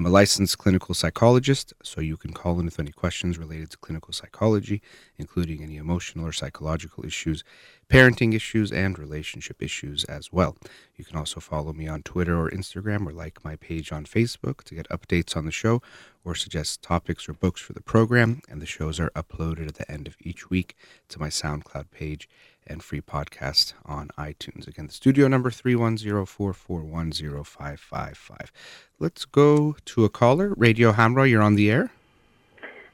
[0.00, 3.76] I'm a licensed clinical psychologist, so you can call in with any questions related to
[3.76, 4.80] clinical psychology,
[5.18, 7.44] including any emotional or psychological issues,
[7.90, 10.56] parenting issues, and relationship issues as well.
[10.96, 14.62] You can also follow me on Twitter or Instagram or like my page on Facebook
[14.64, 15.82] to get updates on the show
[16.24, 18.42] or suggest topics or books for the program.
[18.48, 20.76] And the shows are uploaded at the end of each week
[21.08, 22.28] to my SoundCloud page
[22.66, 24.68] and free podcast on iTunes.
[24.68, 28.50] Again, the studio number 310-441-0555.
[28.98, 30.54] Let's go to a caller.
[30.56, 31.90] Radio Hamrah, you're on the air.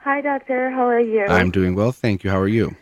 [0.01, 0.71] Hi, Doctor.
[0.71, 1.27] How are you?
[1.27, 2.31] I'm doing well, thank you.
[2.31, 2.75] How are you?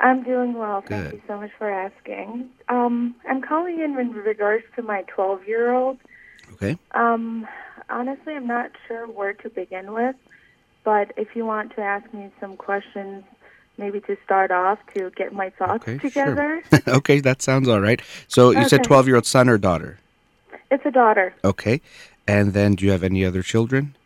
[0.00, 0.82] I'm doing well.
[0.86, 1.12] Thank Good.
[1.14, 2.48] you so much for asking.
[2.68, 5.98] Um, I'm calling in in regards to my 12 year old.
[6.54, 6.78] Okay.
[6.92, 7.46] Um,
[7.88, 10.16] honestly, I'm not sure where to begin with,
[10.84, 13.24] but if you want to ask me some questions,
[13.76, 16.62] maybe to start off to get my thoughts Okay, together.
[16.70, 16.80] sure.
[16.96, 18.00] okay, that sounds all right.
[18.26, 19.98] So you said 12 year old son or daughter?
[20.70, 21.34] It's a daughter.
[21.44, 21.82] Okay.
[22.26, 23.96] And then do you have any other children?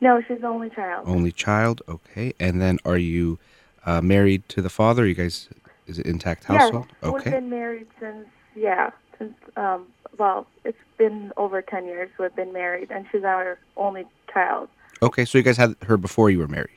[0.00, 1.08] No, she's the only child.
[1.08, 1.82] Only child?
[1.88, 2.34] Okay.
[2.38, 3.38] And then are you
[3.86, 5.06] uh, married to the father?
[5.06, 5.48] You guys,
[5.86, 6.86] is it intact household?
[6.88, 7.30] Yes, we've Okay.
[7.30, 9.86] been married since, yeah, since, um,
[10.18, 14.68] well, it's been over 10 years we've been married, and she's our only child.
[15.02, 16.70] Okay, so you guys had her before you were married.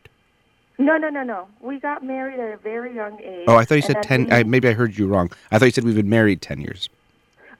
[0.79, 1.47] No, no, no, no.
[1.59, 3.45] We got married at a very young age.
[3.47, 4.25] Oh, I thought you said 10.
[4.25, 5.31] we- I, maybe I heard you wrong.
[5.51, 6.87] I thought you said we've been married 10 years.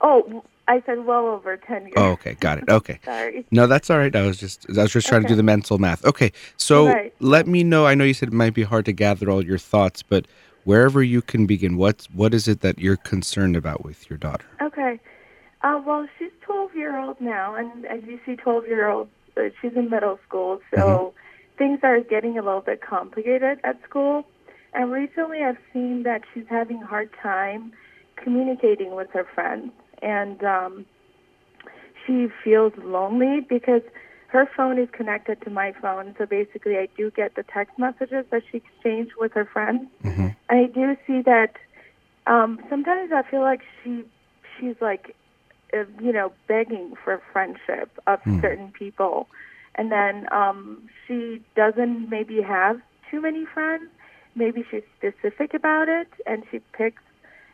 [0.02, 1.94] Oh, I said well over 10 years.
[1.96, 2.36] Oh, okay.
[2.36, 2.66] Got it.
[2.70, 3.00] Okay.
[3.06, 3.46] Sorry.
[3.52, 4.14] No, that's all right.
[4.16, 6.04] I was just I was just trying to do the mental math.
[6.06, 6.32] Okay.
[6.58, 7.14] So Right.
[7.20, 7.86] let me know.
[7.86, 10.28] I know you said it might be hard to gather all your thoughts, but
[10.64, 14.46] wherever you can begin, what what is it that you're concerned about with your daughter?
[14.62, 15.00] Okay.
[15.62, 19.44] Uh, well, she's 12 year old now, and as you see, 12 year old, uh,
[19.62, 21.58] she's in middle school, so Mm-hmm.
[21.58, 24.26] things are getting a little bit complicated at school.
[24.74, 27.72] And recently, I've seen that she's having a hard time
[28.22, 29.72] communicating with her friends,
[30.02, 30.86] and um,
[32.06, 33.82] she feels lonely because
[34.30, 36.16] her phone is connected to my phone.
[36.18, 39.82] So basically, I do get the text messages that she exchanged with her friends.
[40.04, 40.36] Mhm.
[40.50, 41.56] I do see that
[42.28, 44.04] um, sometimes I feel like she
[44.58, 45.16] she's like
[45.74, 48.40] uh, you know begging for friendship of Hmm.
[48.42, 49.28] certain people,
[49.76, 52.80] and then um, she doesn't maybe have
[53.10, 53.90] too many friends.
[54.36, 57.02] Maybe she's specific about it, and she picks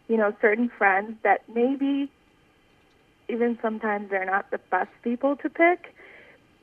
[0.08, 2.12] you know certain friends that maybe
[3.34, 5.94] even sometimes they're not the best people to pick,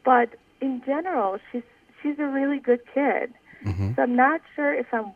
[0.04, 0.28] but
[0.60, 1.62] in general, she's
[2.00, 3.32] she's a really good kid.
[3.64, 3.94] Mhm.
[3.94, 5.12] So I'm not sure if I'm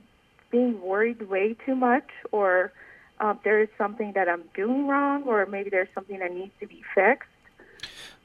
[0.50, 2.72] being worried way too much, or
[3.20, 6.66] uh, there is something that I'm doing wrong, or maybe there's something that needs to
[6.66, 7.28] be fixed.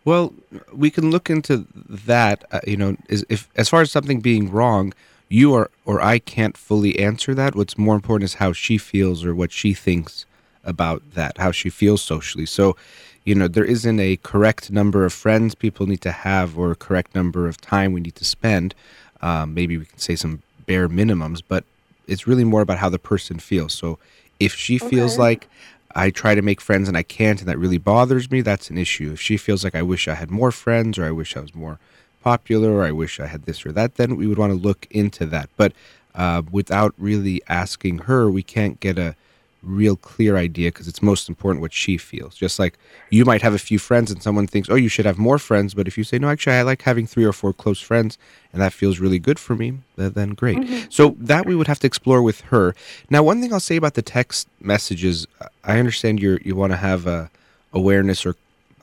[0.05, 0.33] Well,
[0.73, 2.43] we can look into that.
[2.51, 4.93] Uh, you know, is, if as far as something being wrong,
[5.29, 7.55] you are or I can't fully answer that.
[7.55, 10.25] What's more important is how she feels or what she thinks
[10.63, 12.45] about that, how she feels socially.
[12.45, 12.75] So,
[13.23, 16.75] you know, there isn't a correct number of friends people need to have or a
[16.75, 18.73] correct number of time we need to spend.
[19.21, 21.63] Um, maybe we can say some bare minimums, but
[22.07, 23.73] it's really more about how the person feels.
[23.73, 23.99] So,
[24.39, 25.49] if she feels like
[25.95, 28.77] I try to make friends and I can't, and that really bothers me, that's an
[28.77, 29.11] issue.
[29.11, 31.53] If she feels like I wish I had more friends, or I wish I was
[31.53, 31.77] more
[32.23, 34.87] popular, or I wish I had this or that, then we would want to look
[34.91, 35.49] into that.
[35.57, 35.73] But
[36.15, 39.15] uh, without really asking her, we can't get a
[39.61, 42.35] real clear idea because it's most important what she feels.
[42.35, 42.77] Just like
[43.09, 45.73] you might have a few friends and someone thinks, oh, you should have more friends.
[45.73, 48.17] But if you say, no, actually, I like having three or four close friends
[48.53, 50.57] and that feels really good for me, then great.
[50.89, 52.75] So that we would have to explore with her.
[53.09, 55.27] Now, one thing I'll say about the text messages,
[55.63, 57.29] I understand you're, you want to have a
[57.73, 58.35] awareness or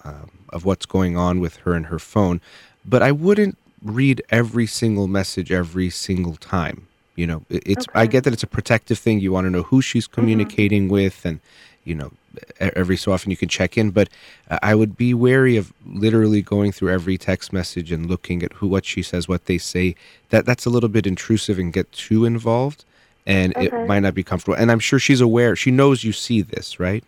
[0.04, 2.40] um, of what's going on with her and her phone,
[2.84, 6.85] but I wouldn't read every single message every single time.
[7.16, 9.20] You know, it- it's I get that it's a protective thing.
[9.20, 11.40] You want to know who she's communicating with, and
[11.84, 12.12] you know,
[12.60, 13.90] every so often you can check in.
[13.90, 14.08] But
[14.50, 18.52] uh, I would be wary of literally going through every text message and looking at
[18.54, 19.94] who, what she says, what they say.
[20.30, 22.84] That that's a little bit intrusive and get too involved,
[23.26, 24.56] and it might not be comfortable.
[24.56, 25.56] And I'm sure she's aware.
[25.56, 27.04] She knows you see this, right?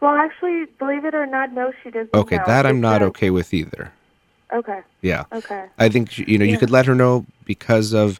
[0.00, 2.14] Well, actually, believe it or not, no, she doesn't.
[2.14, 2.44] Okay, know.
[2.46, 3.92] that I'm not okay with either.
[4.52, 5.24] Okay, Yeah.
[5.32, 5.66] okay.
[5.78, 8.18] I think you know you could let her know because of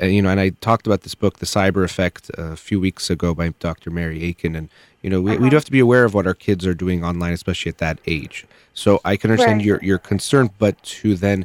[0.00, 3.34] you know, and I talked about this book, The Cyber Effect, a few weeks ago
[3.34, 3.90] by Dr.
[3.90, 4.68] Mary Aiken, and
[5.02, 5.50] you know we, we Uh-huh.
[5.50, 8.00] do have to be aware of what our kids are doing online, especially at that
[8.06, 8.46] age.
[8.74, 9.66] So I can understand Right.
[9.66, 11.44] your your concern, but to then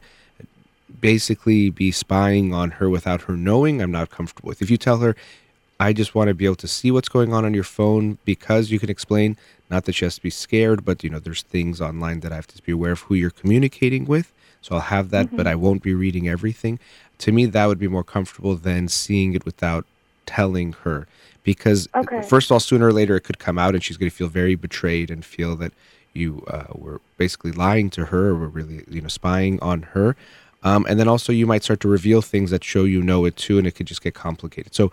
[1.00, 4.62] basically be spying on her without her knowing, I'm not comfortable with.
[4.62, 5.16] If you tell her,
[5.80, 8.72] I just want to be able to see what's going on on your phone because
[8.72, 9.36] you can explain,
[9.70, 12.36] not that she has to be scared, but you know, there's things online that I
[12.36, 14.32] have to be aware of who you're communicating with.
[14.62, 16.78] So I'll have that, but I won't be reading everything.
[17.22, 19.86] To me, that would be more comfortable than seeing it without
[20.26, 21.08] telling her.
[21.44, 22.22] Because Okay.
[22.22, 24.28] first of all, sooner or later it could come out, and she's going to feel
[24.28, 25.74] very betrayed and feel that
[26.14, 30.16] you uh, were basically lying to her, or were really you know spying on her.
[30.64, 33.36] Um, and then also you might start to reveal things that show you know it
[33.36, 34.76] too, and it could just get complicated.
[34.76, 34.92] So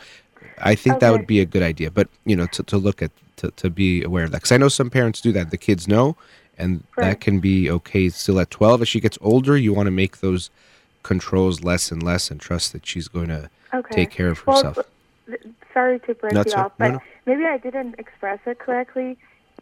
[0.59, 1.91] I think that would be a good idea.
[1.91, 4.57] But you know, to, to look at to, to be aware of that, because I
[4.57, 5.51] know some parents do that.
[5.51, 6.17] The kids know,
[6.57, 8.81] and that can be okay still at twelve.
[8.83, 10.51] As she gets older, you want to make those
[11.09, 13.95] controls less and less, and trusts that she's going to Okay.
[13.99, 14.87] take care of Well, herself.
[15.27, 15.41] th-
[15.75, 17.01] sorry to break No, you off, no, but no.
[17.27, 19.11] maybe I didn't express it correctly.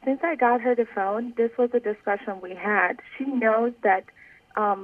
[0.05, 2.95] Since I got her the phone, this was a discussion we had.
[3.17, 4.05] She knows that,
[4.57, 4.79] um,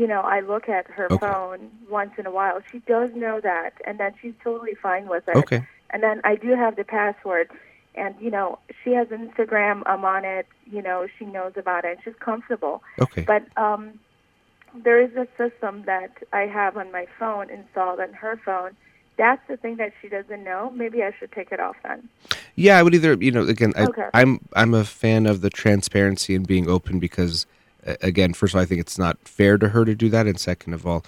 [0.00, 1.18] you know, I look at her Okay.
[1.26, 2.58] phone once in a while.
[2.70, 5.36] She does know that, and then she's totally fine with it.
[5.36, 5.60] okay.
[5.90, 7.48] And then I do have the password,
[7.94, 9.76] and you know, she has Instagram.
[9.86, 10.46] I'm on it.
[10.74, 11.98] You know, she knows about it.
[12.04, 12.82] She's comfortable.
[13.04, 13.24] Okay.
[13.32, 13.82] But um,
[14.74, 18.76] there is a system that I have on my phone installed on her phone.
[19.18, 20.70] That's the thing that she doesn't know.
[20.74, 22.08] Maybe I should take it off then.
[22.56, 24.08] Yeah, I would either, you know, again, I, Okay.
[24.14, 27.46] I'm I'm a fan of the transparency and being open because,
[27.84, 30.38] again, first of all, I think it's not fair to her to do that, and
[30.38, 31.04] second of all,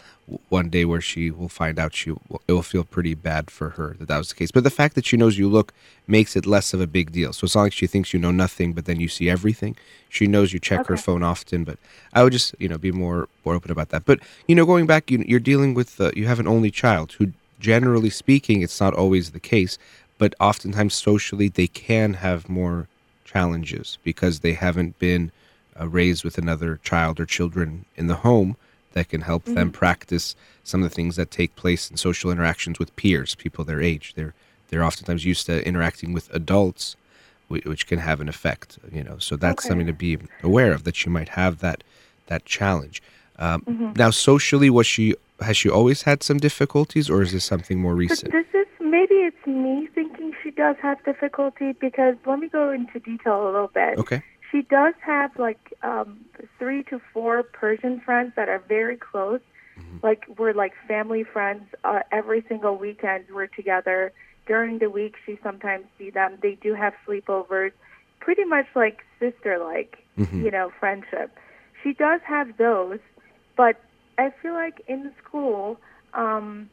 [0.48, 3.70] one day where she will find out, she will, it will feel pretty bad for
[3.70, 4.50] her that that was the case.
[4.50, 5.72] But the fact that she knows you look
[6.06, 7.32] makes it less of a big deal.
[7.32, 9.76] So it's not like she thinks you know nothing, but then you see everything.
[10.08, 11.78] She knows you check her phone often, but
[12.12, 14.04] I would just, you know, be more more open about that.
[14.04, 17.12] But you know, going back, you, you're dealing with uh, you have an only child
[17.12, 19.78] who, generally speaking, it's not always the case
[20.18, 22.88] but oftentimes socially they can have more
[23.24, 25.32] challenges because they haven't been
[25.80, 28.56] uh, raised with another child or children in the home
[28.92, 32.78] that can help them practice some of the things that take place in social interactions
[32.78, 34.14] with peers, people their age.
[34.16, 34.34] They're
[34.68, 36.96] they're oftentimes used to interacting with adults,
[37.48, 38.78] which can have an effect.
[38.92, 39.68] You know, so that's Okay.
[39.68, 41.82] something to be aware of that you might have that
[42.26, 43.02] that challenge.
[43.38, 47.80] Um, Now, socially, was she has she always had some difficulties, or is this something
[47.80, 48.30] more recent?
[48.32, 53.00] this is maybe it's me thinking she does have difficulty because let me go into
[53.00, 53.98] detail a little bit.
[53.98, 54.22] Okay.
[54.54, 56.20] She does have like um,
[56.60, 59.40] three to four Persian friends that are very close.
[60.00, 61.64] Like we're like family friends.
[61.82, 64.12] Uh, every single weekend we're together.
[64.46, 66.38] During the week, she sometimes see them.
[66.40, 67.72] They do have sleepovers.
[68.20, 69.98] Pretty much like sister-like,
[70.44, 71.36] you know, friendship.
[71.82, 73.00] She does have those,
[73.56, 73.80] but
[74.18, 75.80] I feel like in school,
[76.12, 76.70] um,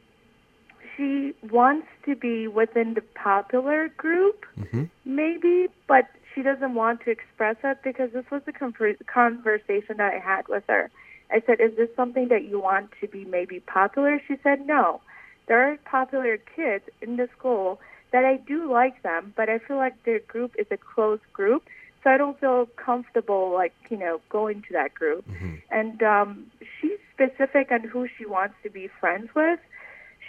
[0.96, 4.88] she wants to be within the popular group, Mhm.
[5.04, 10.14] maybe, but she doesn't want to express it because this was a conver- conversation that
[10.14, 10.90] I had with her.
[11.30, 15.00] I said, "Is this something that you want to be maybe popular?" She said, "No.
[15.46, 17.80] There are popular kids in the school
[18.12, 21.64] that I do like them, but I feel like their group is a closed group,
[22.02, 25.24] so I don't feel comfortable like you know going to that group."
[25.70, 26.46] And um,
[26.80, 29.60] she's specific on who she wants to be friends with.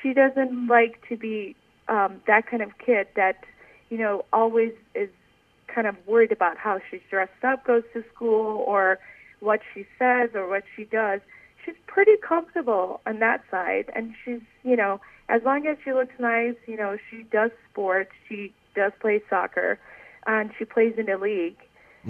[0.01, 1.55] She doesn't like to be
[1.88, 3.43] um, that kind of kid that
[3.89, 5.10] you know always is
[5.74, 9.00] kind of worried about how she's dressed up, goes to school, or
[9.39, 11.20] what she says or what she does.
[11.65, 15.00] She's pretty comfortable on that side, and she's you know
[15.30, 19.80] as long as she looks nice, you know she does sports, she does play soccer,
[20.25, 21.58] and she plays in the league.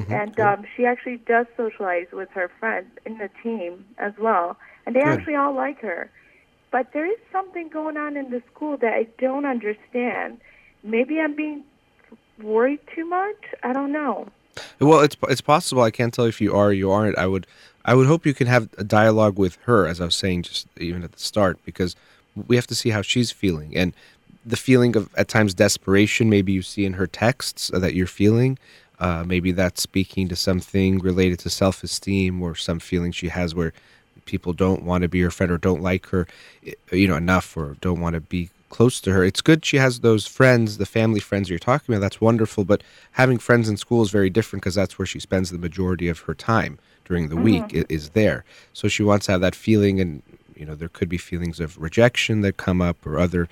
[0.09, 4.95] And um, she actually does socialize with her friends in the team as well, and
[4.95, 5.07] they Good.
[5.07, 6.09] actually all like her.
[6.71, 10.41] But there is something going on in the school that I don't understand.
[10.83, 11.63] Maybe I'm being
[12.41, 13.37] worried too much.
[13.63, 14.27] I don't know.
[14.79, 15.81] Well, it's it's possible.
[15.81, 17.17] I can't tell if you are or you aren't.
[17.17, 17.47] I would
[17.85, 20.67] I would hope you can have a dialogue with her, as I was saying just
[20.77, 21.95] even at the start, because
[22.47, 23.93] we have to see how she's feeling and
[24.45, 26.29] the feeling of at times desperation.
[26.29, 28.57] Maybe you see in her texts that you're feeling.
[28.99, 33.55] Uh, maybe that's speaking to something related to self esteem or some feeling she has
[33.55, 33.73] where
[34.25, 36.27] people don't want to be her friend or don't like her,
[36.65, 39.23] eh, you know, enough or don't want to be close to her.
[39.23, 42.01] It's good she has those friends, the family friends you're talking about.
[42.01, 42.65] That's wonderful.
[42.65, 46.09] But having friends in school is very different because that's where she spends the majority
[46.09, 47.93] of her time during the week mm-hmm.
[47.93, 48.43] is there.
[48.73, 50.23] So she wants to have that feeling, and
[50.55, 53.47] you know, there could be feelings of rejection that come up or other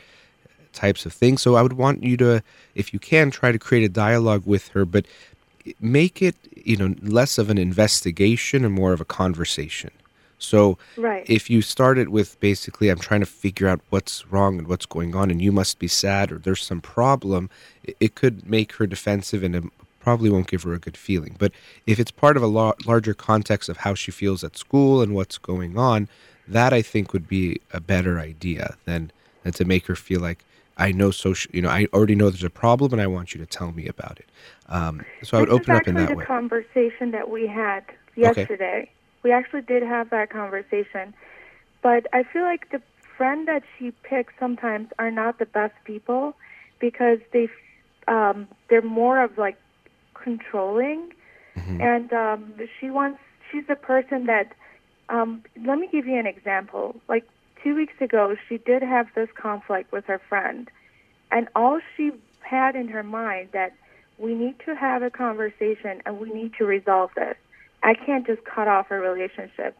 [0.74, 1.44] types of things.
[1.44, 2.42] So I would want you to,
[2.74, 5.06] if you can, try to create a dialogue with her, but
[5.80, 6.36] make it,
[6.66, 9.92] you know, less of an investigation and more of a conversation.
[10.42, 11.24] So Right.
[11.30, 15.16] if you started with basically, I'm trying to figure out what's wrong and what's going
[15.16, 17.50] on, and you must be sad or there's some problem,
[17.84, 19.64] it, it could make her defensive and it
[20.00, 21.36] probably won't give her a good feeling.
[21.38, 21.52] But
[21.86, 25.14] if it's part of a lar- larger context of how she feels at school and
[25.14, 26.10] what's going on,
[26.48, 29.12] that I think would be a better idea than
[29.44, 30.44] than to make her feel like
[30.78, 31.52] I know social.
[31.54, 33.88] You know, I already know there's a problem, and I want you to tell me
[33.88, 34.30] about it.
[34.68, 36.26] Um, so I would this open is up in that way.
[36.26, 36.60] actually that the way.
[36.80, 37.84] conversation that we had
[38.16, 38.90] yesterday.
[39.24, 41.14] We actually did have that conversation,
[41.82, 42.82] but I feel like the
[43.18, 46.36] friend that she picks sometimes are not the best people
[46.80, 47.48] because they
[48.08, 49.58] um, they're more of like
[50.14, 51.12] controlling,
[51.58, 51.82] Mm-hmm.
[51.82, 53.20] and um, she wants
[53.52, 54.54] she's a person that.
[55.10, 56.96] Um, let me give you an example.
[57.10, 57.26] Like
[57.62, 60.70] two weeks ago, she did have this conflict with her friend,
[61.32, 63.74] and all she had in her mind that
[64.18, 67.36] we need to have a conversation and we need to resolve this.
[67.84, 69.78] I can't just cut off a relationship.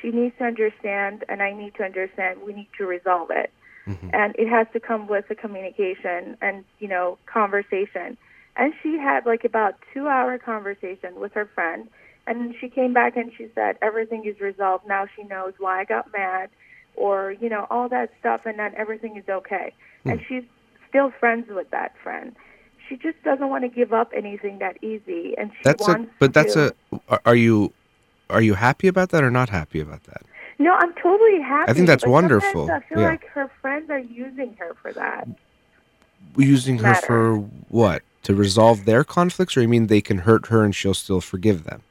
[0.00, 2.40] She needs to understand, and I need to understand.
[2.42, 3.50] We need to resolve it,
[3.86, 4.10] mm-hmm.
[4.12, 8.16] and it has to come with a communication and you know conversation.
[8.56, 11.88] And she had like about two hour conversation with her friend,
[12.26, 15.06] and she came back and she said everything is resolved now.
[15.16, 16.50] She knows why I got mad,
[16.96, 19.72] or you know all that stuff, and then everything is okay.
[20.02, 20.10] Hmm.
[20.10, 20.44] And she's
[20.88, 22.36] still friends with that friend.
[22.88, 25.90] She just doesn't want to give up anything that easy, and she That's a.
[25.92, 26.74] wants But that's to.
[27.10, 27.18] a.
[27.24, 27.72] are- you
[28.30, 30.22] are you happy about that or not happy about that?
[30.58, 31.70] No, I'm totally happy.
[31.70, 32.70] I think that's wonderful.
[32.70, 33.08] I feel Yeah.
[33.08, 35.28] like her friends are using her for that.
[36.36, 37.06] Using her Matter.
[37.06, 37.36] for
[37.68, 38.02] what?
[38.24, 41.64] To resolve their conflicts, or you mean they can hurt her and she'll still forgive
[41.64, 41.82] them?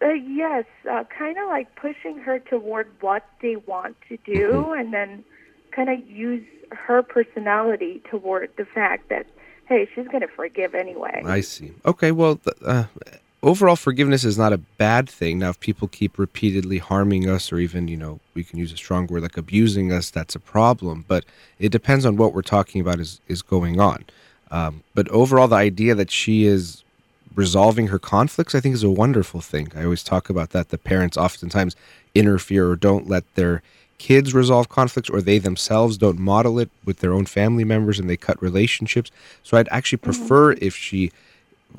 [0.00, 4.78] Uh, yes, uh, kind of like pushing her toward what they want to do, Mm-hmm.
[4.78, 5.24] and then
[5.72, 9.26] kind of use her personality toward the fact that
[9.66, 11.22] hey, she's going to forgive anyway.
[11.24, 11.72] I see.
[11.84, 12.84] Okay, well, uh,
[13.42, 15.38] overall forgiveness is not a bad thing.
[15.38, 18.76] Now, if people keep repeatedly harming us, or even you know, we can use a
[18.76, 21.04] strong word like abusing us, that's a problem.
[21.06, 21.24] But
[21.58, 24.04] it depends on what we're talking about is is going on.
[24.50, 26.84] Um, but overall, the idea that she is
[27.34, 29.72] resolving her conflicts, I think, is a wonderful thing.
[29.74, 30.68] I always talk about that.
[30.68, 31.74] The parents oftentimes
[32.14, 33.62] interfere or don't let their
[33.98, 38.08] kids resolve conflicts, or they themselves don't model it with their own family members and
[38.08, 39.10] they cut relationships.
[39.42, 41.12] So I'd actually prefer if she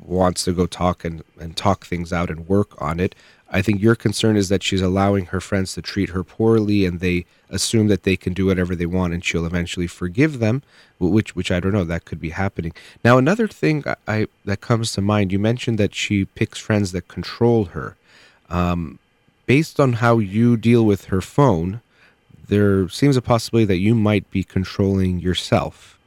[0.04, 3.14] wants to go talk and, and talk things out and work on it.
[3.50, 6.98] I think your concern is that she's allowing her friends to treat her poorly and
[6.98, 10.62] they assume that they can do whatever they want and she'll eventually forgive them,
[10.98, 12.72] which which I don't know, that could be happening.
[13.04, 16.90] Now another thing I, I that comes to mind, you mentioned that she picks friends
[16.92, 17.96] that control her.
[18.50, 18.98] Um,
[19.46, 21.80] based on how you deal with her phone,
[22.48, 25.98] there seems a possibility that you might be controlling yourself.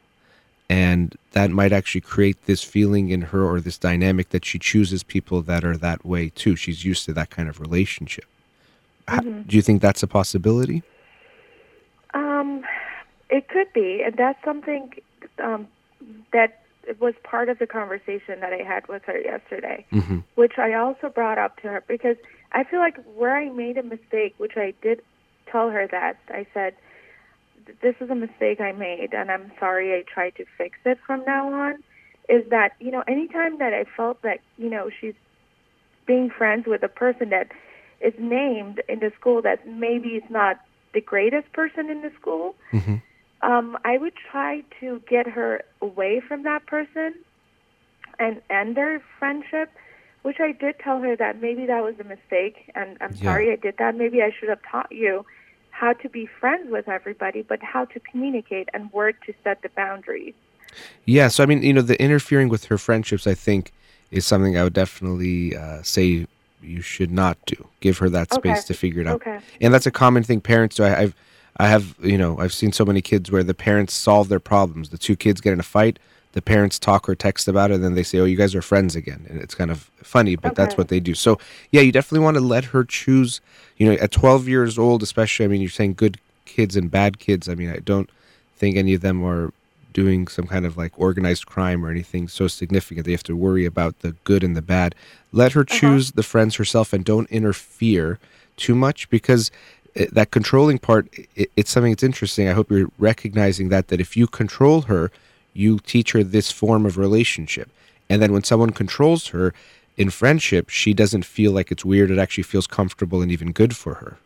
[0.72, 5.02] And that might actually create this feeling in her or this dynamic that she chooses
[5.02, 6.56] people that are that way too.
[6.56, 8.26] She's used to that kind of relationship.
[9.08, 10.84] Ha- do you think that's a possibility?
[12.14, 12.64] Um,
[13.30, 14.94] it could be, and that's something
[15.44, 15.68] um,
[16.34, 16.62] that
[17.00, 20.24] was part of the conversation that I had with her yesterday, Mhm.
[20.36, 22.18] which I also brought up to her because
[22.52, 25.02] I feel like where I made a mistake, which I did
[25.52, 26.76] tell her that I said,
[27.82, 29.94] "This is a mistake I made, and I'm sorry.
[29.94, 31.84] I tried to fix it from now on."
[32.28, 35.16] Is that you know anytime that I felt that you know she's
[36.06, 37.52] being friends with a person that
[38.02, 40.58] is named in the school that maybe is not
[40.94, 43.02] the greatest person in the school, Mhm.
[43.42, 47.14] um, I would try to get her away from that person
[48.18, 49.70] and end their friendship.
[50.22, 53.24] Which I did tell her that maybe that was a mistake, and I'm Yeah.
[53.32, 53.96] sorry I did that.
[53.96, 55.26] Maybe I should have taught you
[55.72, 59.70] how to be friends with everybody, but how to communicate and where to set the
[59.70, 60.34] boundaries.
[61.06, 63.72] yeah so i mean you know the interfering with her friendships i think
[64.12, 66.28] is something i would definitely uh, say
[66.62, 68.68] you should not do give her that space Okay.
[68.68, 69.40] to figure it out Okay.
[69.62, 71.16] and that's a common thing parents do I, i've
[71.58, 74.90] i have you know i've seen so many kids where the parents solve their problems
[74.90, 75.98] the two kids get in a fight
[76.34, 78.62] the parents talk or text about it and then they say oh you guys are
[78.62, 79.26] friends again.
[79.30, 81.14] And it's kind of funny but that's what they do.
[81.14, 81.40] So
[81.72, 83.42] yeah you definitely want to let her choose
[83.78, 87.20] you know at 12 years old especially i mean you're saying good kids and bad
[87.20, 87.48] kids.
[87.50, 88.10] I mean i don't
[88.56, 89.54] think any of them are
[89.94, 93.06] doing some kind of like organized crime or anything so significant.
[93.06, 94.96] They have to worry about the good and the bad.
[95.32, 95.78] Let her uh-huh.
[95.80, 98.20] choose the friends herself and don't interfere
[98.58, 99.52] too much because
[99.96, 102.48] eh, that controlling part it's something that's interesting.
[102.48, 105.12] I hope you're recognizing that that if you control her
[105.54, 107.70] you teach her this form of relationship.
[108.10, 109.54] And then when someone controls her
[109.98, 112.10] in friendship she doesn't feel like it's weird.
[112.10, 114.18] It actually feels comfortable and even good for her.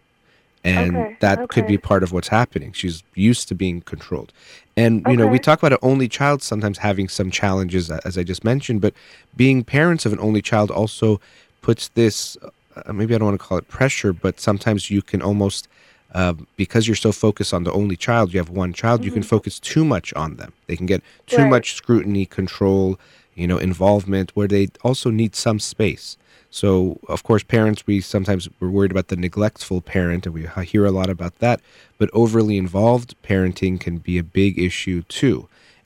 [0.63, 2.71] And Okay, that could be part of what's happening.
[2.71, 4.31] She's used to being controlled.
[4.77, 8.23] And you know we talk about an only child sometimes having some challenges as i
[8.23, 8.93] just mentioned but
[9.35, 11.19] being parents of an only child also
[11.61, 12.37] puts this
[12.75, 15.67] uh, maybe i don't want to call it pressure but sometimes you can almost
[16.13, 19.23] uh, because you're so focused on the only child you have one child you can
[19.23, 21.49] focus too much on them they can get too Right.
[21.49, 22.99] much scrutiny control
[23.35, 26.17] you know involvement where they also need some space
[26.49, 30.85] So, of course, parents, we sometimes we're worried about the neglectful parent, and we hear
[30.85, 31.57] a lot about that.
[31.97, 35.37] But overly involved parenting can be a big issue too.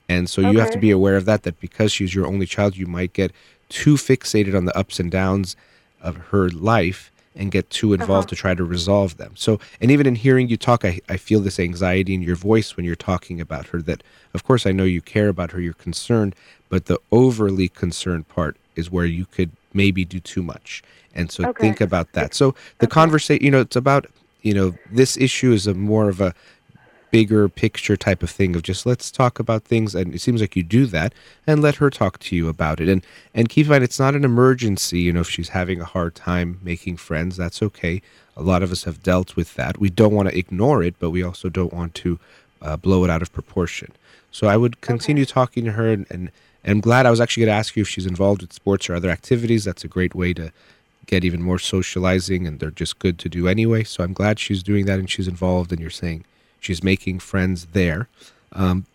[0.08, 2.76] And so you have to be aware of that, that because she's your only child,
[2.76, 3.32] you might get
[3.68, 5.56] too fixated on the ups and downs
[6.00, 8.02] of her life and get too uh-huh.
[8.02, 9.32] involved to try to resolve them.
[9.36, 12.76] So, and even in hearing you talk, I, I feel this anxiety in your voice
[12.76, 14.02] when you're talking about her that,
[14.34, 16.34] of course, I know you care about her, you're concerned,
[16.68, 20.82] but the overly concerned part is where you could maybe do too much.
[21.14, 21.62] And so Okay.
[21.62, 22.34] think about that.
[22.34, 24.06] So the conversation, you know, it's about,
[24.42, 26.34] you know, this issue is a more of a
[27.10, 30.56] bigger picture type of thing of just let's talk about things and it seems like
[30.56, 31.12] you do that
[31.46, 32.88] and let her talk to you about it.
[32.88, 35.84] And and keep in mind it's not an emergency you know if she's having a
[35.84, 38.02] hard time making friends that's okay.
[38.36, 39.78] A lot of us have dealt with that.
[39.78, 42.18] We don't want to ignore it but we also don't want to
[42.60, 43.92] uh, blow it out of proportion.
[44.30, 46.30] So i would continue talking to her and, and
[46.64, 48.88] and i'm glad i was actually going to ask you if she's involved with sports
[48.88, 49.64] or other activities.
[49.64, 50.52] That's a great way to
[51.06, 53.84] get even more socializing and they're just good to do anyway.
[53.84, 56.24] So i'm glad she's doing that and she's involved and you're saying
[56.60, 58.08] she's making friends there
[58.52, 58.86] um,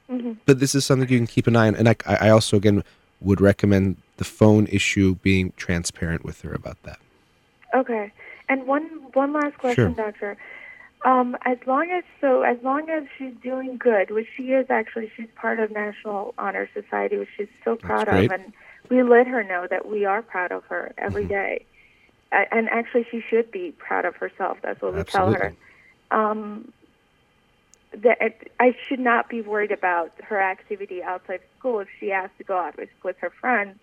[0.46, 2.84] but this is something you can keep an eye on and I, I also again
[3.22, 7.00] would recommend the phone issue being transparent with her about that
[7.74, 8.12] Okay.
[8.50, 10.38] And one one last question, doctor.
[11.06, 15.12] Um, as long as so, as long as she's doing good, which she is actually,
[15.18, 18.54] she's part of National Honor Society, which she's so proud of, and
[18.90, 21.34] we let her know that we are proud of her every Mm-hmm.
[21.34, 21.66] day.
[22.32, 24.58] And actually, she should be proud of herself.
[24.64, 25.54] That's what we tell her.
[26.12, 26.72] Um,
[28.02, 28.18] that
[28.60, 31.80] I should not be worried about her activity outside school.
[31.80, 33.78] If she has to go out with, with her friends,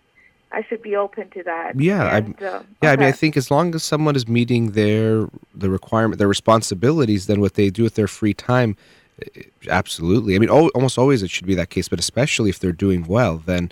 [0.51, 1.79] I should be open to that.
[1.79, 4.71] Yeah, I- And, uh, Yeah, I mean, I think as long as someone is meeting
[4.71, 8.75] their the requirement, their responsibilities, then what they do with their free time,
[9.35, 10.35] eh, absolutely.
[10.35, 13.05] I mean, al- almost always it should be that case, but especially if they're doing
[13.07, 13.71] well, then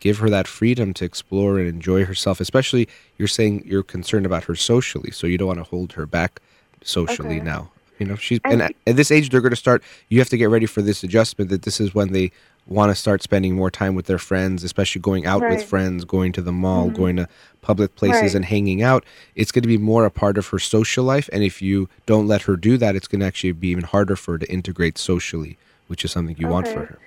[0.00, 2.40] give her that freedom to explore and enjoy herself.
[2.40, 6.04] Especially, you're saying you're concerned about her socially, so you don't want to hold her
[6.04, 6.40] back
[6.84, 7.44] socially Okay.
[7.44, 7.70] now.
[7.98, 9.82] You know, she's And at, this age they're going to start.
[10.08, 11.50] You have to get ready for this adjustment.
[11.50, 12.30] That this is when they
[12.66, 16.32] want to start spending more time with their friends, especially going out with friends, going
[16.32, 17.26] to the mall, going to
[17.62, 18.34] public places, Right.
[18.34, 19.04] and hanging out.
[19.34, 21.28] It's going to be more a part of her social life.
[21.32, 24.16] And if you don't let her do that, it's going to actually be even harder
[24.16, 25.56] for her to integrate socially,
[25.86, 26.98] which is something you want for her.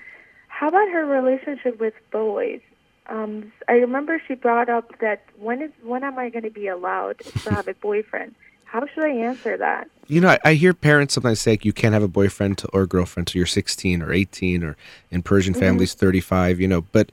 [0.47, 2.59] How about her relationship with boys?
[3.07, 6.67] Um, I remember she brought up that when is when am I going to be
[6.67, 8.35] allowed to have a boyfriend?
[8.71, 9.89] How should I answer that?
[10.07, 12.85] You know, I, I hear parents sometimes say you can't have a boyfriend to, or
[12.85, 14.77] girlfriend till you're 16 or 18, or
[15.11, 16.61] in Persian families 35.
[16.61, 17.11] You know, but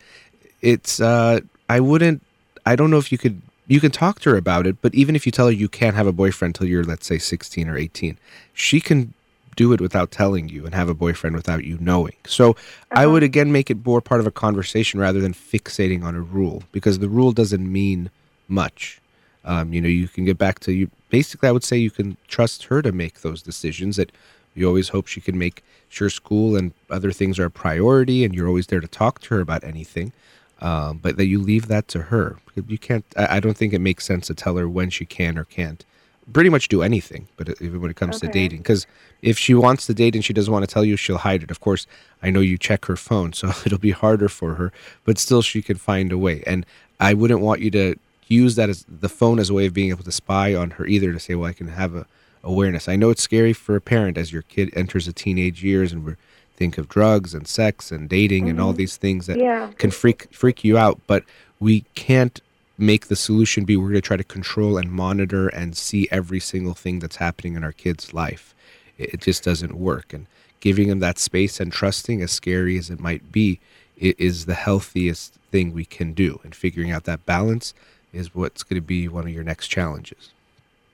[0.63, 2.23] it's uh, I wouldn't.
[2.65, 3.43] I don't know if you could.
[3.67, 5.97] You can talk to her about it, but even if you tell her you can't
[5.97, 8.17] have a boyfriend till you're, let's say, 16 or 18,
[8.55, 9.13] she can
[9.57, 12.15] do it without telling you and have a boyfriend without you knowing.
[12.25, 12.55] So
[12.93, 16.21] I would again make it more part of a conversation rather than fixating on a
[16.21, 18.11] rule because the rule doesn't mean
[18.47, 19.01] much.
[19.45, 20.89] Um, you know, you can get back to you.
[21.11, 23.97] Basically, I would say you can trust her to make those decisions.
[23.97, 24.13] That
[24.55, 28.35] you always hope she can make sure school and other things are a priority, and
[28.35, 30.13] you're always there to talk to her about anything.
[30.61, 32.39] Um, but that you leave that to her.
[32.67, 33.05] You can't.
[33.17, 35.85] I, I don't think it makes sense to tell her when she can or can't.
[36.33, 38.87] Pretty much do anything, but even when it comes to dating, because
[39.23, 41.51] if she wants to date and she doesn't want to tell you, she'll hide it.
[41.51, 41.87] Of course,
[42.23, 44.73] I know you check her phone, so it'll be harder for her,
[45.05, 46.43] but still, she can find a way.
[46.47, 46.67] And
[47.01, 47.95] I wouldn't want you to
[48.29, 50.87] use that as the phone as a way of being able to spy on her
[50.87, 52.07] either to say, well, I can have a
[52.45, 52.89] awareness.
[52.89, 56.05] I know it's scary for a parent as your kid enters the teenage years and
[56.05, 56.15] we
[56.57, 58.79] think of drugs and sex and dating and all mm-hmm.
[58.79, 59.71] these things that Yeah.
[59.77, 61.25] can freak freak you out, but
[61.61, 62.41] we can't
[62.77, 66.41] make the solution be we're going to try to control and monitor and see every
[66.41, 68.55] single thing that's happening in our kids' life.
[68.99, 70.13] It, it just doesn't work.
[70.13, 70.27] And
[70.61, 73.59] giving them that space and trusting, as scary as it might be,
[74.01, 76.41] i- is the healthiest thing we can do.
[76.45, 77.75] And figuring out that balance
[78.13, 80.31] is what's going to be one of your next challenges.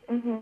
[0.08, 0.38] hmm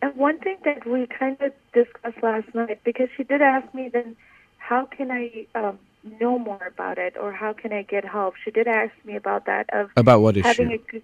[0.00, 3.88] And one thing that we kind of discussed last night, because she did ask me,
[3.92, 4.16] then
[4.58, 5.78] how can I um,
[6.20, 8.34] know more about it, or how can I get help?
[8.44, 10.48] She did ask me about that of About what issue?
[10.48, 11.02] having a good,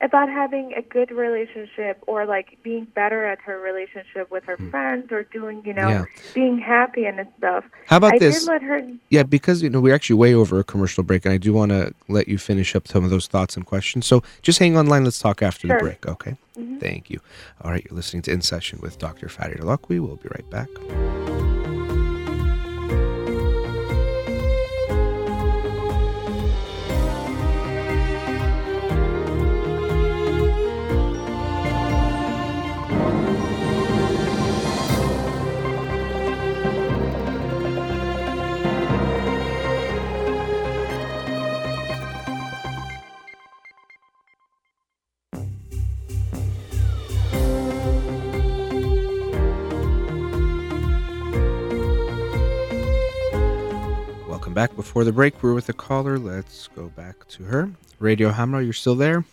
[0.00, 4.70] about having a good relationship, or like being better at her relationship with her hmm.
[4.70, 5.88] friends, or doing you know.
[5.88, 6.04] Yeah.
[6.34, 7.64] being happy and stuff.
[7.86, 8.40] How about I this?
[8.40, 8.80] did let her.
[9.08, 11.70] Yeah, because you know we're actually way over a commercial break, and I do want
[11.72, 14.06] to let you finish up some of those thoughts and questions.
[14.06, 15.04] So just hang online.
[15.04, 16.36] Let's talk after the break, okay?
[16.58, 16.78] Mm-hmm.
[16.78, 17.20] Thank you.
[17.62, 19.28] All right, you're listening to In Session with Dr.
[19.28, 20.00] Farid Holakwi.
[20.00, 21.29] We'll be right back.
[54.50, 54.74] Welcome back.
[54.74, 56.18] Before the break, we're with a caller.
[56.18, 57.70] Let's go back to her.
[58.00, 59.24] Radio Hamrah, you're still there?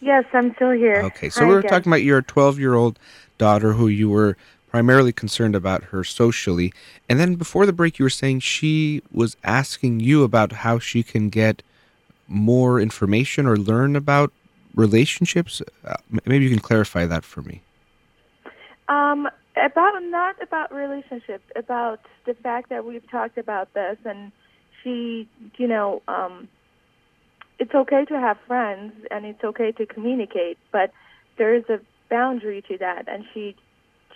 [0.00, 0.96] Yes, I'm still here.
[0.96, 1.70] Okay, so Hi we were again.
[1.70, 2.98] talking about your 12 year old
[3.38, 4.36] daughter who you were
[4.68, 6.74] primarily concerned about her socially.
[7.08, 11.04] And then before the break, you were saying she was asking you about how she
[11.04, 11.62] can get
[12.26, 14.32] more information or learn about
[14.74, 15.62] relationships.
[15.84, 15.94] Uh,
[16.26, 17.62] maybe you can clarify that for me.
[18.88, 24.32] Um, about not about relationships, about the fact that we've talked about this, and
[24.82, 26.48] she, you know, um,
[27.58, 30.92] it's okay to have friends and it's okay to communicate, but
[31.38, 33.54] there is a boundary to that, and she,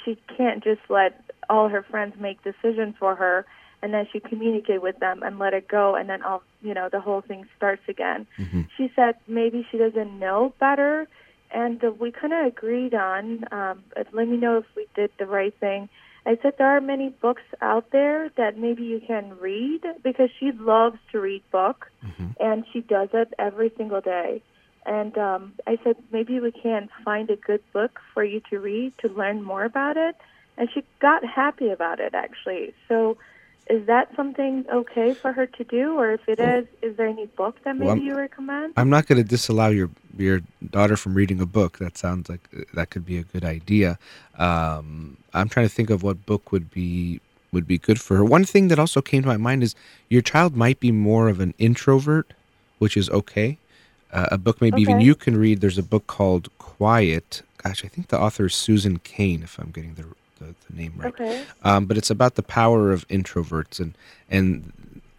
[0.04, 3.46] she can't just let all her friends make decisions for her,
[3.82, 6.88] and then she communicate with them and let it go, and then all, you know,
[6.90, 8.26] the whole thing starts again.
[8.38, 8.68] Mhm.
[8.76, 11.06] She said maybe she doesn't know better
[11.50, 13.44] and uh, we kind of agreed on.
[13.52, 15.88] Um, let me know if we did the right thing.
[16.26, 20.50] I said there are many books out there that maybe you can read because she
[20.52, 22.34] loves to read books Mhm.
[22.40, 24.42] and she does it every single day.
[24.84, 28.98] And um, I said maybe we can find a good book for you to read
[28.98, 30.16] to learn more about it.
[30.58, 32.74] And she got happy about it actually.
[32.88, 33.16] So
[33.68, 37.26] is that something okay for her to do, or if it is, is there any
[37.26, 38.74] book that maybe Well, you recommend?
[38.76, 41.78] I'm not going to disallow your your daughter from reading a book.
[41.78, 43.98] That sounds like uh, that could be a good idea.
[44.38, 47.20] Um, I'm trying to think of what book would be
[47.52, 48.24] would be good for her.
[48.24, 49.74] One thing that also came to my mind is
[50.08, 52.32] your child might be more of an introvert,
[52.78, 53.58] which is okay.
[54.12, 55.60] Uh, a book maybe even you can read.
[55.60, 57.42] There's a book called Quiet.
[57.62, 60.06] Gosh, I think the author is Susan Cain, if I'm getting the
[60.38, 61.08] the, the name right.
[61.08, 61.44] Okay.
[61.62, 63.94] um, but it's about the power of introverts and
[64.30, 64.72] and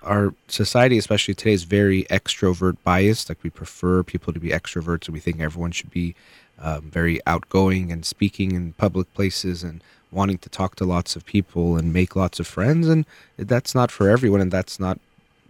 [0.03, 3.29] our society especially today is very extrovert biased.
[3.29, 6.15] Like we prefer people to be extroverts and we think everyone should be
[6.59, 11.25] um, very outgoing and speaking in public places and wanting to talk to lots of
[11.25, 12.87] people and make lots of friends.
[12.87, 13.05] And
[13.37, 14.99] that's not for everyone and that's not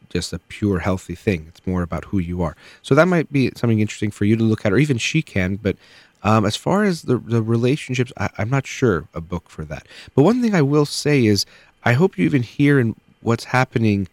[0.10, 1.46] just a pure healthy thing.
[1.50, 2.56] It's more about who you are.
[2.82, 5.58] So that might be something interesting for you to look at or even she can
[5.58, 5.76] but
[6.24, 9.88] um, as far as the, the relationships, I, I'm not sure a book for that.
[10.16, 11.46] But one thing I will say is,
[11.84, 14.08] I hope you even hear in what's happening.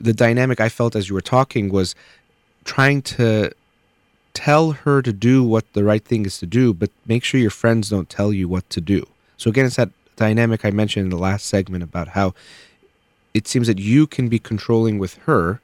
[0.00, 1.94] The dynamic I felt as you were talking was
[2.64, 3.52] trying to
[4.34, 7.50] tell her to do what the right thing is to do, but make sure your
[7.50, 9.06] friends don't tell you what to do.
[9.38, 12.34] So again, it's that dynamic I mentioned in the last segment about how
[13.32, 15.60] it seems that you can be controlling with her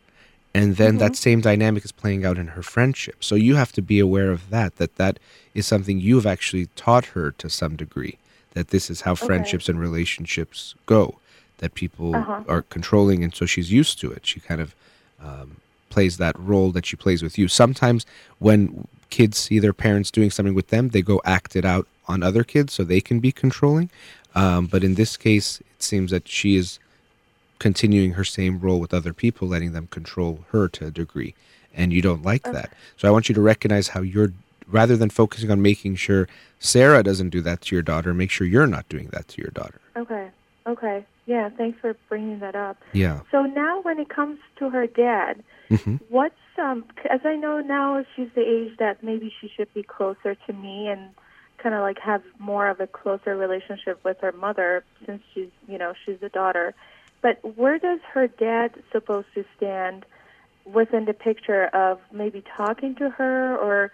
[0.55, 3.25] and then that same dynamic is playing out in her friendship.
[3.25, 5.19] So you have to be aware of that that that
[5.55, 8.19] is something you've actually taught her to some degree
[8.55, 11.19] that this is how friendships and relationships go
[11.59, 12.43] that people Uh-huh.
[12.49, 14.27] are controlling and so she's used to it.
[14.27, 14.75] She kind of
[15.23, 15.57] um,
[15.89, 17.49] plays that role that she plays with you.
[17.49, 18.05] Sometimes
[18.41, 22.23] when kids see their parents doing something with them they go act it out on
[22.23, 23.89] other kids so they can be controlling.
[24.35, 26.79] Um, but in this case it seems that she is
[27.63, 31.33] continuing her same role with other people, letting them control her to a degree.
[31.73, 32.73] And you don't like that.
[32.97, 34.33] So I want you to recognize how you're,
[34.67, 38.49] rather than focusing on making sure Sarah doesn't do that to your daughter, make sure
[38.49, 39.81] you're not doing that to your daughter.
[39.97, 40.29] Okay.
[40.67, 41.07] Okay.
[41.27, 42.79] Yeah, thanks for bringing that up.
[42.93, 43.21] Yeah.
[43.31, 48.05] So now when it comes to her dad, hmm what's um as I know now
[48.15, 51.11] she's the age that maybe she should be closer to me and
[51.63, 55.79] kind of like have more of a closer relationship with her mother since she's, you
[55.79, 56.75] know, she's the daughter.
[57.23, 60.05] But where does her dad supposed to stand
[60.65, 63.91] within the picture of maybe talking to her or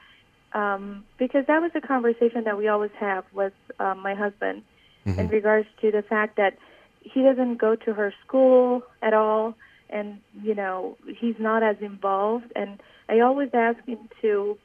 [0.53, 4.62] um because that was a conversation that we always have with um, my husband
[5.09, 5.21] Mm-hmm.
[5.21, 6.59] in regards to the fact that
[7.01, 9.55] he doesn't go to her school at all
[9.88, 14.59] and you know he's not as involved and i always ask him to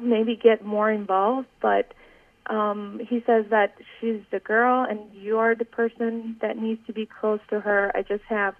[0.00, 1.92] maybe get more involved but
[2.50, 6.92] um he says that she's the girl and you are the person that needs to
[6.92, 8.54] be close to her i just have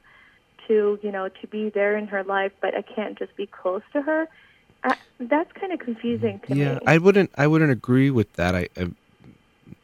[0.68, 3.82] to you know to be there in her life but i can't just be close
[3.92, 4.28] to her
[4.84, 7.30] I, that's kind of confusing to Yeah, me Yeah, I wouldn't.
[7.36, 8.54] I wouldn't agree with that.
[8.54, 8.90] I, I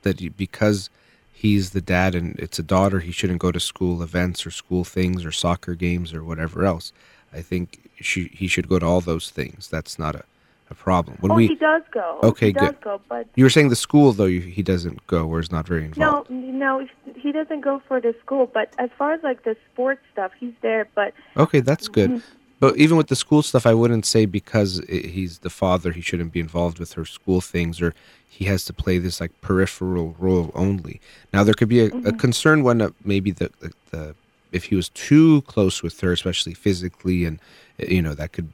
[0.02, 0.90] that you, because
[1.32, 4.84] he's the dad and it's a daughter, he shouldn't go to school events or school
[4.84, 6.92] things or soccer games or whatever else.
[7.32, 9.68] I think she he should go to all those things.
[9.68, 10.24] That's not a,
[10.70, 11.16] a problem.
[11.20, 12.80] When oh we he does go Okay, he good.
[12.82, 15.66] go but you were saying the school though, you, he doesn't go or is not
[15.66, 16.28] very involved.
[16.30, 16.36] no,
[16.76, 18.50] no, he doesn't go for the school.
[18.52, 20.88] But as far as like the sports stuff, he's there.
[20.94, 22.10] But Okay, that's good.
[22.10, 22.34] Mm-hmm.
[22.60, 26.32] But even with the school stuff, I wouldn't say because he's the father, he shouldn't
[26.32, 27.94] be involved with her school things, or
[28.28, 31.00] he has to play this like peripheral role only.
[31.32, 32.16] Now, there could be a, a Mm-hmm.
[32.16, 34.14] concern when uh, maybe the, the the
[34.50, 37.38] if he was too close with her, especially physically, and
[37.78, 38.52] you know that could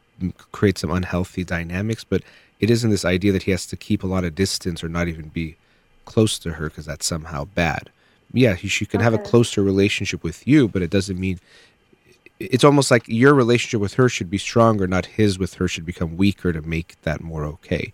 [0.52, 2.04] create some unhealthy dynamics.
[2.04, 2.22] But
[2.60, 5.08] it isn't this idea that he has to keep a lot of distance or not
[5.08, 5.56] even be
[6.04, 7.90] close to her because that's somehow bad.
[8.32, 11.38] Yeah, he she could have a closer relationship with you, but it doesn't mean
[12.40, 15.86] it's almost like your relationship with her should be stronger, not his with her should
[15.86, 17.92] become weaker to make that more okay.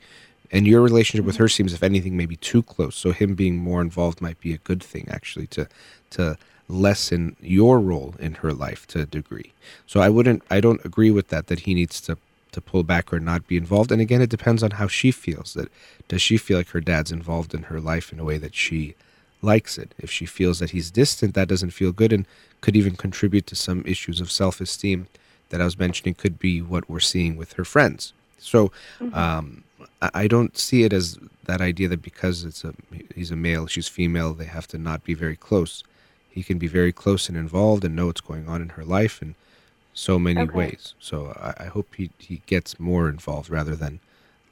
[0.51, 1.45] And your relationship with mm-hmm.
[1.45, 2.97] her seems, if anything, maybe too close.
[2.97, 5.69] So him being more involved might be a good thing, actually, to
[6.11, 6.37] to
[6.71, 9.53] lessen your role in her life to a degree.
[9.87, 11.49] So I wouldn't, I don't agree with that.
[11.49, 12.17] That he needs to
[12.53, 13.93] to pull back or not be involved.
[13.93, 15.55] And again, it depends on how she feels.
[15.55, 15.71] That
[16.09, 18.95] does she feel like her dad's involved in her life in a way that she
[19.43, 19.95] likes it?
[19.99, 22.27] If she feels that he's distant, that doesn't feel good and
[22.61, 25.07] could even contribute to some issues of self esteem
[25.51, 26.15] that I was mentioning.
[26.15, 28.13] Could be what we're seeing with her friends.
[28.39, 28.73] So.
[29.01, 29.15] Mm-hmm.
[29.15, 29.65] Um,
[30.03, 32.73] I don't see it as that idea that because it's a
[33.15, 35.85] he's a male, she's female, they have to not be very close.
[36.31, 39.21] He can be very close and involved and know what's going on in her life
[39.21, 39.35] in
[39.93, 40.57] so many Okay.
[40.57, 40.95] ways.
[40.99, 44.01] So I, I hope he he gets more involved rather than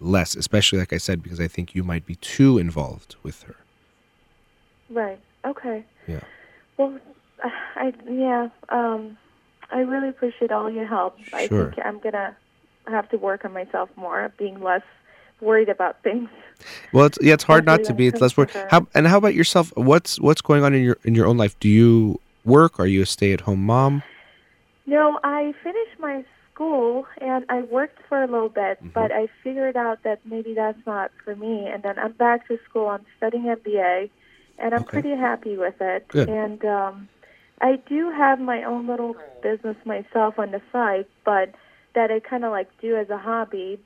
[0.01, 0.35] less.
[0.37, 3.57] Especially like I said, because I think you might be too involved with her.
[4.91, 5.21] Right.
[5.47, 5.85] Okay.
[6.07, 6.21] Yeah.
[6.77, 6.99] Well,
[7.77, 8.49] I yeah.
[8.69, 9.17] Um,
[9.71, 11.17] I really appreciate all your help.
[11.29, 11.39] Sure.
[11.41, 12.37] I think I'm gonna
[12.87, 14.83] have to work on myself more, being less
[15.41, 16.29] worried about things.
[16.93, 18.07] Well, it's yeah, it's hard not to be.
[18.09, 18.53] It's less comes work.
[18.53, 18.69] to her.
[18.71, 19.73] How and how about yourself?
[19.77, 21.59] What's what's going on in your in your own life?
[21.61, 22.81] Do you work?
[22.81, 24.03] Are you a stay at home mom?
[24.87, 28.89] No, I finished my school and I worked for a little bit, Mm-hmm.
[28.95, 31.67] but I figured out that maybe that's not for me.
[31.73, 32.89] And then I'm back to school.
[32.89, 34.11] I'm studying MBA,
[34.59, 35.01] and I'm Okay.
[35.01, 36.09] pretty happy with it.
[36.09, 36.29] Good.
[36.29, 37.09] And um,
[37.61, 41.55] I do have my own little business myself on the side, but
[41.95, 43.79] that I kind of like do as a hobby.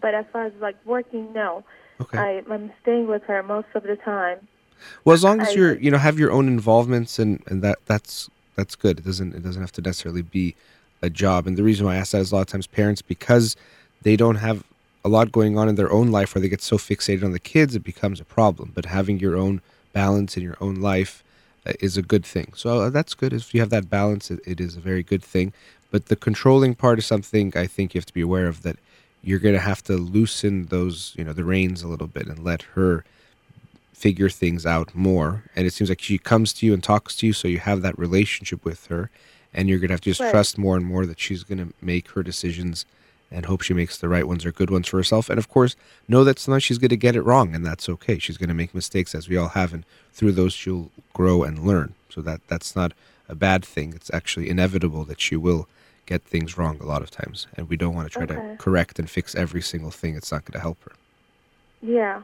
[0.00, 1.64] But as far as like working, no.
[2.00, 2.18] Okay.
[2.18, 4.38] I, I'm staying with her most of the time.
[5.04, 7.78] Well, as long as I- you're, you know, have your own involvements and and that
[7.86, 8.98] that's that's good.
[9.00, 10.54] It doesn't it doesn't have to necessarily be
[11.02, 11.46] a job.
[11.46, 13.56] And the reason why I ask that is a lot of times parents because
[14.02, 14.64] they don't have
[15.04, 17.38] a lot going on in their own life, or they get so fixated on the
[17.38, 18.72] kids, it becomes a problem.
[18.74, 19.60] But having your own
[19.92, 21.22] balance in your own life
[21.66, 22.52] uh, is a good thing.
[22.56, 23.32] So uh, that's good.
[23.34, 25.52] If you have that balance, it, it is a very good thing.
[25.90, 28.76] But the controlling part is something I think you have to be aware of that
[29.24, 32.38] you're going to have to loosen those, you know, the reins a little bit and
[32.44, 33.04] let her
[33.92, 35.44] figure things out more.
[35.56, 37.82] And it seems like she comes to you and talks to you, so you have
[37.82, 39.10] that relationship with her,
[39.52, 40.30] and you're gonna have to just Right.
[40.30, 42.84] trust more and more that she's gonna make her decisions
[43.30, 45.30] and hope she makes the right ones or good ones for herself.
[45.30, 45.74] And of course,
[46.06, 48.18] know that sometimes she's gonna get it wrong, and that's okay.
[48.18, 51.94] She's gonna make mistakes as we all have, and through those she'll grow and learn.
[52.10, 52.92] So that that's not
[53.28, 53.92] a bad thing.
[53.94, 55.66] It's actually inevitable that she will
[56.06, 58.36] get things wrong a lot of times, and we don't want to try Okay.
[58.36, 60.16] to correct and fix every single thing.
[60.16, 60.92] It's not going to help her.
[61.80, 62.22] Yeah.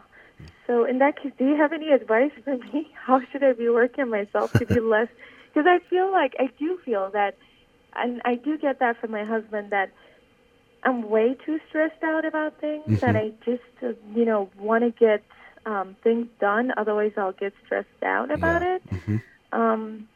[0.66, 2.88] So in that case, do you have any advice for me?
[3.06, 5.08] How should I be working myself to be less?
[5.48, 7.36] Because I feel like I do feel that,
[7.94, 9.92] and I do get that from my husband that
[10.84, 14.90] I'm way too stressed out about things, and I just uh, you know want to
[14.90, 15.24] get
[15.66, 16.72] um, things done.
[16.76, 18.62] Otherwise, I'll get stressed out about Yeah.
[18.62, 18.82] it.
[19.52, 20.08] Um,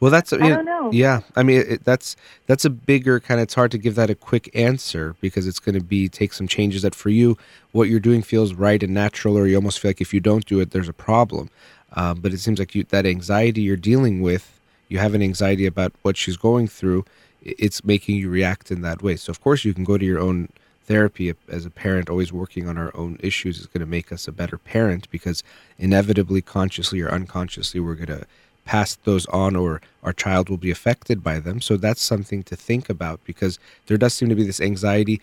[0.00, 0.90] Well, that's I don't know.
[0.92, 3.44] Yeah, I mean it, that's that's a bigger kind of.
[3.44, 6.48] It's hard to give that a quick answer because it's going to be take some
[6.48, 7.36] changes that for you,
[7.72, 10.46] what you're doing feels right and natural, or you almost feel like if you don't
[10.46, 11.50] do it, there's a problem.
[11.92, 15.66] Um, but it seems like you that anxiety you're dealing with, you have an anxiety
[15.66, 17.04] about what she's going through.
[17.42, 19.16] It's making you react in that way.
[19.16, 20.48] So of course you can go to your own
[20.86, 22.08] therapy as a parent.
[22.08, 25.42] Always working on our own issues is going to make us a better parent because
[25.78, 28.26] inevitably, consciously or unconsciously, we're going to
[28.66, 31.60] pass those on or our child will be affected by them.
[31.62, 35.20] So that's something to think about because there does seem to be this anxiety.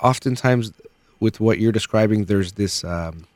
[0.00, 0.72] Oftentimes,
[1.18, 3.26] with what you're describing, there's this um,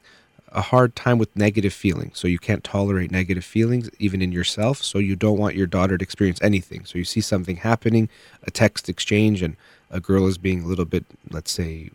[0.53, 2.19] a hard time with negative feelings.
[2.19, 4.83] So you can't tolerate negative feelings even in yourself.
[4.83, 6.85] So you don't want your daughter to experience anything.
[6.85, 8.09] So you see something happening,
[8.45, 9.57] a text exchange, and
[9.91, 11.91] a girl is being a little bit, let's say,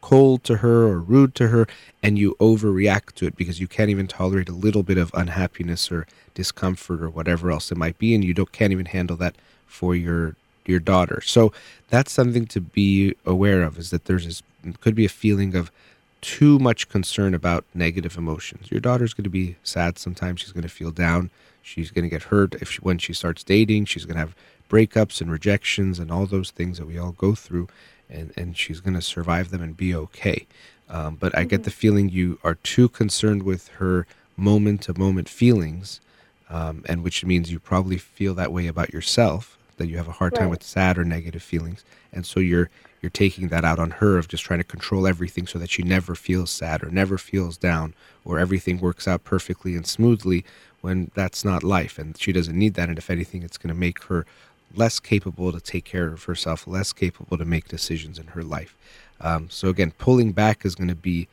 [0.00, 1.66] cold to her or rude to her
[2.00, 5.90] and you overreact to it because you can't even tolerate a little bit of unhappiness
[5.90, 9.34] or discomfort or whatever else it might be and you don't can't even handle that
[9.66, 11.20] for your your daughter.
[11.20, 11.52] So
[11.90, 14.42] that's something to be aware of is that there's this
[14.80, 15.72] could be a feeling of
[16.20, 18.70] too much concern about negative emotions.
[18.70, 21.30] Your daughter's going to be sad sometimes she's going to feel down
[21.62, 22.54] she's going to get hurt.
[22.56, 24.36] If she, when she starts dating she's going to have
[24.68, 27.68] breakups and rejections and all those things that we all go through
[28.10, 30.46] and and she's going to survive them and be okay.
[30.88, 35.28] Um, but I get the feeling you are too concerned with her moment to moment
[35.28, 36.00] feelings,
[36.50, 40.12] um, and which means you probably feel that way about yourself that you have a
[40.12, 42.70] hard time with sad or negative feelings, and so you're
[43.02, 45.82] you're taking that out on her of just trying to control everything so that she
[45.82, 50.44] never feels sad or never feels down or everything works out perfectly and smoothly
[50.80, 51.98] when that's not life.
[51.98, 52.88] And she doesn't need that.
[52.88, 54.26] And if anything it's going to make her
[54.74, 58.76] less capable to take care of herself, less capable to make decisions in her life.
[59.20, 61.28] Um, so again, pulling back is going to be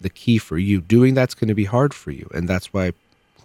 [0.00, 0.80] the key for you.
[0.80, 2.92] Doing that's going to be hard for you, and that's why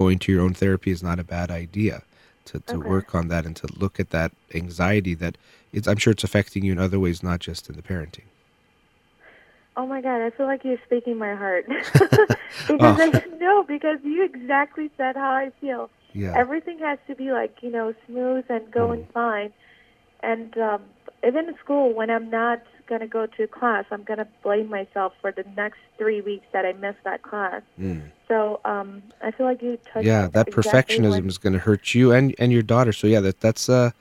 [0.01, 1.97] going to your own therapy is not a bad idea.
[2.43, 2.89] to, to Okay.
[2.89, 5.37] work on that and to look at that anxiety that
[5.71, 8.27] it's I'm sure it's affecting you in other ways, not just in the parenting.
[9.77, 11.65] Oh my God, I feel like you're speaking my heart.
[11.93, 12.33] because
[12.79, 13.11] oh.
[13.13, 15.89] I, no, because you exactly said how I feel.
[16.13, 16.33] Yeah.
[16.35, 19.11] Everything has to be like you know smooth and going mm-hmm.
[19.13, 19.53] fine.
[20.23, 20.81] And um,
[21.25, 25.31] even in school, when I'm not gonna go to class, I'm gonna blame myself for
[25.31, 27.61] the next three weeks that I missed that class.
[27.79, 28.03] Mm.
[28.27, 30.05] So um, I feel like you touched.
[30.05, 32.93] yeah, that exactly perfectionism is going to hurt you and and your daughter.
[32.93, 33.91] So yeah, that that's uh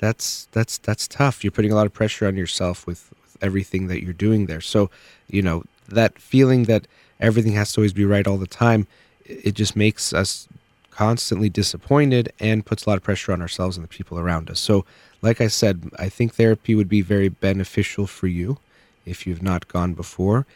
[0.00, 1.44] that's that's that's tough.
[1.44, 4.60] You're putting a lot of pressure on yourself with, with everything that you're doing there.
[4.60, 4.90] So,
[5.28, 6.86] you know, that feeling that
[7.20, 8.86] everything has to always be right all the time,
[9.24, 10.48] it just makes us
[10.90, 14.58] constantly disappointed and puts a lot of pressure on ourselves and the people around us.
[14.58, 14.84] So,
[15.22, 18.58] like I said, I think therapy would be very beneficial for you
[19.04, 20.46] if you've not gone before,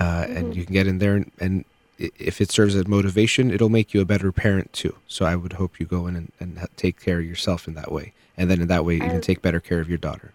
[0.00, 1.64] uh, and you can get in there and, and
[1.98, 4.96] if it serves as motivation, it'll make you a better parent too.
[5.06, 7.92] So I would hope you go in and, and take care of yourself in that
[7.92, 10.32] way, and then in that way you can take better care of your daughter.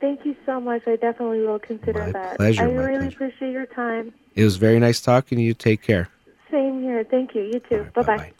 [0.00, 0.82] Thank you so much.
[0.86, 2.36] I definitely will consider My that.
[2.36, 3.14] pleasure, I really pleasure.
[3.14, 4.12] appreciate your time.
[4.34, 5.54] It was very nice talking to you.
[5.54, 6.08] Take care.
[6.50, 7.04] Same here.
[7.04, 7.42] Thank you.
[7.42, 7.76] You too.
[7.76, 8.32] Right, bye bye.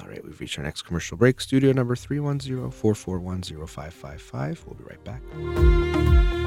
[0.00, 1.40] All right, we've reached our next commercial break.
[1.40, 4.64] Studio number 310 441 0555.
[4.66, 6.37] We'll be right back.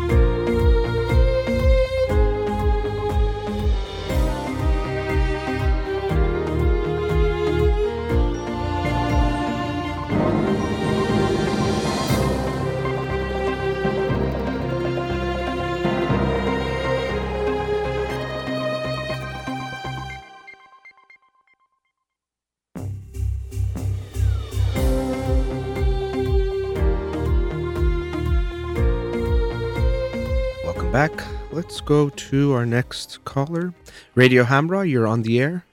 [31.71, 33.73] Let's go to our next caller.
[34.13, 35.63] Radio Hamrah, you're on the air.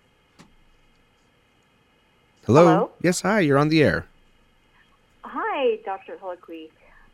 [2.46, 2.64] Hello?
[2.64, 2.90] Hello?
[3.02, 4.06] Yes, hi, you're on the air.
[5.24, 6.16] Hi, Dr.
[6.22, 6.66] Holakwi.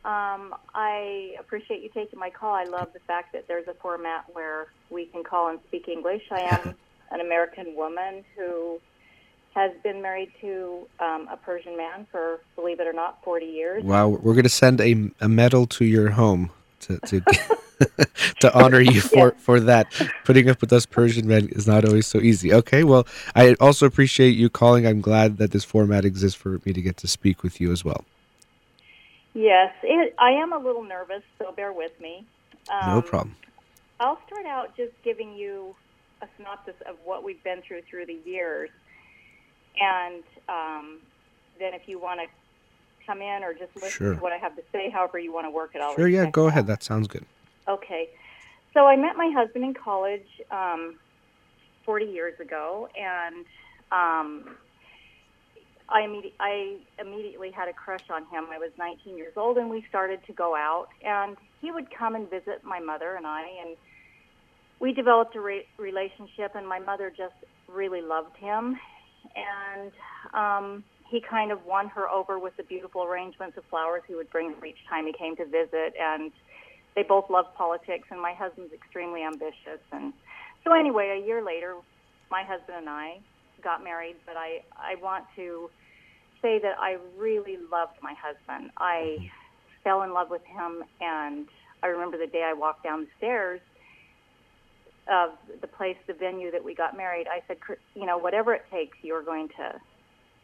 [0.05, 2.53] Um, I appreciate you taking my call.
[2.53, 6.25] I love the fact that there's a format where we can call and speak English.
[6.31, 6.75] I am
[7.11, 8.79] an American woman who
[9.55, 13.83] has been married to um, a Persian man for, believe it or not, 40 years.
[13.83, 16.51] Wow, we're going to send a, a medal to your home
[16.87, 17.21] to to,
[18.41, 19.93] to honor you for, for that.
[20.25, 22.53] Putting up with us Persian men is not always so easy.
[22.53, 24.87] Okay, well, I also appreciate you calling.
[24.87, 27.85] I'm glad that this format exists for me to get to speak with you as
[27.85, 28.05] well.
[29.35, 32.25] Yes, it, I am a little nervous, so bear with me.
[32.71, 33.37] Um, No problem.
[34.01, 35.75] I'll start out just giving you
[36.23, 38.71] a synopsis of what we've been through through the years,
[39.81, 41.01] and um,
[41.59, 42.27] then if you want to
[43.07, 44.15] come in or just listen Sure.
[44.15, 45.97] to what I have to say, however you want to work it out.
[45.97, 46.67] Sure, yeah, go ahead.
[46.67, 47.25] That sounds good.
[47.69, 48.09] Okay,
[48.73, 50.97] so I met my husband in college um,
[51.85, 53.45] 40 years ago, and
[53.93, 54.57] um,
[55.89, 58.47] I, immedi- I immediately had a crush on him.
[58.53, 62.15] I was 19 years old, and we started to go out, and he would come
[62.15, 63.77] and visit my mother and I, and
[64.81, 67.35] we developed a re- relationship, and my mother just
[67.69, 68.79] really loved him,
[69.35, 69.93] and
[70.35, 70.85] um,
[71.15, 74.53] he kind of won her over with the beautiful arrangements of flowers he would bring
[74.53, 76.33] her each time he came to visit, and
[76.97, 80.13] they both love politics, and my husband's extremely ambitious, and
[80.65, 81.77] so anyway, a year later,
[82.33, 83.19] my husband and I
[83.63, 85.71] got married, but I I want to
[86.43, 88.73] say that I really loved my husband.
[88.77, 89.31] I
[89.85, 91.47] fell in love with him, and
[91.85, 93.61] I remember the day I walked down the stairs
[95.07, 97.29] of the place, the venue that we got married.
[97.29, 97.59] I said,
[97.95, 99.79] you know, whatever it takes, you're going to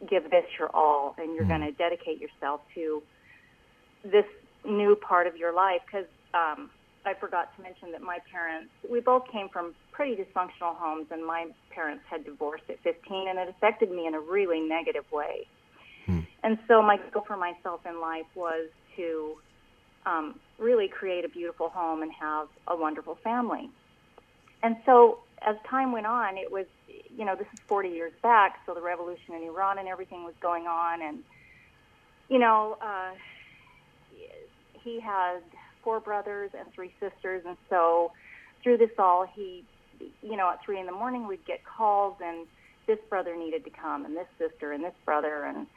[0.09, 3.01] give this your all, and you're going to dedicate yourself to
[4.03, 4.25] this
[4.65, 6.69] new part of your life because um,
[7.05, 11.25] I forgot to mention that my parents, we both came from pretty dysfunctional homes, and
[11.25, 15.45] my parents had divorced at 15, and it affected me in a really negative way.
[16.43, 19.35] And so my goal for myself in life was to
[20.05, 23.69] um, really create a beautiful home and have a wonderful family.
[24.63, 26.65] And so as time went on, it was,
[27.17, 30.33] you know, this is 40 years back, so the revolution in Iran and everything was
[30.41, 31.19] going on, and
[32.29, 33.11] you know, uh,
[34.83, 35.41] he had
[35.83, 38.11] four brothers and three sisters, and so
[38.63, 39.65] through this all, he,
[40.21, 42.47] you know, at three in the morning, we'd get calls, and
[42.87, 45.67] this brother needed to come, and this sister, and this brother, and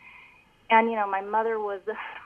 [0.70, 1.80] and you know, my mother was,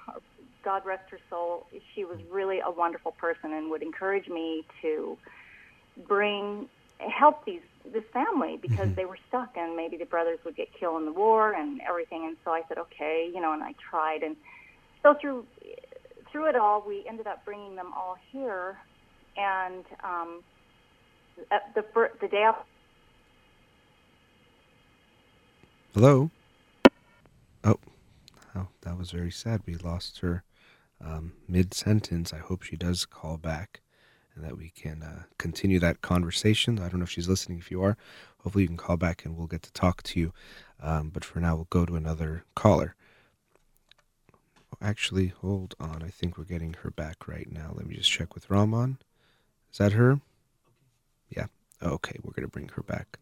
[0.65, 5.17] God rest her soul, she was really a wonderful person, and would encourage me to
[6.07, 7.63] bring help these
[7.93, 11.13] this family because they were stuck and maybe the brothers would get killed in the
[11.13, 14.37] war and everything and so I said okay you know and I tried and
[15.03, 15.47] so through
[16.31, 18.79] through it all we ended up bringing them all here
[19.37, 20.43] and um
[21.51, 21.85] at the
[22.21, 22.63] the day after
[25.95, 26.31] Hello?
[27.65, 27.77] Oh,
[28.55, 29.63] Wow, that was very sad.
[29.67, 30.45] We lost her
[31.05, 32.33] um, mid sentence.
[32.33, 33.81] I hope she does call back
[34.39, 36.79] and that we can uh, continue that conversation.
[36.79, 37.59] I don't know if she's listening.
[37.59, 37.97] If you are,
[38.39, 40.33] hopefully you can call back and we'll get to talk to you.
[40.81, 42.95] Um, but for now, we'll go to another caller.
[44.81, 46.05] Actually, hold on.
[46.05, 47.73] I think we're getting her back right now.
[47.75, 48.99] Let me just check with Rahman.
[49.73, 50.21] Is that her?
[51.29, 51.47] Yeah.
[51.83, 53.19] Okay, we're going to bring her back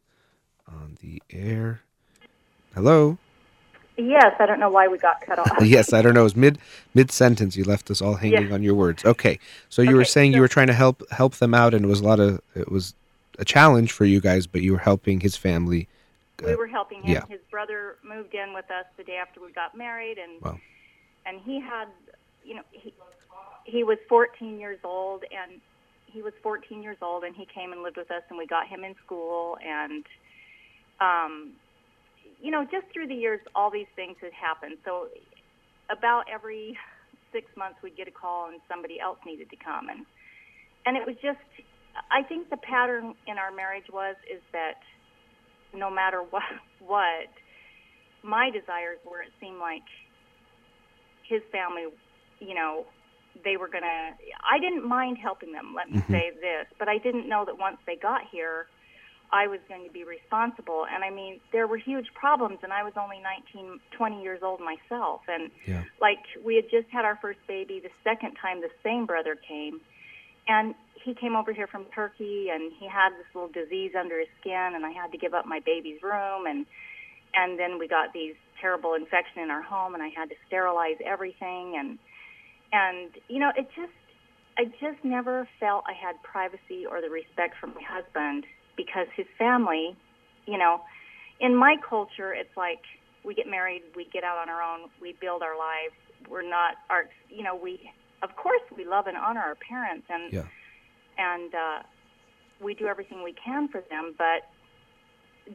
[0.69, 1.81] on the air.
[2.75, 3.17] Hello?
[3.99, 5.51] Yes, I don't know why we got cut off.
[5.65, 6.21] yes, I don't know.
[6.21, 6.59] It was mid
[6.95, 7.57] mid sentence.
[7.57, 8.55] You left us all hanging Yeah.
[8.55, 9.05] on your words.
[9.05, 9.39] Okay,
[9.71, 11.89] so you were Okay, saying you were trying to help help them out, and it
[11.89, 12.95] was a lot of it was
[13.39, 15.89] a challenge for you guys, but you were helping his family.
[16.45, 17.13] we were helping him.
[17.15, 17.25] yeah.
[17.29, 20.61] His brother moved in with us the day after we got married, and Wow.
[21.25, 21.89] and he had,
[22.45, 22.93] you know, he
[23.65, 25.61] he was 14 years old, and
[26.07, 28.67] he was 14 years old, and he came and lived with us, and we got
[28.69, 30.05] him in school, and
[31.01, 31.53] um,
[32.41, 34.79] you know, just through the years, all these things had happened.
[34.85, 35.09] So
[35.91, 36.77] about every
[37.33, 40.07] six months, we'd get a call, and somebody else needed to come, and
[40.87, 41.41] and it was just.
[42.13, 44.77] I think the pattern in our marriage was is that
[45.75, 46.43] no matter what
[46.81, 47.29] what
[48.23, 49.85] my desires were it seemed like
[51.29, 51.87] his family
[52.41, 52.87] you know
[53.45, 54.01] they were going to
[54.45, 56.11] I didn't mind helping them let me Mhm.
[56.11, 58.67] say this but I didn't know that once they got here
[59.33, 60.87] I was going to be responsible.
[60.93, 64.61] And I mean there were huge problems and I was only 19 20 years old
[64.61, 65.23] myself.
[65.29, 65.85] And Yeah.
[66.01, 69.81] like we had just had our first baby the second time the same brother came.
[70.49, 70.75] And
[71.05, 74.73] he came over here from Turkey and he had this little disease under his skin
[74.75, 76.47] and I had to give up my baby's room.
[76.47, 76.67] And
[77.35, 80.97] and then we got these terrible infection in our home and I had to sterilize
[81.05, 81.77] everything.
[81.79, 81.99] And
[82.73, 83.93] and you know it just
[84.59, 88.47] I just never felt I had privacy or the respect from my husband
[88.77, 89.97] because his family,
[90.47, 90.81] you know,
[91.41, 92.81] in my culture it's like
[93.25, 95.95] we get married, we get out on our own, we build our lives.
[96.31, 97.91] We're not our you know, we
[98.23, 100.43] of course we love and honor our parents and Yeah.
[101.19, 101.83] and uh,
[102.63, 104.49] we do everything we can for them, but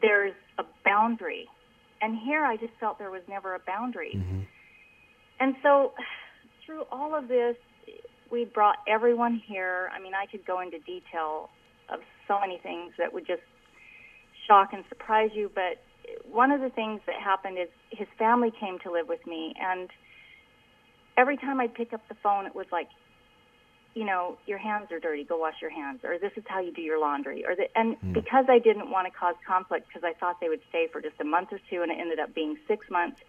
[0.02, 1.48] there's a boundary.
[2.02, 4.14] And here I just felt there was never a boundary.
[4.14, 4.42] hmm
[5.40, 5.94] And so
[6.66, 7.56] through all of this,
[8.32, 9.90] we brought everyone here.
[9.94, 11.50] I mean, I could go into detail
[11.92, 13.42] of so many things that would just
[14.48, 15.82] shock and surprise you, but
[16.30, 19.90] one of the things that happened is his family came to live with me and
[21.18, 22.88] every time I'd pick up the phone it was like
[23.94, 26.72] you know, your hands are dirty, go wash your hands, or this is how you
[26.72, 28.14] do your laundry, or the, and Hmm.
[28.14, 31.20] because I didn't want to cause conflict because I thought they would stay for just
[31.20, 33.20] a month or two, and it ended up being six months.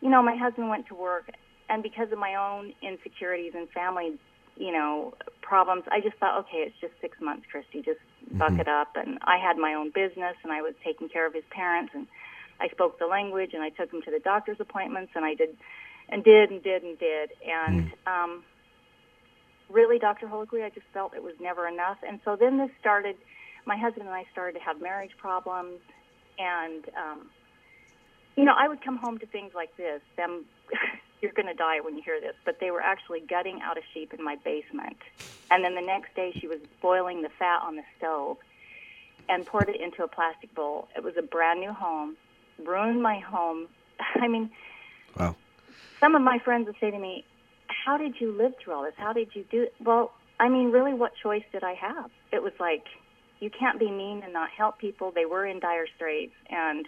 [0.00, 1.30] You know, my husband went to work,
[1.68, 4.18] and because of my own insecurities and family,
[4.56, 8.00] you know, problems, I just thought, okay, it's just six months, Christy, just
[8.32, 8.60] buck Mhm.
[8.60, 8.96] it up.
[8.96, 12.06] And I had my own business, and I was taking care of his parents, and
[12.60, 15.56] I spoke the language, and I took him to the doctor's appointments, and I did,
[16.08, 17.92] and did, and did, and did, and.
[18.06, 18.44] um
[19.70, 20.26] really, Dr.
[20.26, 21.98] Holakwi, I just felt it was never enough.
[22.06, 23.16] And so then this started,
[23.66, 25.80] my husband and I started to have marriage problems.
[26.38, 27.30] And, um,
[28.36, 30.00] you know, I would come home to things like this.
[30.16, 30.44] Them,
[31.24, 33.80] you're going to die when you hear this, but they were actually gutting out a
[33.94, 34.98] sheep in my basement.
[35.50, 38.36] And then the next day she was boiling the fat on the stove
[39.30, 40.88] and poured it into a plastic bowl.
[40.94, 42.16] It was a brand new home,
[42.62, 43.68] ruined my home.
[44.20, 44.50] I mean,
[45.18, 45.36] Wow.
[45.98, 47.24] some of my friends would say to me,
[47.68, 48.94] "How did you live through all this?
[48.98, 52.10] How did you do?" Well, I mean, really, what choice did I have?
[52.32, 52.84] It was like
[53.40, 55.12] you can't be mean and not help people.
[55.14, 56.86] They were in dire straits, and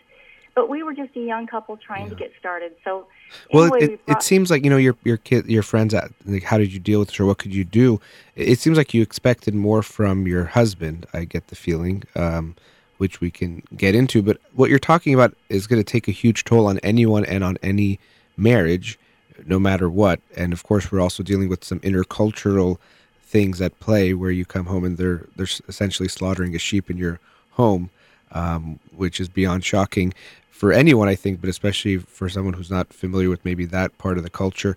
[0.56, 2.72] but we were just a young couple trying to get started.
[2.82, 3.06] So,
[3.52, 5.94] Well, anyway, it, we brought- it seems like you know your your kid, your friends.
[5.94, 8.00] At, like, how did you deal with this, or what could you do?
[8.34, 11.06] It, it seems like you expected more from your husband.
[11.12, 12.56] I get the feeling, um,
[12.96, 14.22] which we can get into.
[14.22, 17.44] But what you're talking about is going to take a huge toll on anyone and
[17.44, 18.00] on any
[18.38, 18.98] marriage,
[19.46, 20.20] no matter what.
[20.36, 22.78] And of course, we're also dealing with some intercultural
[23.22, 26.96] things at play, where you come home and they're they're essentially slaughtering a sheep in
[26.96, 27.90] your home,
[28.32, 30.14] um, which is beyond shocking
[30.56, 34.16] for anyone, I think, but especially for someone who's not familiar with maybe that part
[34.16, 34.74] of the culture.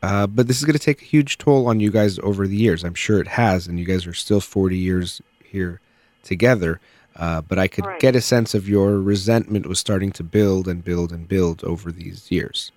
[0.00, 2.56] Uh, but this is going to take a huge toll on you guys over the
[2.56, 2.84] years.
[2.84, 5.80] I'm sure it has, and you guys are still 40 years here
[6.22, 6.80] together.
[7.16, 7.98] Uh, but I could Right.
[7.98, 11.90] get a sense of your resentment was starting to build and build and build over
[11.90, 12.70] these years.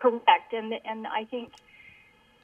[0.00, 1.50] Correct, and and I think,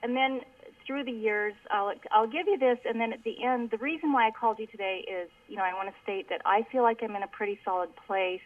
[0.03, 0.41] and then
[0.87, 4.13] through the years, I'll I'll give you this, and then at the end, the reason
[4.13, 6.83] why I called you today is, you know, I want to state that I feel
[6.83, 8.41] like I'm in a pretty solid place.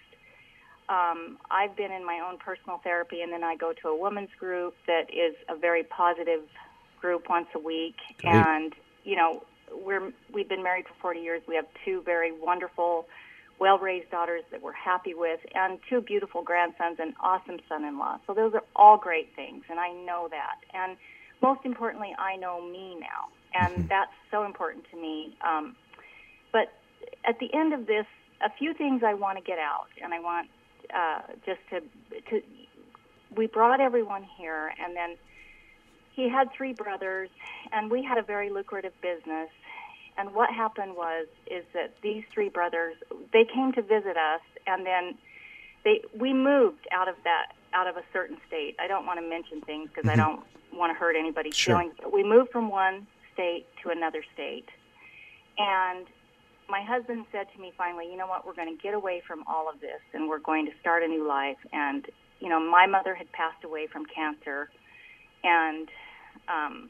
[0.88, 4.30] Um, I've been in my own personal therapy, and then I go to a women's
[4.38, 6.42] group that is a very positive
[7.00, 8.34] group once a week, Great.
[8.34, 8.74] and
[9.04, 11.42] you know, we're we've been married for 40 years.
[11.48, 13.06] We have two very wonderful,
[13.58, 17.98] well raised daughters that we're happy with, and two beautiful grandsons and awesome son in
[17.98, 18.18] law.
[18.26, 20.58] So those are all great things, and I know that.
[20.72, 20.96] And
[21.42, 23.88] most importantly, I know me now, and Mm-hmm.
[23.88, 25.36] that's so important to me.
[25.46, 25.76] Um,
[26.52, 26.72] but
[27.28, 28.06] at the end of this,
[28.44, 30.48] a few things I want to get out, and I want
[30.94, 31.80] uh, just to
[32.30, 32.42] to.
[33.36, 35.16] We brought everyone here, and then
[36.14, 37.28] he had three brothers,
[37.72, 39.50] and we had a very lucrative business.
[40.18, 42.94] And what happened was is that these three brothers
[43.32, 45.18] they came to visit us, and then
[45.84, 48.74] they we moved out of that out of a certain state.
[48.80, 50.40] I don't want to mention things because I don't
[50.72, 51.74] want to hurt anybody's Sure.
[51.76, 51.94] feelings.
[52.02, 54.68] But we moved from one state to another state,
[55.58, 56.06] and
[56.68, 59.44] my husband said to me finally, you know what, we're going to get away from
[59.46, 61.58] all of this, and we're going to start a new life.
[61.72, 62.06] And
[62.40, 64.70] you know, my mother had passed away from cancer,
[65.44, 65.88] and
[66.48, 66.88] um,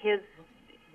[0.00, 0.20] his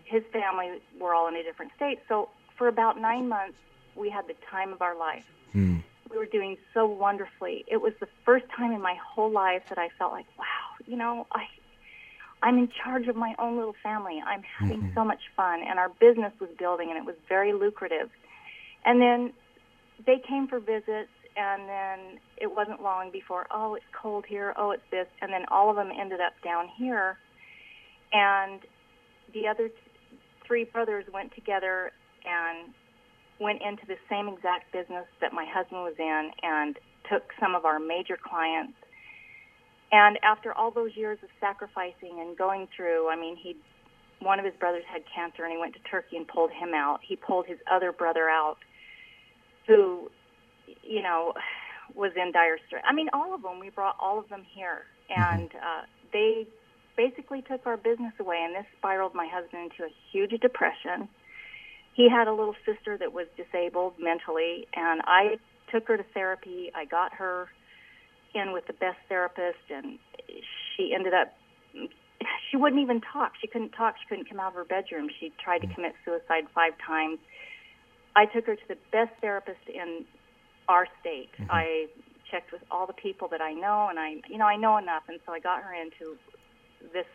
[0.05, 1.99] his family were all in a different state.
[2.07, 3.57] So for about nine months,
[3.95, 5.25] we had the time of our life.
[5.53, 5.77] Hmm.
[6.09, 7.65] We were doing so wonderfully.
[7.67, 10.45] It was the first time in my whole life that I felt like, wow,
[10.85, 11.45] you know, I
[12.41, 14.21] I'm in charge of my own little family.
[14.25, 14.95] I'm having mm-hmm.
[14.95, 18.09] so much fun, and our business was building, and it was very lucrative.
[18.85, 19.33] And then
[20.05, 24.71] they came for visits, and then it wasn't long before, oh, it's cold here, oh,
[24.71, 27.17] it's this, and then all of them ended up down here,
[28.13, 28.61] and
[29.33, 29.75] the other t-
[30.45, 31.91] three brothers went together
[32.25, 32.73] and
[33.39, 36.77] went into the same exact business that my husband was in, and
[37.09, 38.73] took some of our major clients
[39.91, 43.55] and after all those years of sacrificing and going through, I mean, he,
[44.19, 46.99] one of his brothers had cancer, and he went to Turkey and pulled him out.
[47.07, 48.57] He pulled his other brother out,
[49.67, 50.11] who,
[50.83, 51.33] you know,
[51.95, 52.85] was in dire straits.
[52.87, 53.59] I mean, all of them.
[53.59, 55.81] We brought all of them here, and uh,
[56.13, 56.47] they
[56.95, 61.09] basically took our business away, and this spiraled my husband into a huge depression.
[61.99, 65.35] He had a little sister that was disabled mentally, and I
[65.69, 66.71] took her to therapy.
[66.73, 67.49] I got her
[68.33, 69.99] in with the best therapist, and
[70.77, 71.33] she ended up.
[72.49, 73.33] She wouldn't even talk.
[73.41, 73.95] She couldn't talk.
[73.99, 75.09] She couldn't come out of her bedroom.
[75.19, 75.73] She tried to hmm.
[75.73, 77.19] commit suicide five times.
[78.15, 80.05] I took her to the best therapist in
[80.69, 81.31] our state.
[81.33, 81.51] Mm-hmm.
[81.51, 81.87] I
[82.31, 85.03] checked with all the people that I know, and I, you know, I know enough,
[85.09, 86.15] and so I got her into
[86.93, 87.07] this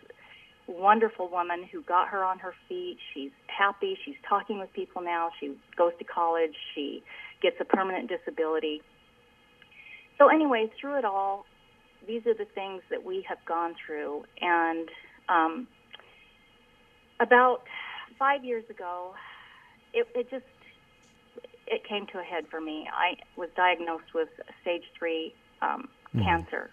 [0.67, 2.99] wonderful woman who got her on her feet.
[3.13, 3.99] She's happy.
[4.05, 5.31] She's talking with people now.
[5.41, 6.55] She goes to college.
[6.75, 7.03] She
[7.43, 8.83] gets a permanent disability.
[10.19, 11.45] So anyway, through it all,
[12.07, 14.25] these are the things that we have gone through.
[14.41, 14.89] And
[15.29, 15.67] um,
[17.21, 17.63] about
[18.19, 19.15] five years ago,
[19.93, 20.45] it, it just
[21.67, 22.89] it came to a head for me.
[22.93, 24.29] I was diagnosed with
[24.61, 26.71] stage three um, cancer,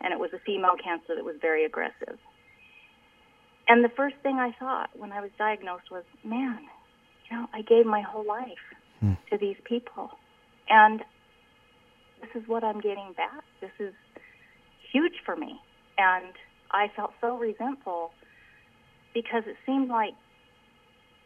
[0.00, 2.18] and it was a female cancer that was very aggressive.
[3.68, 6.58] And the first thing I thought when I was diagnosed was, man,
[7.30, 8.64] you know, I gave my whole life
[9.00, 9.12] hmm.
[9.30, 10.10] to these people,
[10.68, 11.00] and
[12.20, 13.44] this is what I'm getting back.
[13.60, 13.94] This is
[14.92, 15.60] huge for me.
[15.98, 16.32] And
[16.70, 18.12] I felt so resentful
[19.14, 20.14] because it seemed like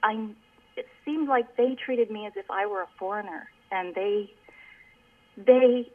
[0.02, 0.28] I
[0.76, 4.30] it seemed like they treated me as if I were a foreigner and they
[5.36, 5.90] they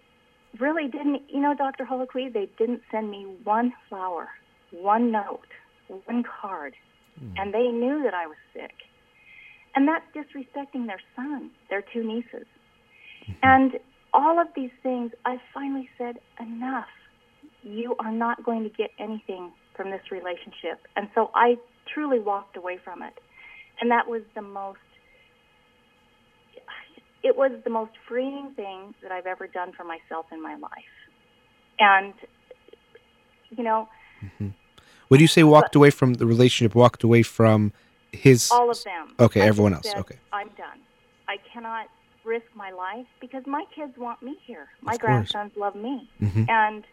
[0.60, 1.86] really didn't you know, Dr.
[1.86, 4.30] Holakwi, they didn't send me one flower,
[4.72, 5.48] one note,
[5.88, 6.74] one card.
[7.20, 7.34] Hmm.
[7.38, 8.74] And they knew that I was sick.
[9.76, 12.48] And that's disrespecting their son, their two nieces.
[13.26, 13.34] Hmm.
[13.44, 13.72] And
[14.14, 16.86] all of these things, I finally said, enough.
[17.64, 20.80] You are not going to get anything from this relationship.
[20.96, 21.56] And so I
[21.94, 23.14] truly walked away from it.
[23.82, 24.80] And that was the most,
[27.24, 30.72] it was the most freeing thing that I've ever done for myself in my life.
[31.80, 32.14] And,
[33.50, 33.88] you know,
[34.24, 34.50] mm-hmm.
[35.10, 36.76] Would you say walked away from the relationship?
[36.76, 37.74] Walked away from
[38.12, 39.14] his all of them.
[39.20, 39.84] Okay, I everyone else.
[39.90, 40.18] said, Okay.
[40.34, 40.80] I'm done.
[41.28, 41.88] I cannot
[42.24, 44.68] risk my life because my kids want me here.
[44.82, 45.32] My Of course.
[45.32, 46.10] grandsons love me.
[46.22, 46.50] Mhm.
[46.50, 46.84] And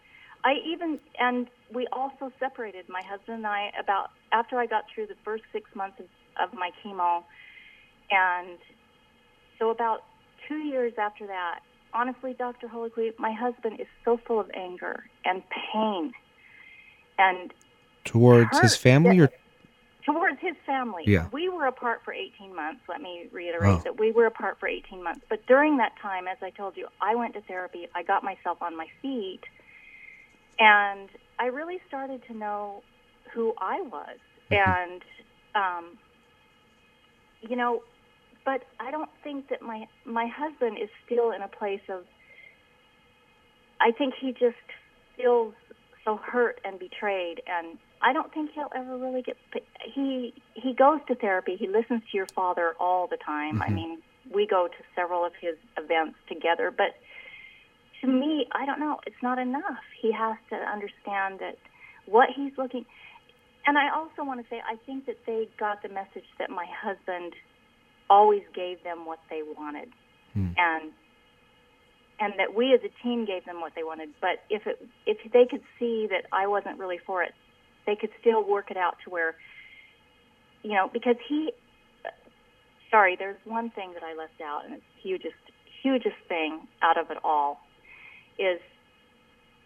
[0.45, 5.07] I even and we also separated my husband and I about after I got through
[5.07, 6.07] the first 6 months of,
[6.43, 7.25] of my chemo
[8.11, 8.59] and
[9.59, 10.05] so about
[10.49, 11.61] 2 years after that,
[11.95, 12.69] honestly Dr.
[12.69, 15.43] Holakwi, my husband is so full of anger and
[15.73, 16.13] pain
[17.19, 17.53] and
[18.05, 19.31] Towards his family, or
[20.05, 21.05] towards his family.
[21.07, 21.29] Yeah.
[21.33, 22.83] We were apart for 18 months.
[22.89, 23.81] Let me reiterate Oh.
[23.85, 25.23] that we were apart for 18 months.
[25.29, 27.89] But during that time, as I told you, I went to therapy.
[27.95, 29.41] I got myself on my feet.
[30.59, 32.83] And I really started to know
[33.33, 34.19] who I was.
[34.51, 35.03] And,
[35.55, 35.99] um,
[37.41, 37.83] you know,
[38.45, 42.05] but I don't think that my, my husband is still in a place of,
[43.81, 44.57] I think he just
[45.17, 45.55] feels
[46.05, 49.37] so hurt and betrayed and I don't think he'll ever really get
[49.95, 53.99] he he goes to therapy he listens to your father all the time I mean
[54.33, 56.71] we go to several of his events together.
[56.71, 56.97] But
[58.01, 59.01] to me, I don't know.
[59.07, 59.85] It's not enough.
[60.01, 61.57] He has to understand that
[62.07, 62.85] what he's looking.
[63.67, 66.67] And I also want to say, I think that they got the message that my
[66.67, 67.33] husband
[68.11, 69.89] always gave them what they wanted,
[70.35, 70.49] Hmm.
[70.59, 70.93] and
[72.21, 74.11] and that we as a team gave them what they wanted.
[74.21, 77.33] But if it if they could see that I wasn't really for it,
[77.87, 79.35] they could still work it out to where,
[80.63, 81.53] you know, because he.
[82.91, 85.35] Sorry, there's one thing that I left out, and it's the hugest
[85.83, 87.61] hugest thing out of it all,
[88.39, 88.61] is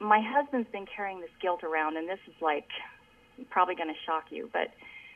[0.01, 2.69] my husband's been carrying this guilt around, and this is like
[3.51, 4.69] probably going to shock you, but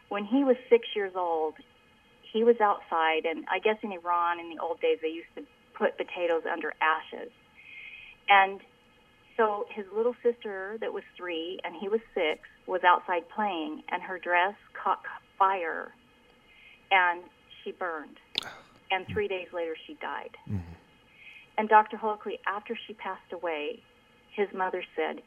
[0.08, 1.54] when he was six years old,
[2.32, 5.42] he was outside, and I guess in Iran in the old days they used to
[5.74, 7.30] put potatoes under ashes,
[8.28, 8.60] and
[9.42, 14.00] so his little sister that was three and he was six was outside playing, and
[14.00, 15.00] her dress caught
[15.36, 15.92] fire,
[16.92, 17.22] and
[17.62, 18.18] she burned,
[18.92, 20.36] and three days later she died.
[20.48, 20.72] Mm-hmm.
[21.58, 21.96] And Dr.
[21.96, 23.82] Holakwi, after she passed away,
[24.30, 25.22] his mother said,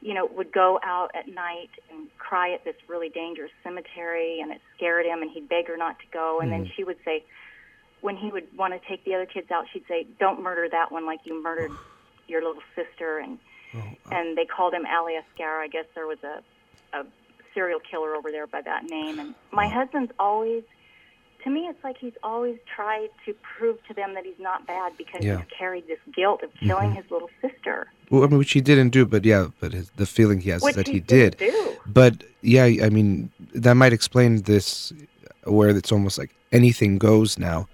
[0.00, 4.52] you know, would go out at night and cry at this really dangerous cemetery, and
[4.52, 6.40] it scared him, and he'd beg her not to go.
[6.40, 6.72] And then mm-hmm.
[6.76, 7.24] she would say,
[8.00, 10.90] when he would want to take the other kids out, she'd say, "Don't murder that
[10.92, 11.70] one like you murdered
[12.28, 13.38] your little sister." And
[14.12, 15.60] and they called him Ali Asghar.
[15.60, 16.42] I guess there was a
[16.96, 17.04] a
[17.54, 19.18] serial killer over there by that name.
[19.18, 20.62] And my husband's always,
[21.44, 24.96] to me, it's like he's always tried to prove to them that he's not bad
[24.96, 25.36] because Yeah.
[25.38, 26.66] he's carried this guilt of mm-hmm.
[26.66, 27.88] killing his little sister.
[28.10, 30.62] Well, I mean, which he didn't do, but yeah, but his, the feeling he has
[30.62, 31.36] Which that he he did.
[31.38, 31.76] do.
[31.86, 34.92] But yeah, I mean, that might explain this,
[35.44, 37.68] where it's almost like anything goes now.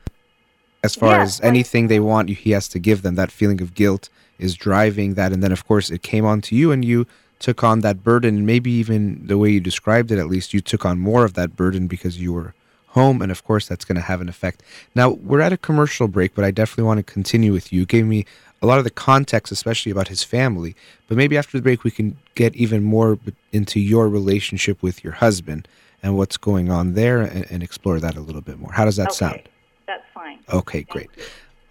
[0.83, 3.15] As far Yeah, as like- anything they want, he has to give them.
[3.17, 4.09] That feeling of guilt
[4.41, 7.07] is driving that, and then of course it came onto you, and you
[7.39, 8.37] took on that burden.
[8.39, 11.35] And maybe even the way you described it, at least you took on more of
[11.35, 12.55] that burden because you were
[12.89, 14.63] home, and of course that's going to have an effect.
[14.95, 17.81] Now we're at a commercial break, but I definitely want to continue with you.
[17.81, 18.27] You gave me
[18.63, 20.75] a lot of the context, especially about his family.
[21.09, 23.19] But maybe after the break, we can get even more
[23.53, 25.67] into your relationship with your husband
[26.03, 28.73] and what's going on there, and, and explore that a little bit more.
[28.73, 29.41] How does that okay, sound?
[29.87, 30.39] that's fine.
[30.53, 31.11] Okay, great.
[31.17, 31.25] you.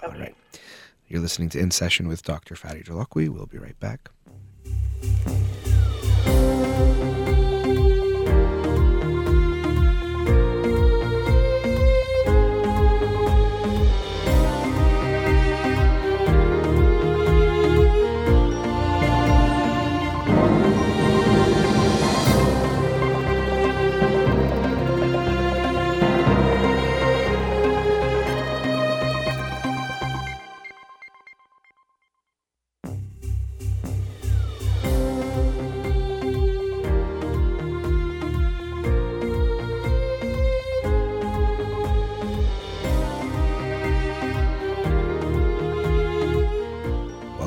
[0.04, 0.20] All Okay.
[0.20, 0.36] right.
[1.10, 2.54] You're listening to In Session with Dr.
[2.54, 3.30] Fadi Holakwi.
[3.30, 4.12] We'll be right back.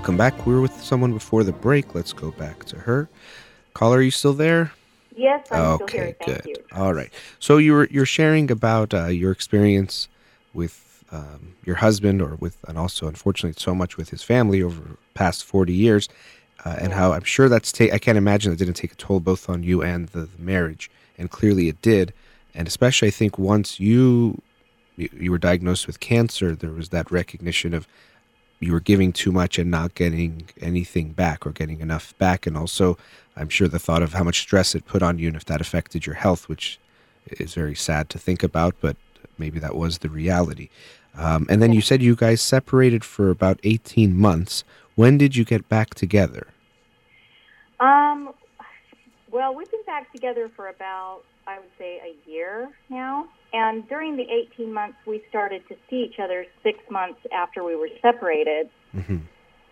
[0.02, 0.46] Welcome back.
[0.46, 1.94] We were with someone before the break.
[1.94, 3.08] Let's go back to her.
[3.72, 4.72] Caller, are you still there?
[5.14, 6.16] Yes, I'm still okay, here.
[6.18, 6.46] Thank good.
[6.48, 6.64] you.
[6.72, 7.08] All right.
[7.38, 10.08] So you were you're sharing about uh, your experience
[10.54, 14.80] with um, your husband, or with, and also unfortunately so much with his family over
[14.80, 16.08] the past forty years,
[16.64, 19.20] uh, and how I'm sure that's ta- I can't imagine it didn't take a toll
[19.20, 22.12] both on you and the, the marriage, and clearly it did,
[22.56, 24.42] and especially I think once you
[24.96, 27.86] you, you were diagnosed with cancer, there was that recognition of
[28.62, 32.46] you were giving too much and not getting anything back or getting enough back.
[32.46, 32.96] And also
[33.34, 35.58] i'm sure the thought of how much stress it put on you and if that
[35.58, 36.78] affected your health which
[37.26, 38.94] is very sad to think about but
[39.38, 40.68] maybe that was the reality.
[41.16, 44.64] Um, and then you said you guys separated for about 18 months.
[44.94, 46.46] When did you get back together?
[47.80, 48.32] Um,
[49.30, 53.28] well, we've been back together for about, I would say, a year now.
[53.52, 54.24] And during the
[54.54, 58.70] 18 months, we started to see each other six months after we were separated.
[58.92, 59.18] hmm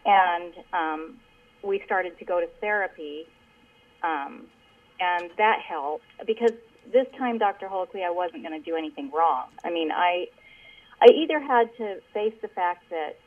[0.05, 1.17] And um,
[1.63, 3.27] we started to go to therapy.
[4.03, 4.47] Um,
[4.99, 6.53] and that helped because
[6.93, 7.69] this time, Dr.
[7.69, 9.49] Holakwi, I wasn't going to do anything wrong.
[9.65, 10.27] I mean, I,
[11.01, 13.19] I either had to face the fact that,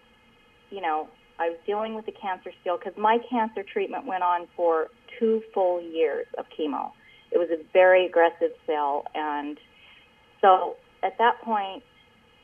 [0.69, 1.07] you know,
[1.39, 4.89] I was dealing with the cancer still because my cancer treatment went on for
[5.19, 6.91] two full years of chemo.
[7.31, 9.57] It was a very aggressive cell, and
[10.43, 11.83] so at that point,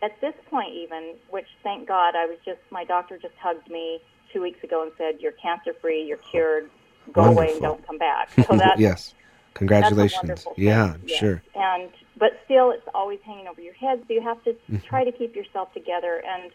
[0.01, 3.99] at this point even, which thank God, I was just my doctor just hugged me
[4.31, 6.03] two weeks ago and said, "You're cancer free.
[6.03, 6.69] You're cured.
[7.11, 9.13] Go away and don't come back." So that's yes
[9.55, 11.19] congratulations wonderful yeah yes.
[11.19, 14.01] sure And but still, it's always hanging over your head.
[14.07, 14.83] So you have to Mhm.
[14.85, 16.23] try to keep yourself together.
[16.25, 16.51] And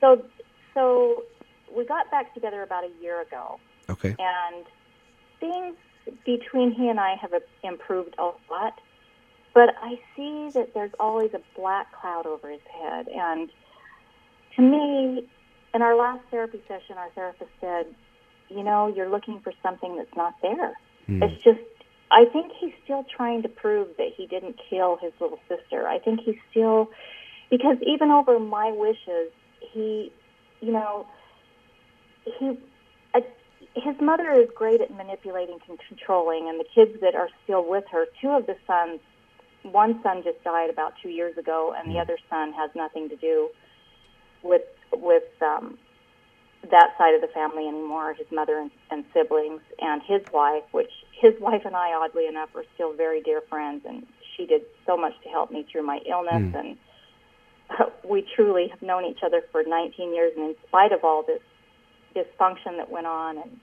[0.00, 0.24] so,
[0.74, 1.24] so
[1.74, 3.58] we got back together about a year ago,
[3.90, 4.64] okay and
[5.40, 5.76] things
[6.24, 7.32] between he and I have
[7.64, 8.80] improved a lot.
[9.54, 13.08] But I see that there's always a black cloud over his head.
[13.08, 13.50] And
[14.56, 15.28] to me,
[15.74, 17.86] in our last therapy session, our therapist said,
[18.48, 20.74] you know, you're looking for something that's not there.
[21.06, 21.22] Hmm.
[21.22, 21.60] It's just,
[22.10, 25.86] I think he's still trying to prove that he didn't kill his little sister.
[25.86, 26.90] I think he's still,
[27.50, 30.12] because even over my wishes, he,
[30.60, 31.06] you know,
[32.38, 32.58] he,
[33.14, 33.20] uh,
[33.74, 37.84] his mother is great at manipulating and controlling, and the kids that are still with
[37.90, 39.00] her, two of the sons,
[39.62, 43.16] one son just died about two years ago, and the other son has nothing to
[43.16, 43.48] do
[44.42, 45.78] with with um,
[46.70, 48.14] that side of the family anymore.
[48.14, 50.90] His mother and, and siblings, and his wife, which
[51.20, 54.06] his wife and I, oddly enough, are still very dear friends, and
[54.36, 56.76] she did so much to help me through my illness, and
[58.08, 61.42] we truly have known each other for 19 years, and in spite of all this
[62.14, 63.58] dysfunction that went on, and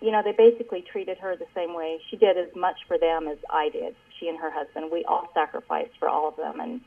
[0.00, 1.98] you know, they basically treated her the same way.
[2.10, 3.96] She did as much for them as I did.
[4.24, 6.80] She and her husband, we all sacrificed for all of them, and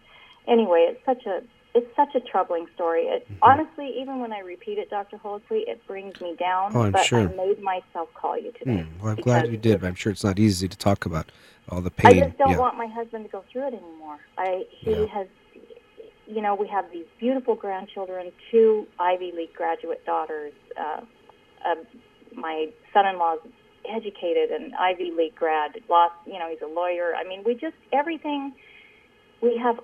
[0.48, 1.42] anyway, it's such a
[1.76, 3.04] it's such a troubling story.
[3.04, 5.18] It, Honestly, even when I repeat it, Dr.
[5.18, 6.72] Holakwi, it brings me down.
[6.76, 7.20] Oh, I'm but sure.
[7.30, 8.82] I made myself call you today.
[8.82, 9.00] Hmm.
[9.04, 11.32] Well, I'm glad you did, but I'm sure it's not easy to talk about
[11.70, 12.24] all the pain.
[12.24, 12.58] I just don't yeah.
[12.58, 14.18] want my husband to go through it anymore.
[14.38, 15.06] I he Yeah.
[15.08, 15.28] has,
[16.26, 20.54] you know, we have these beautiful grandchildren, two Ivy League graduate daughters.
[20.80, 21.02] Uh,
[21.64, 21.76] uh,
[22.34, 23.40] my son-in-law's
[23.90, 25.72] educated, an Ivy League grad.
[25.90, 27.14] Lost, you know, he's a lawyer.
[27.16, 28.54] I mean, we just everything.
[29.42, 29.80] We have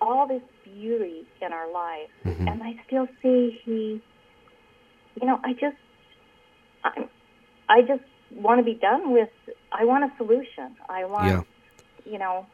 [0.00, 2.50] all this beauty in our life, Mhm.
[2.50, 4.00] and I still see he.
[5.20, 5.76] You know, I just,
[6.84, 7.06] I,
[7.68, 8.02] I just
[8.32, 9.28] want to be done with.
[9.70, 10.76] I want a solution.
[10.88, 11.42] I want Yeah.
[12.12, 12.46] you know,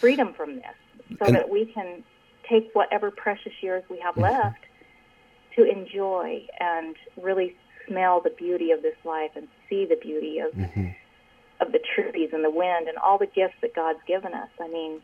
[0.00, 2.02] freedom from this so And- that we can
[2.48, 4.22] take whatever precious years we have Mhm.
[4.22, 4.64] left
[5.54, 7.54] to enjoy and really
[7.92, 10.94] smell the beauty of this life and see the beauty of, Mhm.
[11.60, 14.48] of the trees and the wind and all the gifts that God's given us.
[14.60, 15.00] I mean,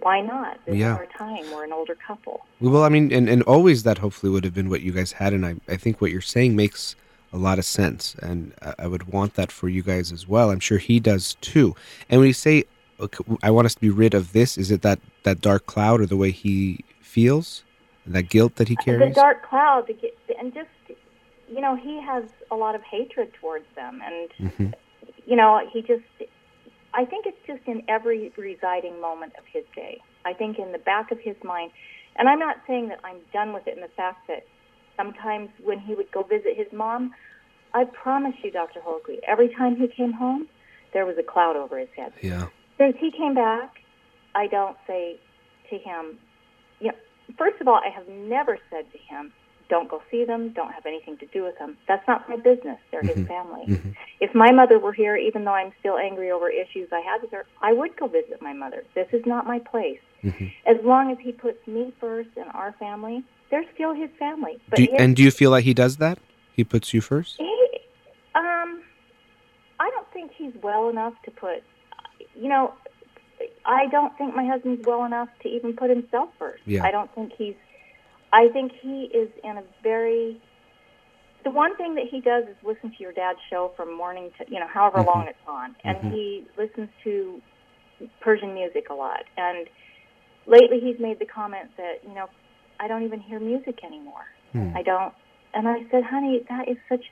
[0.00, 0.58] why not?
[0.66, 0.92] This Yeah.
[0.94, 1.50] is our time.
[1.52, 2.44] We're an older couple.
[2.60, 5.32] Well, I mean, and, and always that hopefully would have been what you guys had,
[5.32, 6.96] and I, I think what you're saying makes
[7.32, 10.50] a lot of sense, and I, I would want that for you guys as well.
[10.50, 11.74] I'm sure he does too.
[12.10, 12.64] And when you say,
[13.00, 16.00] okay, I want us to be rid of this, is it that, that dark cloud
[16.00, 17.62] or the way he feels,
[18.06, 19.14] that guilt that he carries?
[19.14, 19.90] The dark cloud
[20.38, 20.68] and just
[21.48, 24.74] you know, he has a lot of hatred towards them and Mhm.
[25.26, 26.04] you know, he just,
[26.94, 30.00] I think it's just in every residing moment of his day.
[30.24, 31.72] I think in the back of his mind,
[32.16, 34.46] and I'm not saying that I'm done with it in the fact that
[34.96, 37.14] sometimes when he would go visit his mom,
[37.74, 38.80] I promise you, Dr.
[38.80, 40.48] Holakwi, every time he came home,
[40.92, 42.12] there was a cloud over his head.
[42.22, 42.46] Yeah.
[42.78, 43.82] Since he came back,
[44.34, 45.18] I don't say
[45.70, 46.18] to him,
[46.80, 46.94] you know,
[47.36, 49.32] first of all, I have never said to him,
[49.68, 51.76] don't go see them, don't have anything to do with them.
[51.88, 52.78] That's not my business.
[52.90, 53.26] They're his Mhm.
[53.28, 53.66] family.
[53.66, 53.96] Mhm.
[54.20, 57.32] If my mother were here, even though I'm still angry over issues I had with
[57.32, 58.84] her, I would go visit my mother.
[58.94, 60.00] This is not my place.
[60.22, 60.52] Mhm.
[60.66, 64.58] As long as he puts me first and our family, they're still his family.
[64.68, 66.18] But Do you, his, and do you feel like he does that?
[66.54, 67.36] He puts you first?
[67.38, 67.80] he,
[68.34, 68.82] um,
[69.78, 71.62] I don't think he's well enough to put,
[72.34, 72.74] you know,
[73.64, 76.62] I don't think my husband's well enough to even put himself first.
[76.66, 76.84] Yeah.
[76.84, 77.54] I don't think he's,
[78.32, 80.40] I think he is in a very,
[81.44, 84.44] the one thing that he does is listen to your dad's show from morning to,
[84.52, 85.06] you know, however Mhm.
[85.06, 85.76] long it's on.
[85.84, 86.10] And Mhm.
[86.12, 87.40] he listens to
[88.20, 89.24] Persian music a lot.
[89.36, 89.68] And
[90.46, 92.28] lately he's made the comment that, you know,
[92.78, 94.26] I don't even hear music anymore.
[94.52, 94.76] Hmm.
[94.76, 95.14] I don't.
[95.54, 97.04] And I said, honey, that is such.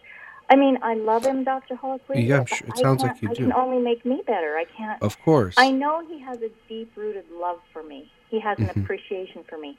[0.50, 1.74] I mean, I love him, Dr.
[1.74, 2.26] Holakwi.
[2.28, 3.42] Yeah, sure- it sounds like you I do.
[3.44, 4.58] can only make me better.
[4.58, 5.02] I can't.
[5.02, 5.54] Of course.
[5.56, 8.10] I know he has a deep-rooted love for me.
[8.28, 8.82] He has an Mhm.
[8.82, 9.78] appreciation for me,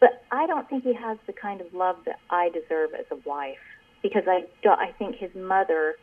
[0.00, 3.16] but I don't think he has the kind of love that I deserve as a
[3.28, 3.58] wife
[4.02, 4.46] because I
[4.78, 5.96] I think his mother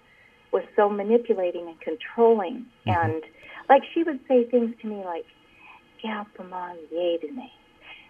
[0.51, 2.95] was so manipulating and controlling, Mhm.
[3.03, 3.23] and
[3.69, 5.25] like she would say things to me like.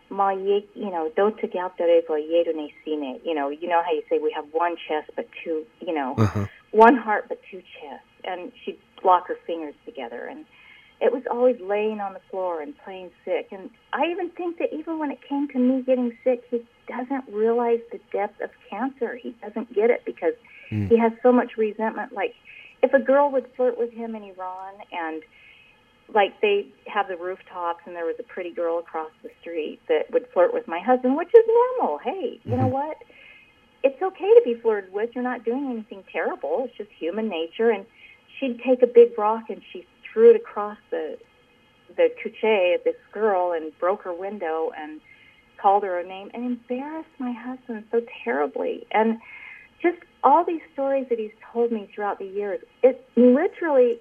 [0.10, 3.20] Ma ye, you know, don't take out that yedune sine.
[3.24, 6.16] You know, you know how you say we have one chest but two, you know,
[6.18, 6.46] Uh-huh.
[6.72, 8.06] one heart but two chests.
[8.24, 10.26] And she'd lock her fingers together.
[10.26, 10.46] And
[11.00, 13.50] it was always laying on the floor and playing sick.
[13.52, 17.26] And I even think that even when it came to me getting sick, he doesn't
[17.32, 19.16] realize the depth of cancer.
[19.16, 20.34] He doesn't get it because
[20.72, 20.90] Mm.
[20.90, 22.12] he has so much resentment.
[22.12, 22.36] Like,
[22.84, 25.24] if a girl would flirt with him in Iran and
[26.14, 30.10] like they have the rooftops and there was a pretty girl across the street that
[30.12, 31.98] would flirt with my husband, which is normal.
[31.98, 32.72] Hey, you know Mhm.
[32.72, 32.98] what?
[33.84, 35.14] It's okay to be flirted with.
[35.16, 36.64] You're not doing anything terrible.
[36.66, 37.70] It's just human nature.
[37.70, 37.86] And
[38.40, 39.86] she'd take a big rock and she
[40.18, 41.16] threw it across the
[41.96, 45.00] the couche at this girl and broke her window and
[45.62, 48.86] called her a name and embarrassed my husband so terribly.
[48.92, 49.20] And
[49.80, 54.00] just all these stories that he's told me throughout the years, it literally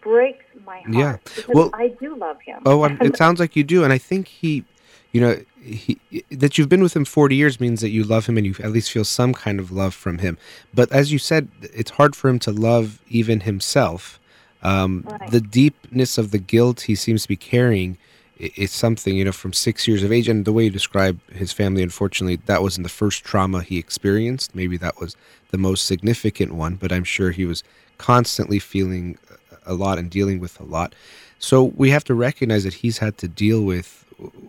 [0.00, 1.20] breaks my heart.
[1.36, 1.44] Yeah.
[1.48, 2.62] Well- I do love him.
[2.64, 4.64] Oh, it sounds like you do, and I think he,
[5.12, 5.98] you know, he,
[6.30, 8.72] that you've been with him forty years means that you love him, and you at
[8.72, 10.38] least feel some kind of love from him.
[10.72, 14.18] But as you said, it's hard for him to love even himself.
[14.62, 15.30] Um, Right.
[15.30, 17.98] The deepness of the guilt he seems to be carrying
[18.38, 21.52] is something, you know, from six years of age, and the way you describe his
[21.52, 24.54] family, unfortunately, that wasn't the first trauma he experienced.
[24.54, 25.16] Maybe that was
[25.50, 27.62] the most significant one, but I'm sure he was
[27.98, 29.18] constantly feeling
[29.64, 30.94] a lot and dealing with a lot.
[31.38, 34.04] So we have to recognize that he's had to deal with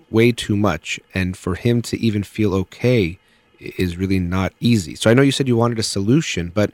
[0.10, 3.20] way too much, and for him to even feel okay
[3.60, 4.96] is really not easy.
[4.96, 6.72] So I know you said you wanted a solution, but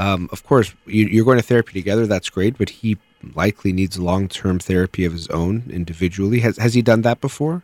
[0.00, 2.06] um, of course you, you're going to therapy together.
[2.06, 2.96] That's great, but he
[3.34, 6.40] likely needs long-term therapy of his own individually.
[6.40, 7.62] Has has he done that before?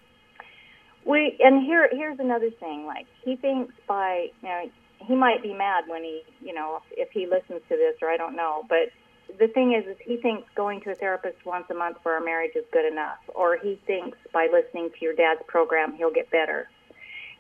[1.07, 2.85] We and here here's another thing.
[2.85, 7.11] Like he thinks by you know he might be mad when he you know if
[7.11, 8.65] he listens to this or I don't know.
[8.69, 8.91] But
[9.39, 12.21] the thing is, is he thinks going to a therapist once a month for our
[12.21, 16.31] marriage is good enough, or he thinks by listening to your dad's program he'll get
[16.31, 16.69] better.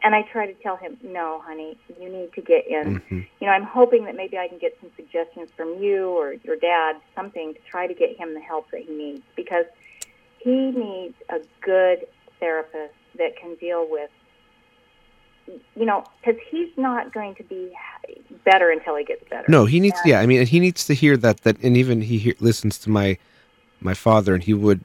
[0.02, 3.00] And I try to tell him, no, honey, you need to get in.
[3.00, 3.26] Mhm.
[3.40, 6.56] You know, I'm hoping that maybe I can get some suggestions from you or your
[6.56, 9.64] dad, something to try to get him the help that he needs because
[10.38, 12.06] he needs a good
[12.38, 14.10] therapist that can deal with,
[15.74, 17.70] you know, because he's not going to be
[18.44, 19.46] better until he gets better.
[19.48, 19.98] No, he needs.
[20.00, 21.38] And- Yeah, I mean, he needs to hear that.
[21.42, 23.16] That, and even he hear, listens to my
[23.80, 24.82] my father, and he would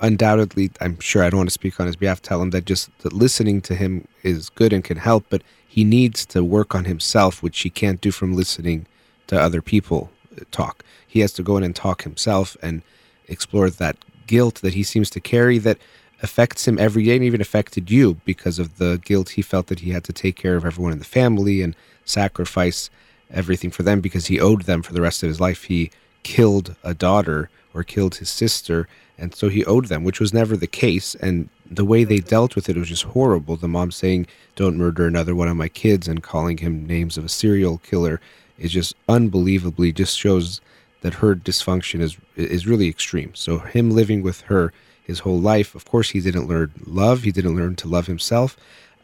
[0.00, 0.70] undoubtedly.
[0.80, 2.22] I'm sure I don't want to speak on his behalf.
[2.22, 5.84] Tell him that just that listening to him is good and can help, but he
[5.84, 8.86] needs to work on himself, which he can't do from listening
[9.28, 10.84] to other people uh, talk.
[11.06, 12.82] He has to go in and talk himself and
[13.28, 13.96] explore that
[14.26, 15.78] guilt that he seems to carry that
[16.22, 19.80] affects him every day and even affected you because of the guilt he felt that
[19.80, 22.90] he had to take care of everyone in the family and sacrifice
[23.30, 25.64] everything for them because he owed them for the rest of his life.
[25.64, 25.90] He
[26.22, 28.88] killed a daughter or killed his sister,
[29.18, 31.14] and so he owed them, which was never the case.
[31.16, 33.56] And the way they dealt with it was just horrible.
[33.56, 37.24] The mom saying, Don't murder another one of my kids, and calling him names of
[37.24, 38.20] a serial killer
[38.58, 40.60] is just unbelievably just shows
[41.00, 43.34] that her dysfunction is is really extreme.
[43.34, 47.22] So him living with her his whole life, of course, he didn't learn love.
[47.22, 48.56] He didn't learn to love himself.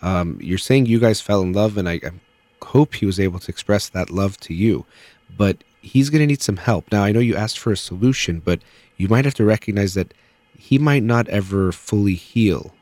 [0.02, 2.10] Um, you're saying you guys fell in love, and I, I
[2.62, 4.84] hope he was able to express that love to you.
[5.34, 6.92] But he's going to need some help.
[6.92, 8.60] Now, I know you asked for a solution, but
[8.96, 10.14] you might have to recognize that
[10.56, 12.72] he might not ever fully heal,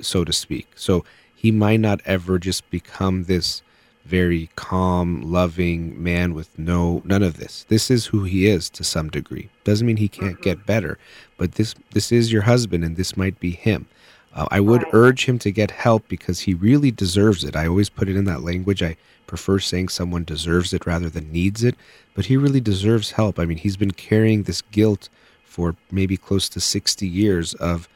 [0.00, 0.68] so to speak.
[0.74, 1.04] So
[1.34, 3.62] he might not ever just become this
[4.06, 7.64] very calm, loving man with no none of this.
[7.68, 9.50] This is who he is to some degree.
[9.64, 10.98] Doesn't mean he can't get better,
[11.36, 13.86] but this this is your husband, and this might be him.
[14.34, 14.94] Uh, I would Right.
[14.94, 17.54] urge him to get help because he really deserves it.
[17.56, 18.82] I always put it in that language.
[18.82, 18.96] I
[19.26, 21.74] prefer saying someone deserves it rather than needs it,
[22.14, 23.38] but he really deserves help.
[23.38, 25.08] I mean, he's been carrying this guilt
[25.50, 27.88] for maybe close to 60 years of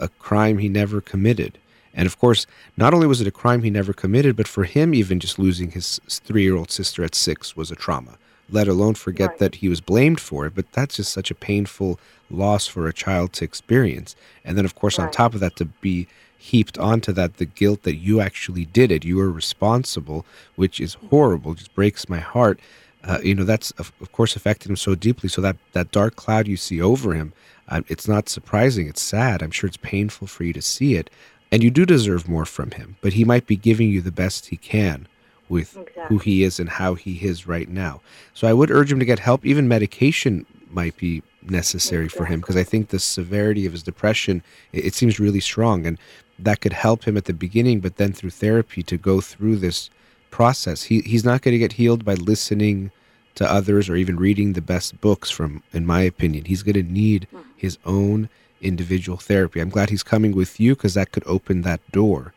[0.00, 1.58] a crime he never committed.
[1.92, 2.46] And of course,
[2.76, 5.72] not only was it a crime he never committed, but for him, even just losing
[5.72, 8.14] his three year old sister at six was a trauma,
[8.48, 9.38] let alone forget Right.
[9.40, 10.54] that he was blamed for it.
[10.54, 11.98] But that's just such a painful
[12.30, 14.14] loss for a child to experience.
[14.44, 16.06] And then, of course, on top of that, to be
[16.38, 20.24] heaped onto that the guilt that you actually did it, you were responsible,
[20.56, 22.58] which is horrible, just breaks my heart.
[23.04, 25.28] Uh, you know, that's of, of course affected him so deeply.
[25.28, 27.32] So that, that dark cloud you see over him,
[27.68, 28.86] uh, it's not surprising.
[28.88, 29.42] It's sad.
[29.42, 31.10] I'm sure it's painful for you to see it.
[31.50, 34.46] And you do deserve more from him, but he might be giving you the best
[34.46, 35.06] he can
[35.48, 35.76] with
[36.08, 38.00] who he is and how he is right now.
[38.32, 39.44] So I would urge him to get help.
[39.44, 44.42] Even medication might be necessary for him because I think the severity of his depression
[44.72, 45.98] it, it seems really strong and
[46.38, 49.90] that could help him at the beginning, but then through therapy to go through this
[50.32, 50.78] process.
[50.90, 52.90] He he's not going to get healed by listening
[53.36, 56.44] to others or even reading the best books from in my opinion.
[56.46, 58.28] He's going to need his own
[58.60, 59.60] individual therapy.
[59.60, 62.34] I'm glad he's coming with you because that could open that door.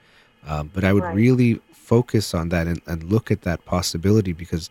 [0.48, 1.16] Um, but I would Right.
[1.24, 4.70] really focus on that and, and look at that possibility because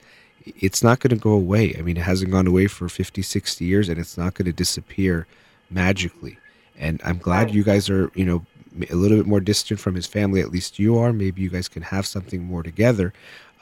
[0.66, 1.74] it's not going to go away.
[1.78, 4.52] I mean, it hasn't gone away for 50, 60 years and it's not going to
[4.52, 5.26] disappear
[5.70, 6.38] magically.
[6.76, 7.54] And I'm glad Right.
[7.56, 8.44] you guys are, you know,
[8.90, 10.40] a little bit more distant from his family.
[10.40, 11.12] At least you are.
[11.12, 13.12] Maybe you guys can have something more together.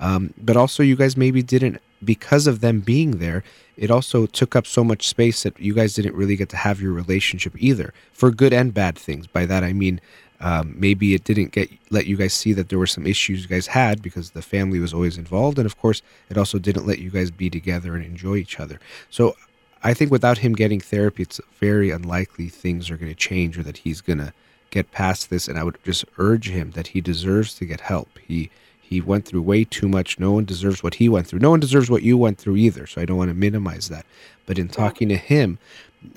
[0.01, 3.45] Um, but also, you guys maybe didn't, because of them being there,
[3.77, 6.81] it also took up so much space that you guys didn't really get to have
[6.81, 9.27] your relationship either, for good and bad things.
[9.27, 10.01] By that I mean,
[10.41, 13.49] um, maybe it didn't get let you guys see that there were some issues you
[13.49, 16.99] guys had because the family was always involved, and of course, it also didn't let
[16.99, 18.81] you guys be together and enjoy each other.
[19.09, 19.37] So,
[19.85, 23.63] I think without him getting therapy, it's very unlikely things are going to change or
[23.65, 24.33] that he's going to
[24.73, 25.47] get past this.
[25.47, 28.09] And I would just urge him that he deserves to get help.
[28.27, 28.51] He
[28.81, 30.18] he went through way too much.
[30.18, 31.39] No one deserves what he went through.
[31.39, 32.87] No one deserves what you went through either.
[32.87, 34.05] So I don't want to minimize that.
[34.47, 35.59] But in talking to him,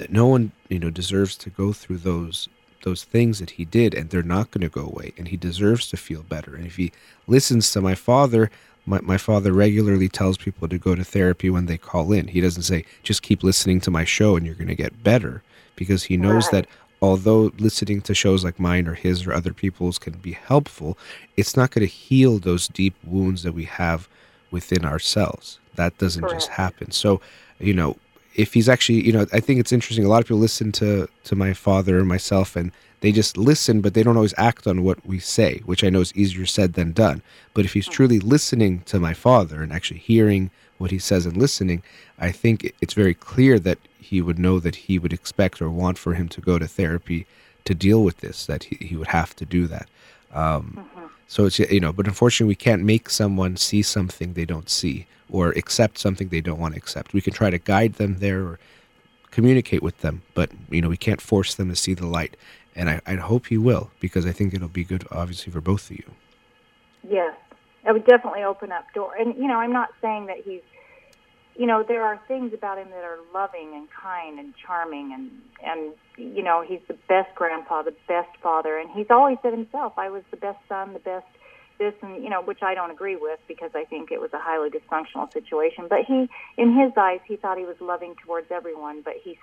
[0.09, 2.49] no one you know deserves to go through those
[2.83, 5.87] those things that he did and they're not going to go away and he deserves
[5.89, 6.91] to feel better and if he
[7.27, 8.49] listens to my father
[8.85, 12.41] my, my father regularly tells people to go to therapy when they call in he
[12.41, 15.41] doesn't say just keep listening to my show and you're going to get better
[15.75, 16.51] because he knows Right.
[16.63, 16.67] that
[17.01, 20.97] although listening to shows like mine or his or other people's can be helpful
[21.37, 24.07] it's not going to heal those deep wounds that we have
[24.51, 25.59] within ourselves.
[25.75, 26.91] That doesn't just happen.
[26.91, 27.21] So
[27.59, 27.97] you know
[28.35, 30.05] if he's actually you know i think it's interesting.
[30.05, 32.71] A lot of people listen to to my father and myself and
[33.01, 36.01] they just listen but they don't always act on what we say which i know
[36.01, 37.21] is easier said than done.
[37.53, 37.97] But if he's hmm.
[37.97, 41.81] truly listening to my father and actually hearing what he says and listening
[42.19, 45.97] i think it's very clear that he would know that he would expect or want
[45.97, 47.25] for him to go to therapy
[47.65, 49.89] to deal with this that he, he would have to do that.
[50.31, 50.87] Um,
[51.27, 55.07] so it's you know but unfortunately we can't make someone see something they don't see
[55.29, 57.13] or accept something they don't want to accept.
[57.13, 58.59] We can try to guide them there or
[59.31, 62.37] communicate with them but you know we can't force them to see the light.
[62.77, 65.89] And i, I hope he will because i think it'll be good obviously for both
[65.89, 66.11] of you.
[67.07, 67.33] Yes,
[67.85, 69.15] it would definitely open up door.
[69.17, 70.61] And you know, I'm not saying that he's,
[71.55, 75.31] you know, there are things about him that are loving and kind and charming, and
[75.63, 79.93] and you know, he's the best grandpa, the best father, and he's always said himself,
[79.97, 81.27] I was the best son, the best
[81.77, 84.39] this, and you know, which I don't agree with because I think it was a
[84.39, 85.87] highly dysfunctional situation.
[85.89, 89.37] But he, in his eyes, he thought he was loving towards everyone, but he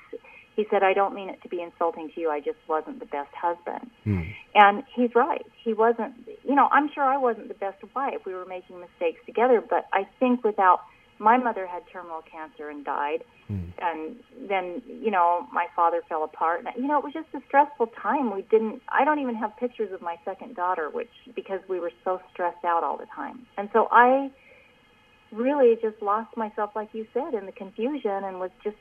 [0.57, 2.31] he said, I don't mean it to be insulting to you.
[2.31, 3.91] I just wasn't the best husband.
[4.05, 4.23] Hmm.
[4.55, 5.47] And he's right.
[5.65, 8.21] He wasn't, you know, I'm sure I wasn't the best wife.
[8.27, 10.81] We were making mistakes together, but I think without
[11.19, 13.71] my mother had terminal cancer and died, Hmm.
[13.81, 14.17] and
[14.49, 16.65] then, you know, my father fell apart.
[16.65, 18.35] And, you know, it was just a stressful time.
[18.35, 21.93] We didn't, I don't even have pictures of my second daughter, which, because we were
[22.05, 23.47] so stressed out all the time.
[23.57, 24.31] And so I
[25.33, 28.77] really just lost myself, like you said, in the confusion and was just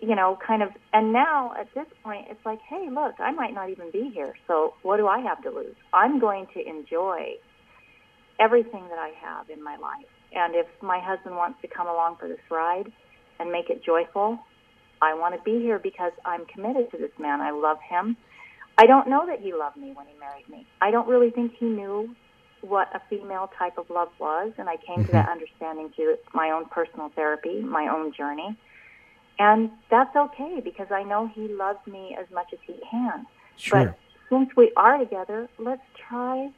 [0.00, 3.54] you know, kind of, and now at this point, it's like, hey, look, I might
[3.54, 4.34] not even be here.
[4.46, 5.76] So what do I have to lose?
[5.92, 7.34] I'm going to enjoy
[8.40, 10.06] everything that I have in my life.
[10.32, 12.90] And if my husband wants to come along for this ride
[13.38, 14.38] and make it joyful,
[15.00, 17.40] I want to be here because I'm committed to this man.
[17.40, 18.16] I love him.
[18.76, 20.66] I don't know that he loved me when he married me.
[20.80, 22.14] I don't really think he knew
[22.62, 25.32] what a female type of love was, and I came to that mm-hmm.
[25.32, 28.56] understanding through my own personal therapy, my own journey.
[29.38, 33.26] And that's okay because I know he loves me as much as he can.
[33.56, 36.50] sure But since we are together, let's try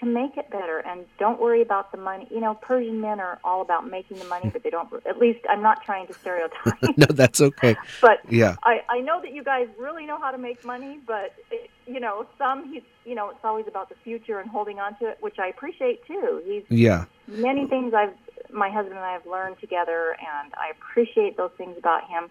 [0.00, 2.26] to make it better and don't worry about the money.
[2.30, 4.50] You know, Persian men are all about making the money, hmm.
[4.50, 4.88] but they don't.
[5.06, 6.74] At least I'm not trying to stereotype.
[6.96, 10.38] no that's okay but yeah I, I know that you guys really know how to
[10.38, 14.38] make money, but it, you know, some he, you know, it's always about the future
[14.38, 16.42] and holding on to it, which I appreciate too.
[16.44, 18.14] He's yeah many things I've
[18.52, 22.28] my husband and I have learned together, and I appreciate those things about him.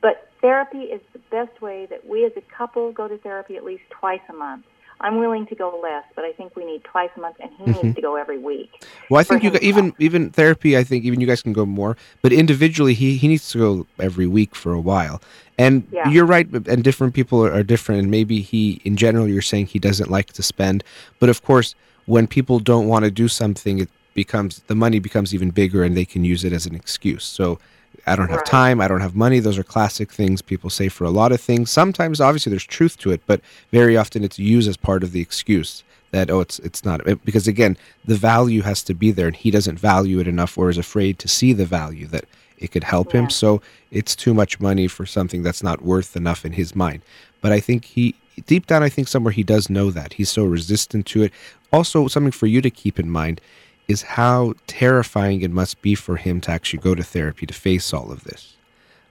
[0.00, 3.64] But therapy is the best way that we as a couple go to therapy at
[3.64, 4.64] least twice a month.
[5.02, 7.64] I'm willing to go less, but I think we need twice a month, and he
[7.64, 7.92] needs mm-hmm.
[7.92, 8.70] to go every week.
[9.10, 10.78] Well, I think you gu- even even therapy.
[10.78, 13.86] I think even you guys can go more, but individually, he he needs to go
[13.98, 15.20] every week for a while.
[15.58, 16.08] And Yeah.
[16.08, 18.02] you're right, and different people are, are different.
[18.02, 20.84] And maybe he, in general, you're saying he doesn't like to spend,
[21.18, 21.74] but of course,
[22.06, 25.96] when people don't want to do something, it becomes the money becomes even bigger, and
[25.96, 27.24] they can use it as an excuse.
[27.24, 27.58] So.
[28.06, 28.80] I don't have time.
[28.80, 29.38] I don't have money.
[29.38, 31.70] Those are classic things people say for a lot of things.
[31.70, 33.40] Sometimes, obviously, there's truth to it, but
[33.70, 37.24] very often it's used as part of the excuse that oh, it's it's not it-
[37.24, 40.68] because again, the value has to be there, and he doesn't value it enough, or
[40.70, 42.24] is afraid to see the value that
[42.58, 43.28] it could help him.
[43.30, 43.60] So
[43.92, 47.02] it's too much money for something that's not worth enough in his mind.
[47.40, 48.14] But I think he
[48.46, 51.32] deep down, I think somewhere he does know that he's so resistant to it.
[51.72, 53.40] Also, something for you to keep in mind
[53.88, 57.92] is how terrifying it must be for him to actually go to therapy to face
[57.92, 58.56] all of this.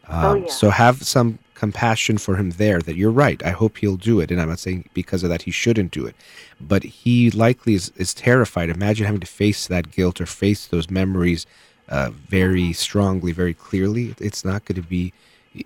[0.08, 0.48] Um, Oh, yeah.
[0.48, 3.44] So have some compassion for him there that you're right.
[3.46, 4.32] I hope he'll do it.
[4.32, 6.16] And I'm not saying because of that he shouldn't do it.
[6.60, 8.70] But he likely is, is terrified.
[8.70, 11.46] Imagine having to face that guilt or face those memories
[11.88, 14.16] uh, very strongly, very clearly.
[14.20, 15.14] It's not going to be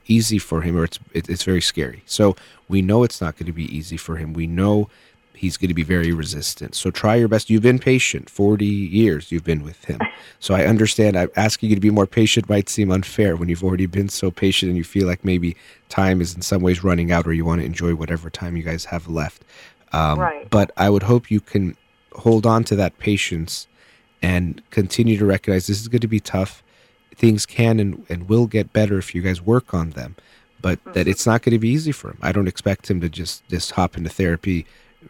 [0.08, 2.04] easy for him or it's, it, it's very scary.
[2.06, 2.36] So
[2.68, 4.34] we know it's not going to be easy for him.
[4.34, 4.90] We know
[5.36, 6.76] he's going to be very resistant.
[6.76, 7.50] So try your best.
[7.50, 8.30] You've been patient.
[8.30, 10.00] 40 years you've been with him.
[10.40, 11.18] So I understand.
[11.18, 14.32] I'm asking you to be more patient might seem unfair when you've already been so
[14.32, 15.56] patient and you feel like maybe
[15.90, 18.64] time is in some ways running out or you want to enjoy whatever time you
[18.64, 19.44] guys have left.
[19.92, 20.50] Um, Right.
[20.50, 21.78] But I would hope you can
[22.14, 23.68] hold on to that patience
[24.22, 26.64] and continue to recognize this is going to be tough.
[27.16, 30.16] Things can and, and will get better if you guys work on them,
[30.62, 32.18] but that it's not going to be easy for him.
[32.22, 34.66] I don't expect him to just just hop into therapy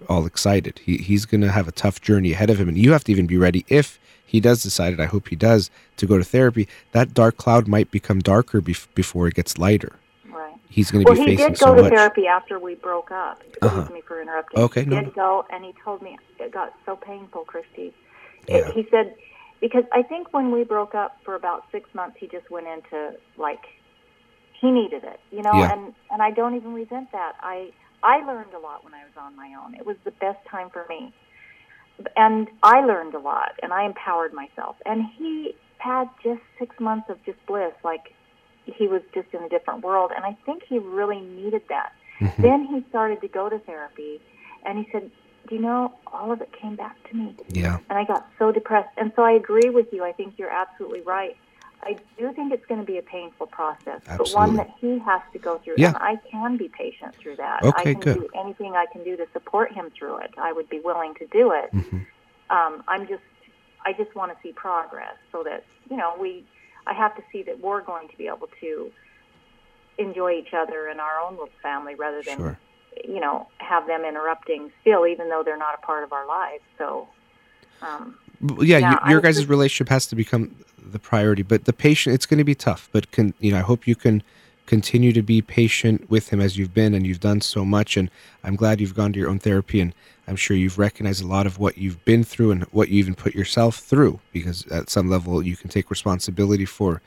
[0.10, 0.80] all excited.
[0.84, 3.12] He he's going to have a tough journey ahead of him, and you have to
[3.12, 4.94] even be ready if he does decide.
[4.94, 6.68] And I hope he does to go to therapy.
[6.92, 9.94] That dark cloud might become darker bef- before it gets lighter.
[10.30, 10.54] Right.
[10.70, 11.94] he's going to Well, be he facing did so go to much.
[11.94, 13.42] therapy after we broke up.
[13.48, 13.94] Excuse Uh-huh.
[13.94, 14.60] me for interrupting.
[14.60, 17.94] Okay, he no, did go, and he told me it got so painful, Christy.
[18.48, 18.58] Yeah.
[18.58, 19.16] It, he said
[19.62, 23.16] because I think when we broke up for about six months, he just went into
[23.38, 23.64] like
[24.60, 25.54] he needed it, you know.
[25.54, 25.72] Yeah.
[25.74, 27.34] And and I don't even resent that.
[27.42, 27.72] I
[28.04, 29.76] I learned a lot when I was on my own.
[29.76, 31.14] It was the best time for me,
[32.16, 34.76] and I learned a lot, and I empowered myself.
[34.86, 38.14] And he had just six months of just bliss, like
[38.66, 40.12] he was just in a different world.
[40.16, 41.94] And I think he really needed that.
[42.20, 42.38] Mhm.
[42.38, 44.22] Then he started to go to therapy,
[44.64, 45.12] and he said,
[45.48, 47.78] "Do you know all of it came back to me?" Yeah.
[47.90, 48.90] and I got so depressed.
[48.98, 50.04] And so I agree with you.
[50.04, 51.38] I think you're absolutely right.
[51.86, 55.22] I do think it's going to be a painful process, but one that he has
[55.34, 55.76] to go through.
[55.78, 55.90] Yeah.
[55.90, 57.62] And I can be patient through that.
[57.64, 58.16] Okay, I can good.
[58.18, 60.34] do anything I can do to support him through it.
[60.38, 61.72] I would be willing to do it.
[61.74, 62.06] Mhm.
[62.50, 63.22] Um, I'm just,
[63.86, 66.44] I just want to see progress so that you know we.
[66.88, 68.92] I have to see that we're going to be able to
[69.98, 72.60] enjoy each other in our own little family rather than Sure.
[73.04, 76.64] you know have them interrupting still, even though they're not a part of our lives.
[76.80, 77.08] So.
[77.82, 80.56] Um, yeah, Yeah, your, your guys' just- relationship has to become
[80.92, 83.62] the priority but the patient it's going to be tough but can you know i
[83.62, 84.22] hope you can
[84.68, 88.10] continue to be patient with him as you've been and you've done so much and
[88.44, 89.94] i'm glad you've gone to your own therapy and
[90.28, 93.16] i'm sure you've recognized a lot of what you've been through and what you even
[93.16, 97.02] put yourself through because at some level you can take responsibility for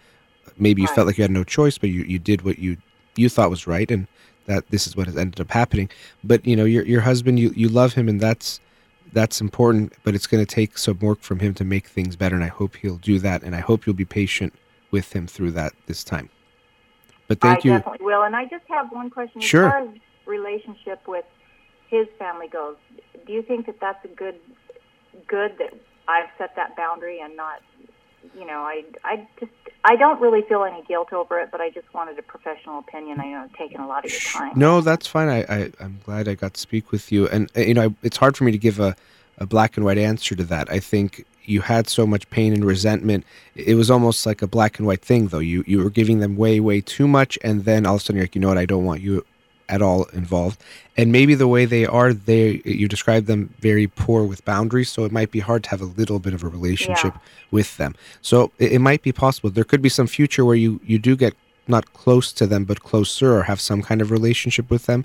[0.59, 0.95] maybe you Right.
[0.97, 2.77] felt like you had no choice but you, you did what you
[3.17, 4.07] you thought was right and
[4.47, 5.89] that this is what has ended up happening
[6.25, 8.59] but you know your your husband you you love him and that's
[9.13, 12.35] that's important, but it's going to take some work from him to make things better.
[12.35, 13.43] And I hope he'll do that.
[13.43, 14.53] And I hope you'll be patient
[14.91, 16.29] with him through that this time.
[17.27, 17.79] But thank I you.
[17.79, 18.23] definitely will.
[18.23, 19.41] And I just have one question.
[19.41, 19.67] Sure.
[19.67, 19.89] As far as
[20.27, 21.25] relationship with
[21.89, 22.77] his family goes,
[23.27, 24.37] do you think that that's a good,
[25.27, 25.75] good that
[26.07, 27.61] I've set that boundary and not,
[28.37, 29.53] you know, I, I just,
[29.85, 33.21] I don't really feel any guilt over it, but I just wanted a professional opinion.
[33.21, 34.53] I know it's taken a lot of your time.
[34.57, 35.29] No, that's fine.
[35.29, 37.29] I, I I'm glad I got to speak with you.
[37.29, 38.97] And uh, you know, I, it's hard for me to give a,
[39.39, 40.71] a black and white answer to that.
[40.71, 43.25] I think you had so much pain and resentment.
[43.55, 45.39] It was almost like a black and white thing, though.
[45.39, 48.17] You you were giving them way way too much, and then all of a sudden
[48.17, 48.59] you're like, you know what?
[48.59, 49.25] I don't want you
[49.69, 50.61] at all involved.
[50.97, 55.05] And maybe the way they are, they you describe them very poor with boundaries, so
[55.05, 57.15] it might be hard to have a little bit of a relationship
[57.51, 57.95] with them.
[58.23, 59.51] So it, it might be possible.
[59.51, 61.35] There could be some future where you you do get
[61.69, 65.05] not close to them, but closer, or have some kind of relationship with them.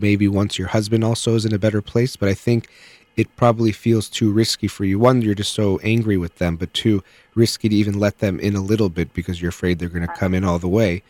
[0.00, 2.16] Maybe once your husband also is in a better place.
[2.16, 2.68] But I think
[3.16, 4.98] it probably feels too risky for you.
[4.98, 7.02] One, you're just so angry with them, but two,
[7.34, 10.14] risky to even let them in a little bit because you're afraid they're going to
[10.14, 11.02] come in all the way.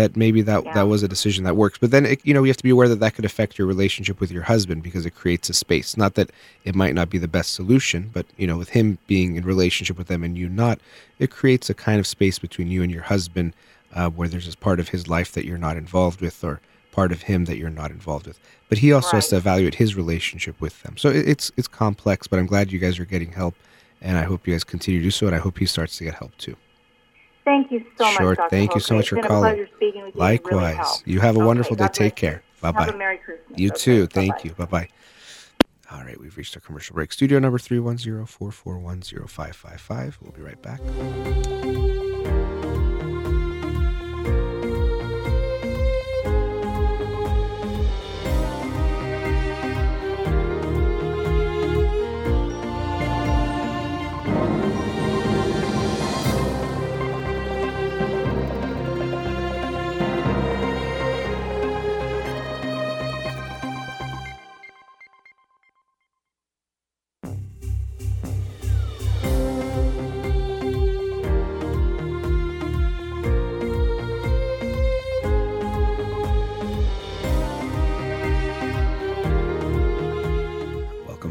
[0.00, 0.72] That maybe that Yeah.
[0.72, 1.76] that was a decision that works.
[1.78, 3.66] But then it, you know you have to be aware that that could affect your
[3.74, 5.94] relationship with your husband because it creates a space.
[5.96, 6.30] Not that
[6.64, 9.98] it might not be the best solution, but you know with him being in relationship
[9.98, 10.78] with them and you not,
[11.18, 13.52] it creates a kind of space between you and your husband
[13.94, 16.60] uh, where there's this part of his life that you're not involved with or
[16.92, 18.38] part of him that you're not involved with.
[18.70, 20.96] But he also has to evaluate his relationship with them.
[20.96, 23.54] So it, it's it's complex, but I'm glad you guys are getting help,
[24.00, 26.04] and I hope you guys continue to do so, and I hope he starts to
[26.04, 26.56] get help too.
[27.44, 28.28] Thank you so Sure.
[28.30, 28.50] much, Dr.
[28.50, 29.50] Thank you so much for it's been calling.
[29.52, 30.20] A pleasure speaking with you.
[30.20, 31.88] Really Likewise, you have a Okay, wonderful day.
[31.92, 32.42] Take care.
[32.60, 32.98] Bye Have a bye.
[32.98, 33.58] Merry Christmas.
[33.58, 34.06] You Okay, too.
[34.06, 34.40] Thank bye-bye.
[34.44, 34.54] you.
[34.54, 34.88] Bye bye.
[35.92, 37.12] All right, we've reached our commercial break.
[37.12, 40.18] Studio number 310 441 0555.
[40.22, 40.80] We'll be right back.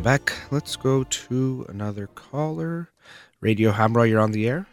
[0.09, 0.33] Back.
[0.49, 2.89] Let's go to another caller.
[3.41, 4.65] Radio Hamrah, you're on the air?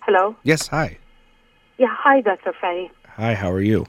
[0.00, 0.34] Hello.
[0.42, 0.98] Yes, hi.
[1.78, 2.52] Yeah, hi, Dr.
[2.60, 2.90] Farid.
[3.14, 3.86] Hi, how are you?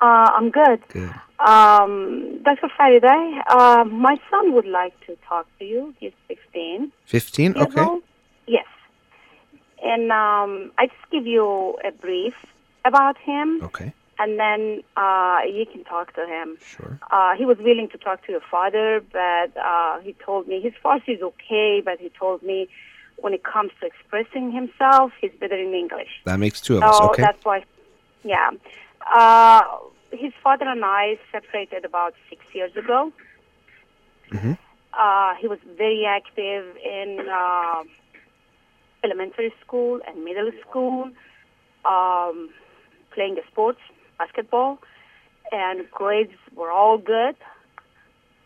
[0.00, 0.80] Uh, I'm good.
[0.88, 1.12] Good.
[1.46, 2.70] Um, Dr.
[2.74, 5.94] Faraday, uh, my son would like to talk to you.
[6.00, 6.90] He's 15.
[7.04, 7.52] 15?
[7.52, 7.82] years Okay.
[7.82, 8.02] old.
[8.46, 8.64] Yes.
[9.84, 12.32] And um, I just give you a brief
[12.86, 16.58] about him, Okay, and then uh, you can talk to him.
[16.60, 16.98] sure.
[17.10, 20.72] Uh, he was willing to talk to your father, but uh, he told me his
[20.84, 22.68] Farsi is okay, but he told me
[23.16, 26.08] when it comes to expressing himself, he's better in English.
[26.24, 26.96] That makes two of us.
[26.98, 27.22] So Okay.
[27.22, 27.64] that's why,
[28.24, 28.50] yeah.
[29.12, 29.62] Uh,
[30.10, 33.12] his father and I separated about six years ago.
[34.30, 34.58] Mhm.
[34.92, 37.84] Uh, he was very active in uh,
[39.04, 41.10] elementary school and middle school.
[41.84, 42.50] Um,
[43.12, 43.80] playing sports,
[44.18, 44.78] basketball,
[45.52, 47.36] and grades were all good.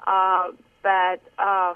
[0.07, 0.49] Uh,
[0.83, 1.75] but uh,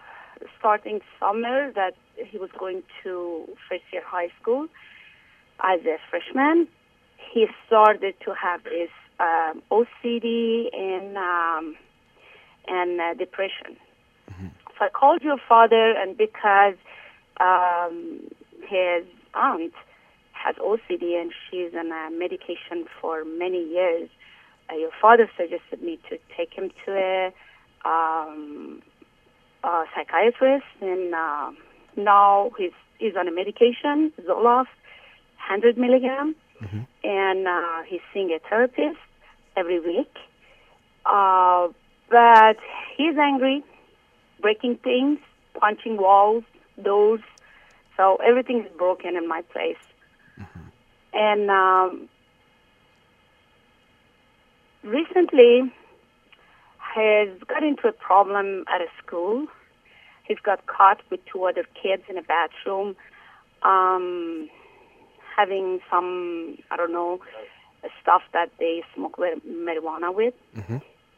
[0.59, 4.69] starting summer, that he was going to first year high school
[5.63, 6.69] as a freshman,
[7.33, 11.77] he started to have his um, OCD and um,
[12.69, 13.77] and uh, depression.
[14.79, 16.75] So I called your father, and because
[17.41, 18.21] um,
[18.69, 19.05] his
[19.35, 19.73] aunt
[20.43, 24.09] has OCD and she's on a medication for many years,
[24.71, 27.33] uh, your father suggested me to take him to a,
[27.89, 28.83] um,
[29.65, 31.51] a psychiatrist, and uh,
[31.97, 34.73] now he's he's on a medication, Zoloft,
[35.49, 36.35] 100 milligram,
[37.05, 38.99] and uh, he's seeing a therapist
[39.57, 40.13] every week.
[41.05, 41.69] Uh,
[42.11, 42.57] but
[42.97, 43.63] he's angry,
[44.41, 45.19] breaking things,
[45.55, 46.45] punching walls,
[46.83, 47.21] doors.
[47.97, 49.77] So everything is broken in my place.
[51.17, 52.09] And um,
[54.83, 55.73] recently,
[56.79, 59.47] has got into a problem at a school.
[60.29, 62.97] He's got caught with two other kids in a bathroom,
[63.63, 64.51] um,
[65.37, 67.21] having some I don't know
[68.03, 70.35] stuff that they smoke marijuana with,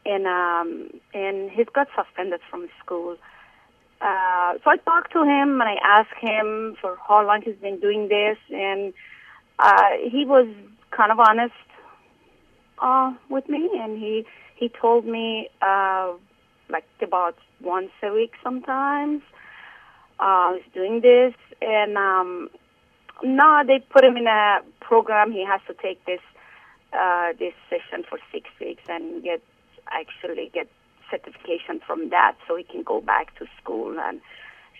[0.06, 3.16] and um, and he's got suspended from school.
[4.00, 7.80] Uh, so I talked to him and I asked him for how long he's been
[7.80, 8.92] doing this, and
[9.58, 10.46] uh, he was
[10.90, 11.54] kind of honest
[12.80, 14.24] uh, with me, and he
[14.56, 16.12] he told me uh,
[16.68, 19.22] like about once a week sometimes.
[20.20, 22.50] Uh, he's doing this, and um,
[23.22, 25.30] now they put him in a program.
[25.30, 26.20] He has to take this
[26.92, 29.42] uh, this session for six weeks and get
[29.90, 30.68] actually get
[31.10, 34.20] certification from that, so he can go back to school and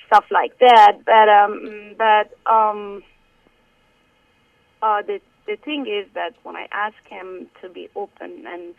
[0.06, 0.98] stuff like that.
[1.04, 3.02] But um, but um,
[4.82, 8.74] uh, the the thing is that when I ask him to be open and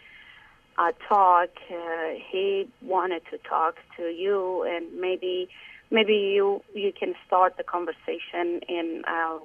[0.78, 5.50] uh, talk, uh, he wanted to talk to you, and maybe
[5.92, 9.40] maybe you you can start the conversation and uh,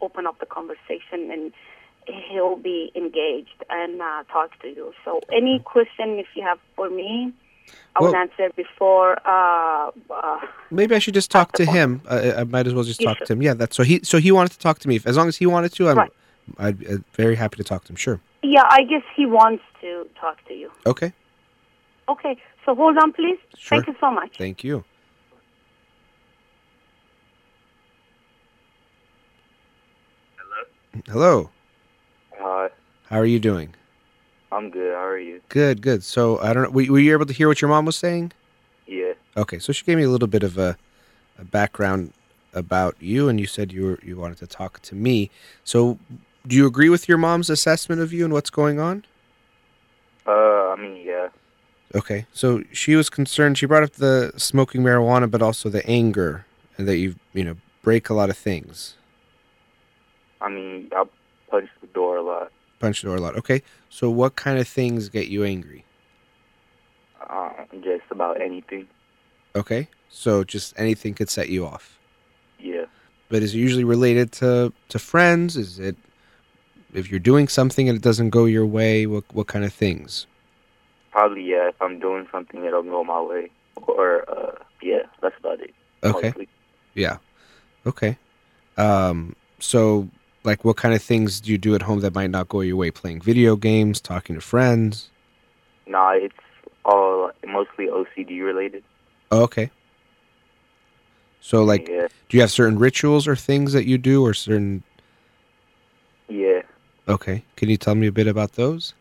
[0.00, 1.52] open up the conversation, and
[2.06, 4.92] he'll be engaged and uh, talk to you.
[5.04, 7.32] So any question if you have for me.
[7.96, 9.16] I will Well- answer before.
[9.26, 10.40] Uh, uh,
[10.70, 12.02] Maybe I should just talk to him.
[12.08, 13.26] Uh, I might as well just You talk should.
[13.28, 13.42] to him.
[13.42, 15.00] Yeah, that's so he so he wanted to talk to me.
[15.04, 16.12] As long as he wanted to, I'm Right.
[16.58, 17.96] I'd be uh, very happy to talk to him.
[17.96, 18.20] Sure.
[18.42, 20.70] yeah, I guess he wants to talk to you.
[20.86, 21.12] Okay.
[22.08, 23.38] Okay, so hold on, please.
[23.58, 23.78] Sure.
[23.78, 24.36] Thank you so much.
[24.38, 24.84] Thank you.
[30.36, 31.04] Hello.
[31.08, 31.50] Hello.
[32.38, 32.68] Hi,
[33.10, 33.74] How are you doing?
[34.52, 34.94] I'm good.
[34.94, 35.40] How are you?
[35.48, 36.02] Good, good.
[36.04, 36.70] So I don't know.
[36.70, 38.32] Were, were you able to hear what your mom was saying?
[38.86, 39.12] Yeah.
[39.36, 40.76] Okay, so she gave me a little bit of a,
[41.38, 42.12] a background
[42.54, 45.30] about you, and you said you were you wanted to talk to me.
[45.64, 45.98] So,
[46.46, 49.04] do you agree with your mom's assessment of you and what's going on?
[50.26, 51.28] Uh, I mean, yeah.
[51.94, 53.58] Okay, so she was concerned.
[53.58, 56.46] She brought up the smoking marijuana, but also the anger,
[56.78, 58.96] and that you you know break a lot of things,
[60.40, 61.04] I mean, I
[61.48, 62.50] punch the door a lot.
[62.78, 63.36] Punch the door a lot.
[63.36, 65.84] Okay, so what kind of things get you angry?
[67.28, 67.50] Uh,
[67.82, 68.86] just about anything.
[69.54, 71.98] Okay, so just anything could set you off.
[72.58, 72.84] Yeah.
[73.28, 75.56] But is it usually related to to friends?
[75.56, 75.96] Is it
[76.94, 79.06] if you're doing something and it doesn't go your way?
[79.06, 80.26] What what kind of things?
[81.10, 81.68] Probably, yeah.
[81.68, 83.50] If I'm doing something that don't go my way.
[83.76, 85.74] Or, uh, yeah, that's about it.
[86.04, 86.28] Okay.
[86.28, 86.48] Mostly.
[86.94, 87.18] Yeah.
[87.86, 88.18] Okay.
[88.76, 89.34] Um.
[89.58, 90.08] So,
[90.46, 92.76] like, what kind of things do you do at home that might not go your
[92.76, 92.90] way?
[92.90, 95.10] Playing video games, talking to friends.
[95.86, 96.34] Nah, it's
[96.84, 98.84] all mostly OCD related.
[99.32, 99.70] Oh, okay.
[101.40, 102.06] So, like, yeah.
[102.28, 104.82] do you have certain rituals or things that you do, or certain?
[106.28, 106.62] Yeah.
[107.08, 107.44] Okay.
[107.56, 108.94] Can you tell me a bit about those?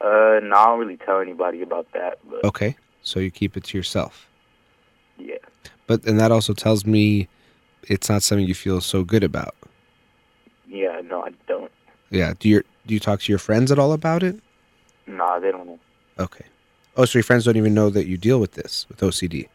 [0.00, 2.76] Uh, no, I don't really tell anybody about that, but Okay.
[3.02, 4.28] So you keep it to yourself.
[5.18, 5.36] yeah.
[5.88, 7.28] But and that also tells me
[7.88, 9.56] it's not something you feel so good about.
[10.72, 11.70] Yeah, no, I don't.
[12.10, 12.32] Yeah.
[12.38, 14.36] Do you do you talk to your friends at all about it?
[15.06, 15.78] Nah, they don't know.
[16.18, 16.46] Okay.
[16.96, 19.48] Oh, so your friends don't even know that you deal with this with OCD.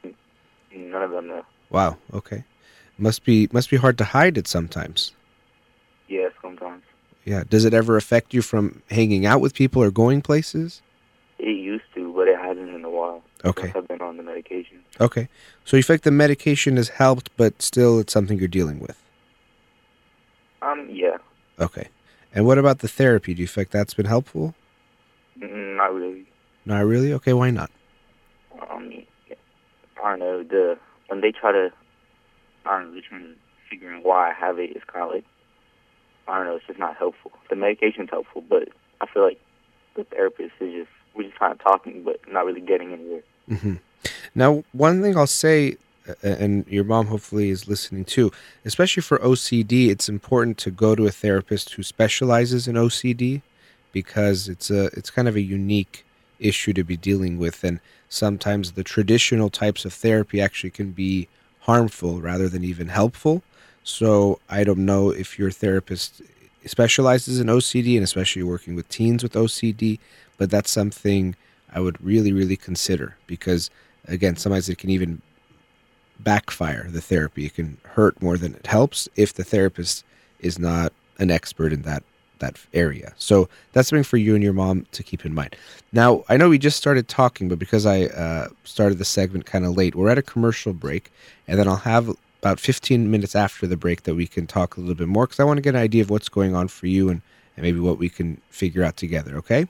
[0.76, 1.44] None of them know.
[1.72, 1.98] Wow.
[2.14, 2.44] Okay.
[3.00, 5.14] Must be must be hard to hide it sometimes.
[6.08, 6.84] Yeah, sometimes.
[7.26, 7.44] Yeah.
[7.50, 10.84] Does it ever affect you from hanging out with people or going places?
[11.40, 13.24] It used to, but it hasn't in a while.
[13.44, 13.72] Okay.
[13.76, 14.84] I've been on the medication.
[15.02, 15.30] Okay.
[15.66, 18.98] So you think the medication has helped, but still it's something you're dealing with.
[20.62, 21.18] Um, yeah.
[21.60, 21.88] Okay.
[22.34, 23.34] And what about the therapy?
[23.34, 24.54] Do you think that's been helpful?
[25.40, 26.26] Mm, Not really.
[26.66, 27.14] Not really.
[27.14, 27.34] Okay.
[27.34, 27.72] Why not?
[28.60, 29.06] I
[30.04, 30.44] I don't know.
[30.44, 30.78] The
[31.08, 31.72] when they try to,
[32.66, 33.36] I don't know, they're trying to
[33.70, 34.72] figure out why I have it.
[34.76, 35.26] It's kind of like,
[36.28, 36.56] I don't know.
[36.56, 37.32] It's just not helpful.
[37.50, 38.70] The medication's helpful, but
[39.02, 39.40] I feel like
[39.96, 43.24] the therapist is just we're just kind of talking, but not really getting anywhere.
[43.50, 43.76] Mm-hmm.
[44.36, 45.78] Now, one thing I'll say,
[46.24, 48.32] and your mom hopefully is listening too,
[48.66, 53.42] especially for OCD, it's important to go to a therapist who specializes in OCD
[53.92, 56.06] because it's a it's kind of a unique
[56.40, 57.80] issue to be dealing with, and
[58.10, 61.28] sometimes the traditional types of therapy actually can be
[61.62, 63.44] harmful rather than even helpful.
[63.84, 66.22] So I don't know if your therapist
[66.66, 70.00] specializes in OCD and especially working with teens with OCD,
[70.38, 71.36] but that's something
[71.74, 73.70] I would really, really consider because,
[74.08, 75.22] again, sometimes it can even
[76.20, 77.46] backfire the therapy.
[77.46, 80.04] It can hurt more than it helps if the therapist
[80.40, 82.04] is not an expert in that
[82.40, 83.14] that area.
[83.18, 85.56] So that's something for you and your mom to keep in mind.
[85.92, 89.66] Now, I know we just started talking, but because I uh, started the segment kind
[89.66, 91.12] of late, we're at a commercial break,
[91.48, 94.80] and then I'll have about 15 minutes after the break that we can talk a
[94.80, 96.88] little bit more because I want to get an idea of what's going on for
[96.88, 97.22] you and,
[97.56, 99.36] and maybe what we can figure out together.
[99.38, 99.68] Okay.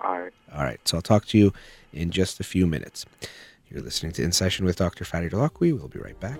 [0.00, 0.32] All right.
[0.54, 0.80] All right.
[0.86, 1.52] So I'll talk to you
[1.92, 3.06] in just a few minutes.
[3.70, 5.04] You're listening to In Session with Dr.
[5.04, 5.76] Farid Holakwi.
[5.76, 6.38] We'll be right back.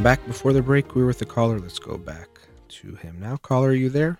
[0.00, 0.26] Welcome back.
[0.26, 1.58] Before the break, we were with the caller.
[1.60, 2.26] Let's go back
[2.70, 3.36] to him now.
[3.36, 4.16] Caller, are you there?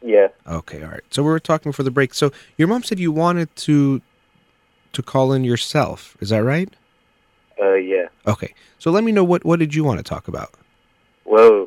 [0.00, 0.28] Yeah.
[0.46, 1.02] Okay, all right.
[1.10, 2.14] So we were talking before the break.
[2.14, 4.00] So your mom said you wanted to
[4.94, 6.16] to call in yourself.
[6.20, 6.72] Is that right?
[7.60, 8.06] Uh, yeah.
[8.26, 8.54] Okay.
[8.78, 10.52] So let me know what what did you want to talk about?
[11.26, 11.66] Well,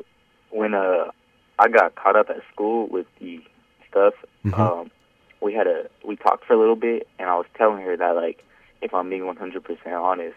[0.50, 1.12] when uh
[1.60, 3.40] I got caught up at school with the
[3.88, 4.14] stuff,
[4.46, 4.58] Mhm.
[4.58, 4.90] um,
[5.40, 8.16] we had a we talked for a little bit, and I was telling her that
[8.16, 8.44] like,
[8.82, 10.34] if I'm being 100% honest,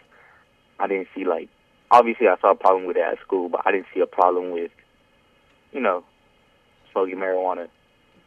[0.78, 1.48] I didn't see like,
[1.92, 4.50] obviously I saw a problem with it at school, but I didn't see a problem
[4.50, 4.72] with,
[5.72, 6.02] you know,
[6.90, 7.68] smoking marijuana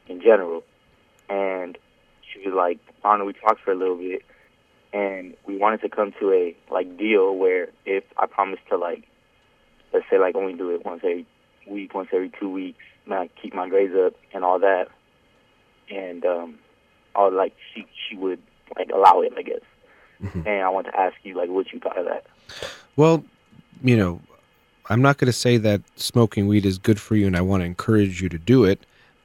[0.08, 0.64] in general.
[1.28, 1.78] And
[2.32, 4.22] she was like, I know, we talked for a little bit,
[4.94, 9.04] and we wanted to come to a like deal where if I promised to like
[9.94, 11.26] let's say like only do it once every
[11.68, 14.88] week, once every two weeks, and I keep my grades up and all that.
[15.90, 16.60] And um
[17.16, 18.42] all like she she would
[18.78, 19.62] like allow it, I guess.
[20.24, 20.46] Mhm.
[20.46, 22.26] And I want to ask you like what you thought of that.
[22.96, 23.24] Well,
[23.86, 24.20] you know,
[24.90, 27.62] I'm not going to say that smoking weed is good for you and I want
[27.62, 28.80] to encourage you to do it.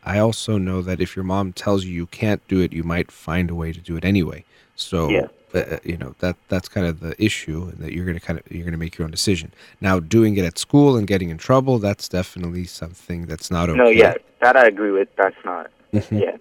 [0.04, 3.10] I also know that if your mom tells you you can't do it, you might
[3.12, 4.44] find a way to do it anyway.
[4.76, 5.26] So, Yeah.
[5.54, 8.38] uh, you know, that that's kind of the issue and that you're going to kind
[8.38, 9.52] of you're going to make your own decision.
[9.82, 13.78] Now, doing it at school and getting in trouble, that's definitely something that's not okay.
[13.78, 15.08] No, yeah, that I agree with.
[15.16, 16.20] That's not Mhm.
[16.22, 16.36] yeah.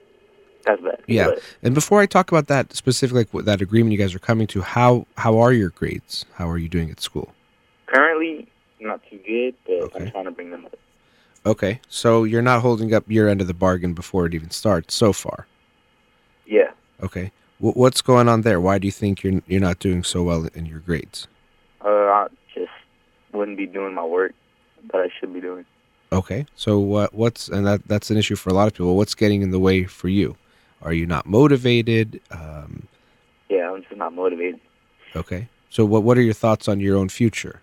[0.66, 1.00] That's bad.
[1.08, 1.26] Yeah.
[1.30, 4.20] But, And before I talk about that specifically, like, what- that agreement you guys are
[4.20, 6.26] coming to, how how are your grades?
[6.36, 7.34] How are you doing at school?
[7.94, 8.48] Currently
[8.80, 10.06] not too good, but Okay.
[10.06, 10.76] I'm trying to bring them up.
[11.45, 14.94] Okay, so you're not holding up your end of the bargain before it even starts
[14.94, 15.48] so far.
[16.45, 16.72] Yeah.
[17.02, 18.60] Okay, w- what's going on there?
[18.60, 21.28] Why do you think you're you're not doing so well in your grades?
[21.84, 22.72] Uh I just
[23.32, 24.34] wouldn't be doing my work
[24.91, 25.66] that I should be doing.
[26.11, 28.98] Okay, so what what's and that that's an issue for a lot of people.
[28.98, 30.36] What's getting in the way for you?
[30.82, 32.20] Are you not motivated?
[32.32, 32.88] Um,
[33.49, 34.60] Yeah, I'm just not motivated.
[35.16, 37.61] okay, so what what are your thoughts on your own future?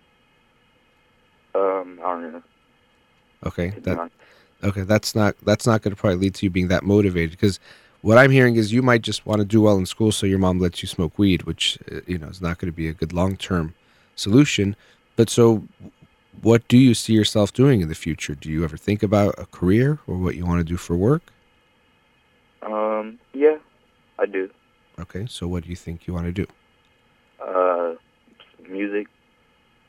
[1.57, 2.43] Um, I don't know.
[3.45, 4.11] Okay, that
[4.65, 7.61] okay that's not that's not going to probably lead to you being that motivated because
[8.01, 10.39] what i'm hearing is you might just want to do well in school so your
[10.39, 12.95] mom lets you smoke weed which uh, you know is not going to be a
[12.95, 13.74] good long-term
[14.16, 14.74] solution.
[15.15, 15.62] But so
[16.43, 18.35] what do you see yourself doing in the future?
[18.35, 21.23] Do you ever think about a career or what you want to do for work?
[22.62, 23.59] Um, yeah,
[24.19, 24.51] I do.
[24.99, 26.47] okay so what do you think you want to do?
[27.41, 27.95] Uh,
[28.69, 29.07] music,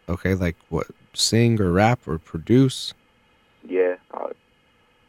[0.09, 2.93] okay like what sing or rap or produce
[3.67, 4.27] yeah, uh,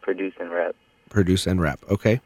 [0.00, 0.74] produce and rap.
[1.10, 1.78] produce and rap.
[1.90, 2.20] Okay.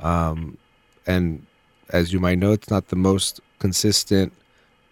[0.00, 0.58] Um,
[1.06, 1.46] and
[1.88, 4.32] as you might know, it's not the most consistent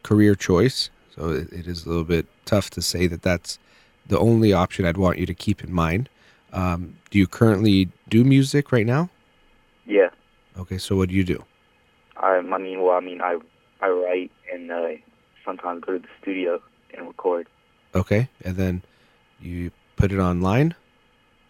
[0.03, 0.89] career choice.
[1.15, 3.59] So it, it is a little bit tough to say that that's
[4.07, 6.09] the only option I'd want you to keep in mind.
[6.55, 9.11] Um, do you currently do music right now?
[9.85, 10.09] Yeah,
[10.59, 10.79] Okay.
[10.79, 11.45] So what do you do?
[12.17, 13.39] I, I mean, well, I mean, I
[13.81, 14.89] I write and uh,
[15.45, 16.63] sometimes go to the studio
[16.97, 17.47] and record.
[17.95, 18.29] Okay.
[18.45, 18.83] And then
[19.41, 20.75] you put it online.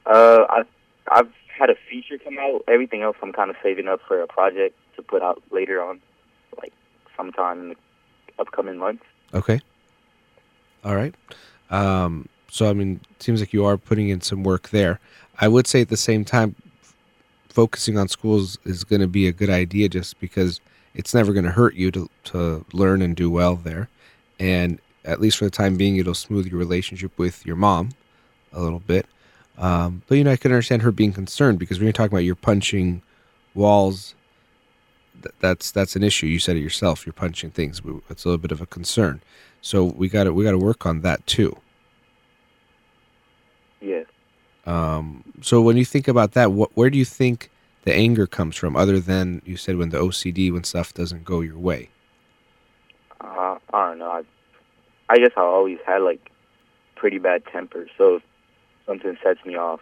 [0.07, 0.63] Uh, I
[1.11, 2.65] I've had a feature come out.
[2.69, 6.01] Everything else, I'm kind of saving up for a project to put out later on,
[6.61, 6.73] like
[7.17, 7.77] sometime in the
[8.39, 9.05] upcoming months.
[9.35, 9.61] Okay.
[10.85, 11.15] All right.
[11.71, 14.99] Um, So I mean, it seems like you are putting in some work there.
[15.39, 16.95] I would say at the same time, f-
[17.49, 20.61] focusing on schools is going to be a good idea, just because
[20.95, 23.89] it's never going to hurt you to to learn and do well there,
[24.39, 27.91] and at least for the time being, it'll smooth your relationship with your mom
[28.53, 29.07] a little bit.
[29.59, 32.25] Um, but you know, I can understand her being concerned because when you're talking about
[32.25, 33.03] you're punching
[33.55, 34.15] walls,
[35.23, 36.27] th- that's that's an issue.
[36.27, 37.05] You said it yourself.
[37.05, 37.81] You're punching things.
[38.09, 39.21] It's a little bit of a concern.
[39.61, 41.57] So we got to we got to work on that too.
[43.81, 44.05] Yeah.
[44.65, 47.51] Um, so when you think about that, what where do you think
[47.85, 51.41] the anger comes from, other than you said when the OCD when stuff doesn't go
[51.41, 51.91] your way?
[53.21, 54.11] Uh, I don't know.
[54.11, 54.23] I,
[55.13, 56.31] I guess I always had like
[56.97, 57.87] pretty bad temper.
[57.99, 58.23] So if
[58.87, 59.81] something sets me off,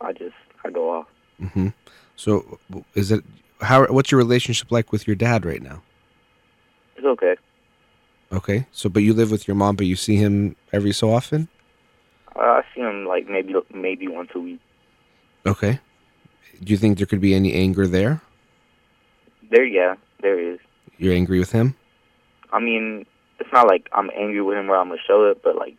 [0.00, 1.06] I just I go off.
[1.40, 1.68] hmm
[2.14, 2.60] So
[2.94, 3.24] is it
[3.60, 3.86] how?
[3.86, 5.82] What's your relationship like with your dad right now?
[6.96, 7.34] It's okay.
[8.30, 11.48] Okay, so but you live with your mom, but you see him every so often.
[12.36, 14.60] I, I see him like maybe maybe once a week.
[15.44, 15.80] Okay.
[16.62, 18.20] Do you think there could be any anger there?
[19.50, 20.60] There, yeah, there is.
[20.98, 21.74] You're angry with him?
[22.52, 23.06] I mean,
[23.38, 25.76] it's not like I'm angry with him where I'm gonna show it, but like,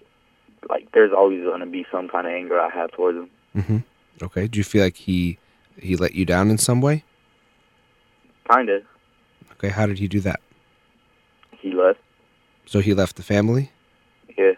[0.69, 3.29] like there's always gonna be some kind of anger I have towards him.
[3.55, 3.77] Mm-hmm.
[4.23, 4.47] Okay.
[4.47, 5.37] Do you feel like he
[5.79, 7.03] he let you down in some way?
[8.51, 8.81] Kinda.
[9.53, 9.69] Okay.
[9.69, 10.39] How did he do that?
[11.51, 11.99] He left.
[12.65, 13.71] So he left the family?
[14.37, 14.53] Yeah,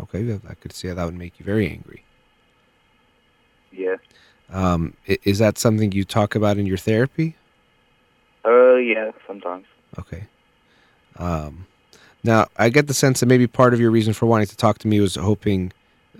[0.00, 0.38] Okay.
[0.48, 2.04] I could see how that would make you very angry.
[3.72, 3.96] yeah.
[4.50, 7.36] Um, is that something you talk about in your therapy?
[8.44, 9.10] Uh, yeah.
[9.26, 9.66] Sometimes.
[9.98, 10.24] Okay.
[11.16, 11.66] Um,
[12.24, 14.78] now I get the sense that maybe part of your reason for wanting to talk
[14.78, 15.72] to me was hoping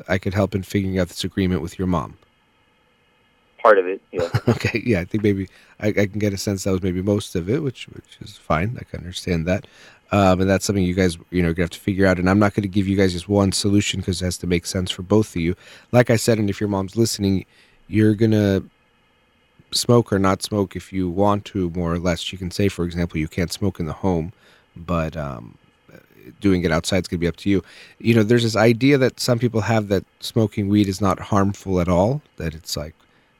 [0.06, 2.16] I could help in figuring out this agreement with your mom.
[3.58, 4.00] Part of it.
[4.12, 4.28] Yeah.
[4.48, 5.48] okay, yeah, I think maybe
[5.80, 8.36] I, I can get a sense that was maybe most of it, which which is
[8.36, 8.76] fine.
[8.80, 9.66] I can understand that,
[10.12, 12.18] um, and that's something you guys you know gonna have to figure out.
[12.18, 14.46] And I'm not going to give you guys just one solution because it has to
[14.46, 15.56] make sense for both of you.
[15.90, 17.46] Like I said, and if your mom's listening,
[17.88, 18.62] you're gonna
[19.72, 22.20] smoke or not smoke if you want to, more or less.
[22.20, 24.32] She can say, for example, you can't smoke in the home,
[24.76, 25.58] but um,
[26.40, 27.62] doing it outside is going to be up to you.
[27.98, 31.80] You know, there's this idea that some people have that smoking weed is not harmful
[31.80, 32.94] at all, that it's like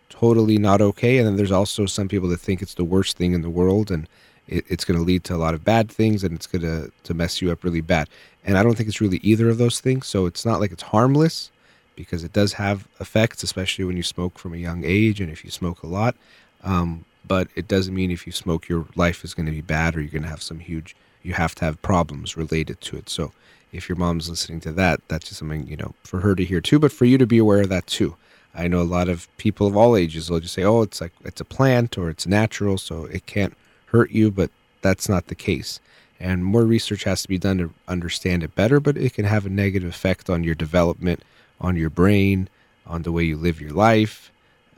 [0.08, 1.18] totally not okay.
[1.18, 3.90] And then there's also some people that think it's the worst thing in the world
[3.90, 4.08] and
[4.46, 6.90] it, it's going to lead to a lot of bad things and it's going to,
[7.04, 8.08] to mess you up really bad.
[8.44, 10.06] And I don't think it's really either of those things.
[10.06, 11.50] So it's not like it's harmless
[11.96, 15.44] because it does have effects, especially when you smoke from a young age and if
[15.44, 16.14] you smoke a lot.
[16.62, 19.94] Um, but it doesn't mean if you smoke, your life is going to be bad
[19.94, 20.96] or you're going to have some huge,
[21.28, 23.10] you have to have problems related to it.
[23.10, 23.32] So
[23.70, 26.62] if your mom's listening to that, that's just something, you know, for her to hear
[26.62, 28.16] too, but for you to be aware of that too.
[28.54, 31.12] I know a lot of people of all ages will just say, "Oh, it's like
[31.22, 33.54] it's a plant or it's natural, so it can't
[33.86, 34.50] hurt you," but
[34.80, 35.80] that's not the case.
[36.18, 39.44] And more research has to be done to understand it better, but it can have
[39.44, 41.22] a negative effect on your development,
[41.60, 42.48] on your brain,
[42.86, 44.32] on the way you live your life,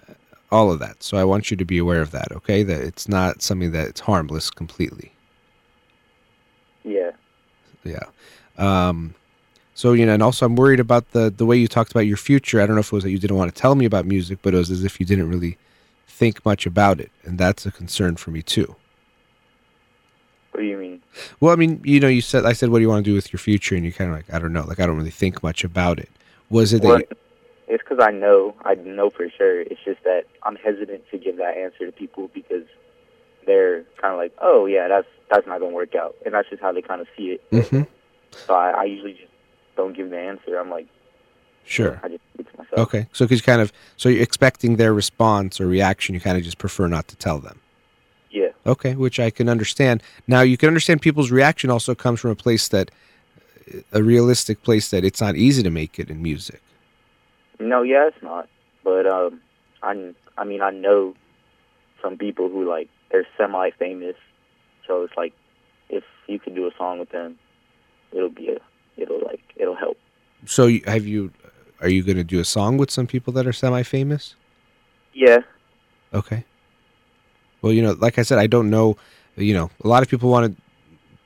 [0.09, 0.15] uh,
[0.51, 1.03] all of that.
[1.03, 2.65] So I want you to be aware of that, okay?
[2.65, 5.13] That it's not something that it's harmless completely.
[6.85, 7.11] Yeah.
[7.85, 8.05] Yeah.
[8.59, 9.15] Um,
[9.75, 12.17] so you know, and also I'm worried about the the way you talked about your
[12.17, 12.61] future.
[12.61, 14.41] I don't know if it was that you didn't want to tell me about music,
[14.43, 15.57] but it was as if you didn't really
[16.07, 18.77] think much about it, and that's a concern for me too.
[20.53, 21.01] What do you mean?
[21.39, 23.15] Well, I mean, you know, you said I said, "What do you want to do
[23.15, 25.11] with your future?" And you kind of like, I don't know, like I don't really
[25.11, 26.09] think much about it.
[26.51, 27.07] Was it that?
[27.11, 27.17] You-
[27.69, 29.61] it's because I know, I know for sure.
[29.61, 32.65] It's just that I'm hesitant to give that answer to people because
[33.47, 36.63] they're kind of like, oh yeah, that's that's not gonna work out, and that's just
[36.63, 37.51] how they kind of see it.
[37.51, 37.87] Mhm.
[38.47, 39.33] So I, I usually just
[39.77, 40.59] don't give the answer.
[40.59, 40.87] I'm like,
[41.65, 42.01] Sure.
[42.03, 42.79] I just it to myself.
[42.89, 43.07] Okay.
[43.13, 46.59] So, because kind of, so you're expecting their response or reaction, you kind of just
[46.59, 47.61] prefer not to tell them.
[48.31, 48.49] Yeah.
[48.67, 50.03] Okay, which I can understand.
[50.27, 52.91] Now, you can understand people's reaction also comes from a place that,
[53.93, 56.61] a realistic place that it's not easy to make it in music.
[57.61, 58.49] No, yeah, it's not.
[58.83, 59.41] But um,
[59.83, 61.15] I, I mean, I know
[62.03, 64.17] some people who like they're semi-famous,
[64.87, 65.33] so it's like
[65.89, 67.39] if you could do a song with them,
[68.13, 68.59] it'll be a,
[68.97, 69.97] it'll like it'll help.
[70.47, 71.33] So, have you,
[71.81, 74.37] are you going to do a song with some people that are semi-famous?
[75.13, 75.41] Yeah,
[76.13, 76.45] Okay.
[77.63, 78.97] Well, you know, like I said, I don't know.
[79.37, 80.63] You know, a lot of people want to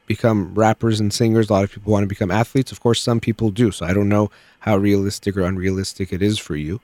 [0.06, 1.48] become rappers and singers.
[1.48, 2.70] A lot of people want to become athletes.
[2.72, 3.70] Of course, some people do.
[3.70, 4.30] So I don't know
[4.60, 6.80] how realistic or unrealistic it is for you.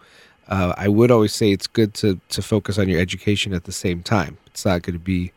[0.50, 3.72] Uh, I would always say it's good to to focus on your education at the
[3.72, 4.36] same time.
[4.46, 5.32] It's not going to be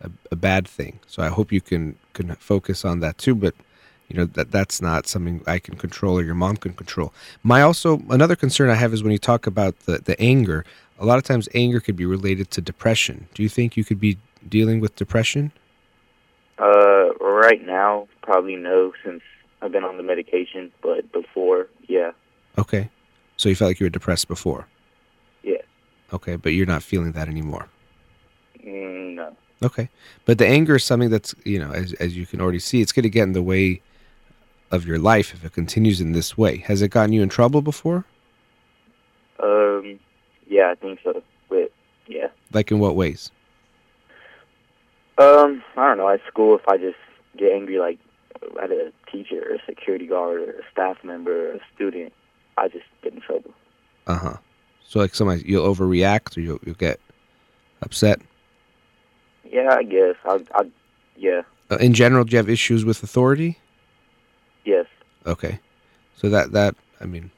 [0.00, 1.00] a, a bad thing.
[1.06, 3.34] So I hope you can can focus on that too.
[3.34, 3.54] But
[4.08, 7.12] you know that that's not something I can control or your mom can control.
[7.42, 10.64] My also another concern I have is when you talk about the the anger.
[11.00, 13.28] A lot of times, anger could be related to depression.
[13.32, 14.18] Do you think you could be
[14.48, 15.52] dealing with depression?
[16.58, 19.22] uh, right now probably no since
[19.62, 22.12] I've been on the medication, but before, yeah,
[22.58, 22.90] Okay.
[23.38, 24.66] So you felt like you were depressed before.
[25.42, 25.62] Yeah.
[26.12, 27.68] Okay, but you're not feeling that anymore.
[28.62, 29.36] Mm, no.
[29.62, 29.88] Okay.
[30.24, 32.92] But the anger is something that's, you know, as as you can already see, it's
[32.92, 33.80] going to get in the way
[34.70, 36.58] of your life if it continues in this way.
[36.58, 38.04] Has it gotten you in trouble before?
[39.42, 39.98] Um,
[40.48, 41.22] yeah, I think so.
[41.48, 41.72] But
[42.06, 42.28] yeah.
[42.52, 43.30] Like in what ways?
[45.16, 46.08] Um, I don't know.
[46.08, 46.98] At school, if I just
[47.36, 47.98] get angry, like
[48.60, 52.12] at a teacher or a security guard or a staff member or a student,
[52.58, 53.52] I just get in trouble.
[54.06, 54.36] Uh-huh.
[54.86, 56.98] So like sometimes you'll overreact or you'll you'll get
[57.82, 58.20] upset.
[59.50, 60.16] Yeah, I guess.
[60.24, 60.70] I, I,
[61.16, 63.58] yeah, Uh, in general, do you have issues with authority?
[64.64, 64.86] yes.
[65.26, 65.58] Okay.
[66.16, 67.30] So that that I mean,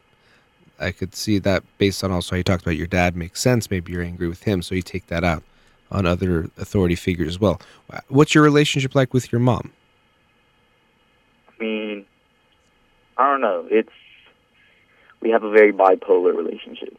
[0.79, 3.71] I could see that based on also how you talked about your dad makes sense.
[3.71, 5.43] Maybe you're angry with him, so you take that out
[5.91, 7.61] on other authority figures as well.
[8.09, 9.73] What's your relationship like with your mom?
[11.49, 12.07] I mean,
[13.19, 13.67] I don't know.
[13.71, 13.91] It's
[15.21, 16.97] we have a very bipolar relationship.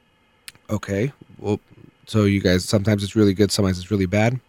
[0.70, 1.12] Okay.
[1.40, 1.60] Well,
[2.06, 4.40] so you guys sometimes it's really good, sometimes it's really bad.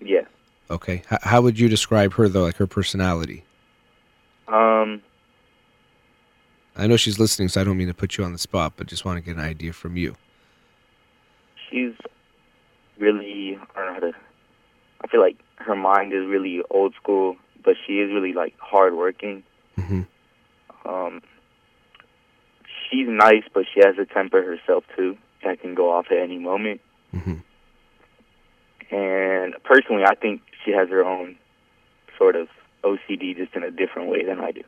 [0.00, 0.24] Yeah.
[0.70, 1.02] Okay.
[1.10, 3.44] H- how would you describe her though, like her personality?
[4.48, 5.02] Um.
[6.76, 8.88] I know she's listening, so I don't mean to put you on the spot, but
[8.88, 10.16] just want to get an idea from you.
[11.70, 11.92] She's
[12.98, 14.12] really I don't know how to.
[15.02, 19.42] I feel like her mind is really old school, but she is really like hardworking.
[19.76, 20.02] hmm
[20.84, 21.22] Um.
[22.94, 25.16] She's nice, but she has a temper herself too.
[25.42, 26.80] That can go off at any moment.
[27.10, 27.34] hmm
[28.90, 31.36] And personally, I think she has her own
[32.16, 32.46] sort of
[32.84, 34.62] OCD, just in a different way than I do.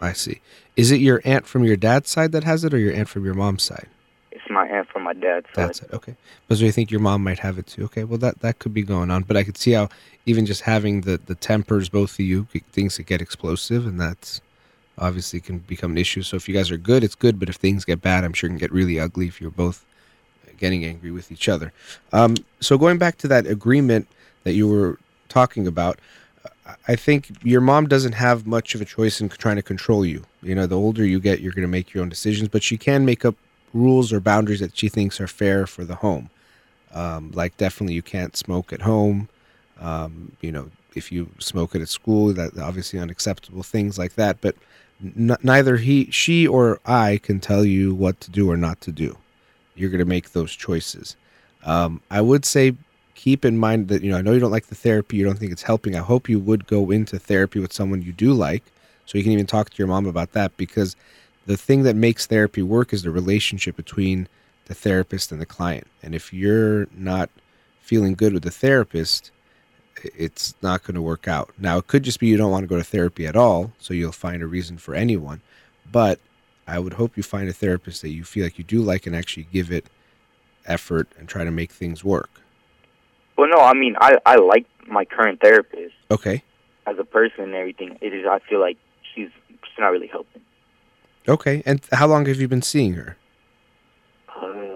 [0.00, 0.40] I see.
[0.74, 3.24] Is it your aunt from your dad's side that has it, or your aunt from
[3.24, 3.86] your mom's side?
[4.32, 5.68] It's my aunt from my dad's side.
[5.68, 5.92] That's it.
[5.92, 6.16] Okay.
[6.48, 7.84] But so you think your mom might have it too?
[7.84, 8.02] Okay.
[8.02, 9.88] Well, that that could be going on, but I could see how
[10.26, 14.40] even just having the the tempers, both of you, things that get explosive, and that's
[14.98, 16.22] obviously can become an issue.
[16.22, 17.38] So if you guys are good, it's good.
[17.38, 19.84] But if things get bad, I'm sure it can get really ugly if you're both
[20.58, 21.72] getting angry with each other.
[22.12, 24.08] Um, so going back to that agreement
[24.44, 24.98] that you were
[25.28, 25.98] talking about,
[26.88, 30.24] I- think your mom doesn't have much of a choice in trying to control you.
[30.42, 32.76] You know, the older you get, you're going to make your own decisions, but she
[32.76, 33.36] can make up
[33.72, 36.30] rules or boundaries that she thinks are fair for the home.
[36.92, 39.28] Um, like definitely you can't smoke at home.
[39.80, 44.40] Um, you know, if you smoke it at school, that obviously unacceptable things like that.
[44.40, 44.56] But
[45.02, 48.92] n- neither he, she, or I can tell you what to do or not to
[48.92, 49.16] do.
[49.74, 51.16] You're going to make those choices.
[51.64, 52.74] Um, I would say
[53.14, 55.16] keep in mind that you know I know you don't like the therapy.
[55.16, 55.96] You don't think it's helping.
[55.96, 58.62] I hope you would go into therapy with someone you do like,
[59.04, 60.96] so you can even talk to your mom about that because
[61.46, 64.28] the thing that makes therapy work is the relationship between
[64.66, 65.86] the therapist and the client.
[66.02, 67.30] And if you're not
[67.80, 69.30] feeling good with the therapist,
[70.04, 71.50] it's not going to work out.
[71.58, 73.94] Now, it could just be you don't want to go to therapy at all, so
[73.94, 75.40] you'll find a reason for anyone.
[75.90, 76.18] But
[76.66, 79.14] I would hope you find a therapist that you feel like you do like and
[79.16, 79.86] actually give it
[80.66, 82.28] effort and try to make things work.
[83.38, 86.42] Well, no, I mean, I I like my current therapist Okay.
[86.86, 87.98] as a person and everything.
[88.00, 88.26] It is.
[88.26, 88.78] I feel like
[89.14, 90.42] she's she's not really helping.
[91.28, 91.62] Okay.
[91.66, 93.16] And how long have you been seeing her?
[94.28, 94.75] Uh,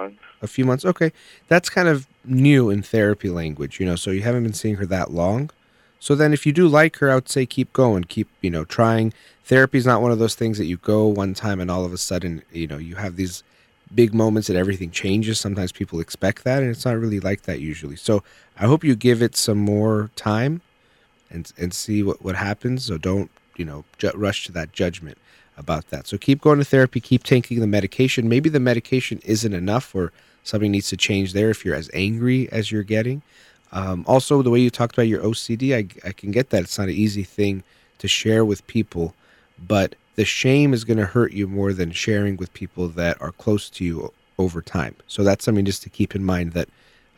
[0.00, 0.22] months.
[0.42, 0.84] A few months.
[0.84, 1.12] Okay.
[1.48, 4.86] That's kind of new in therapy language, you know, so you haven't been seeing her
[4.86, 5.50] that long.
[5.98, 8.64] So then if you do like her, I would say keep going, keep, you know,
[8.64, 9.12] trying.
[9.44, 11.92] Therapy is not one of those things that you go one time and all of
[11.92, 13.42] a sudden, you know, you have these
[13.94, 15.38] big moments that everything changes.
[15.38, 17.96] Sometimes people expect that and it's not really like that usually.
[17.96, 18.22] So
[18.58, 20.62] I hope you give it some more time
[21.30, 22.84] and and see what what happens.
[22.84, 25.18] So don't, you know, ju- rush to that judgment
[25.60, 26.08] about that.
[26.08, 28.28] So keep going to therapy, keep taking the medication.
[28.28, 30.12] Maybe the medication isn't enough or
[30.42, 33.22] something needs to change there if you're as angry as you're getting.
[33.72, 36.62] Um, also, the way you talked about your OCD, I, I can get that.
[36.62, 37.62] It's not an easy thing
[37.98, 39.14] to share with people,
[39.64, 43.30] but the shame is going to hurt you more than sharing with people that are
[43.30, 44.96] close to you over time.
[45.06, 46.68] So that's something just to keep in mind that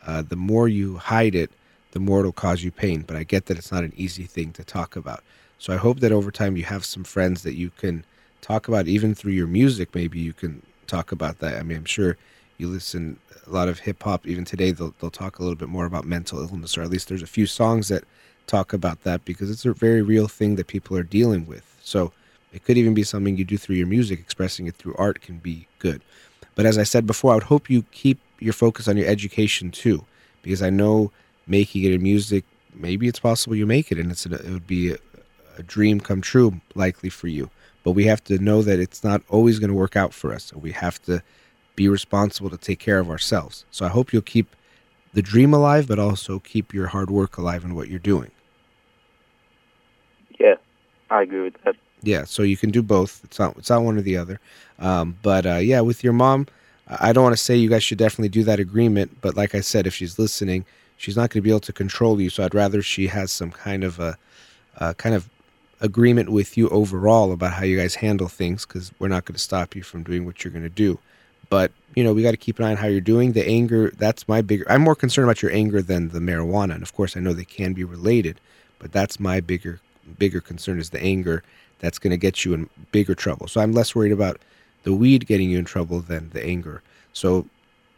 [0.05, 1.49] uh, the more you hide it,
[1.91, 3.01] the more it'll cause you pain.
[3.07, 5.23] But I get that it's not an easy thing to talk about.
[5.57, 8.03] So I hope that over time you have some friends that you can
[8.43, 9.95] talk about, even through your music.
[9.95, 11.57] Maybe you can talk about that.
[11.57, 12.17] I mean, I'm sure
[12.57, 13.17] you listen
[13.47, 14.27] a lot of hip hop.
[14.27, 17.09] Even today, they'll they'll talk a little bit more about mental illness, or at least
[17.09, 18.03] there's a few songs that
[18.45, 21.65] talk about that because it's a very real thing that people are dealing with.
[21.81, 22.11] So
[22.51, 25.37] it could even be something you do through your music, expressing it through art can
[25.37, 26.01] be good.
[26.55, 29.71] But as I said before, I would hope you keep your focus on your education
[29.71, 30.05] too,
[30.43, 31.11] because I know
[31.47, 32.43] making it in music,
[32.73, 34.97] maybe it's possible you make it, and it's it would be a,
[35.57, 37.49] a dream come true, likely for you.
[37.83, 40.45] But we have to know that it's not always going to work out for us.
[40.45, 41.21] So we have to
[41.75, 43.65] be responsible to take care of ourselves.
[43.71, 44.55] So I hope you'll keep
[45.13, 48.31] the dream alive, but also keep your hard work alive in what you're doing.
[50.39, 50.55] Yeah,
[51.09, 51.75] I agree with that.
[52.01, 53.21] Yeah, so you can do both.
[53.23, 54.39] It's not it's not one or the other.
[54.79, 56.47] Um, but uh, yeah, with your mom,
[56.87, 59.17] I don't want to say you guys should definitely do that agreement.
[59.21, 60.65] But like I said, if she's listening,
[60.97, 62.29] she's not going to be able to control you.
[62.29, 64.17] So I'd rather she has some kind of a,
[64.77, 65.29] a kind of
[65.83, 69.41] agreement with you overall about how you guys handle things because we're not going to
[69.41, 70.97] stop you from doing what you're going to do.
[71.49, 73.33] But you know, we got to keep an eye on how you're doing.
[73.33, 74.65] The anger, that's my bigger.
[74.69, 76.73] I'm more concerned about your anger than the marijuana.
[76.73, 78.39] And of course, I know they can be related,
[78.79, 79.79] but that's my bigger
[80.17, 81.43] bigger concern is the anger
[81.79, 83.47] that's going to get you in bigger trouble.
[83.47, 84.39] So I'm less worried about
[84.83, 86.81] the weed getting you in trouble than the anger.
[87.13, 87.47] So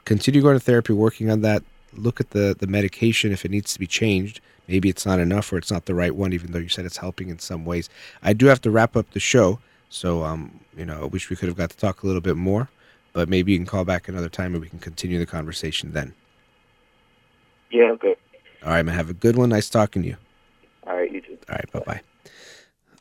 [0.05, 1.63] continue going to therapy, working on that.
[1.95, 4.41] Look at the the medication if it needs to be changed.
[4.67, 6.97] Maybe it's not enough or it's not the right one, even though you said it's
[6.97, 7.89] helping in some ways.
[8.23, 9.59] I do have to wrap up the show,
[9.89, 12.35] so um, you know, I wish we could have got to talk a little bit
[12.35, 12.69] more,
[13.13, 16.13] but maybe you can call back another time and we can continue the conversation then.
[17.72, 18.15] Yeah, okay.
[18.63, 18.95] All right, man.
[18.95, 19.49] Have a good one.
[19.49, 20.17] Nice talking to you.
[20.88, 21.38] All right, you too.
[21.49, 22.01] All right, bye bye.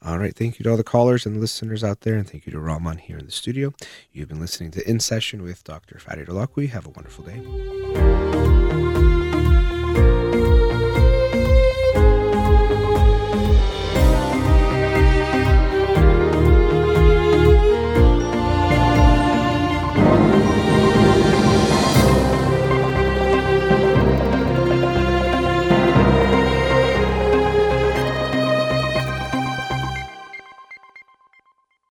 [0.04, 2.52] All right, thank you to all the callers and listeners out there, and thank you
[2.52, 3.72] to Rahman here in the studio.
[4.12, 5.98] You've been listening to In Session with Dr.
[5.98, 6.68] Farid Holakwi.
[6.68, 8.13] Have a wonderful day.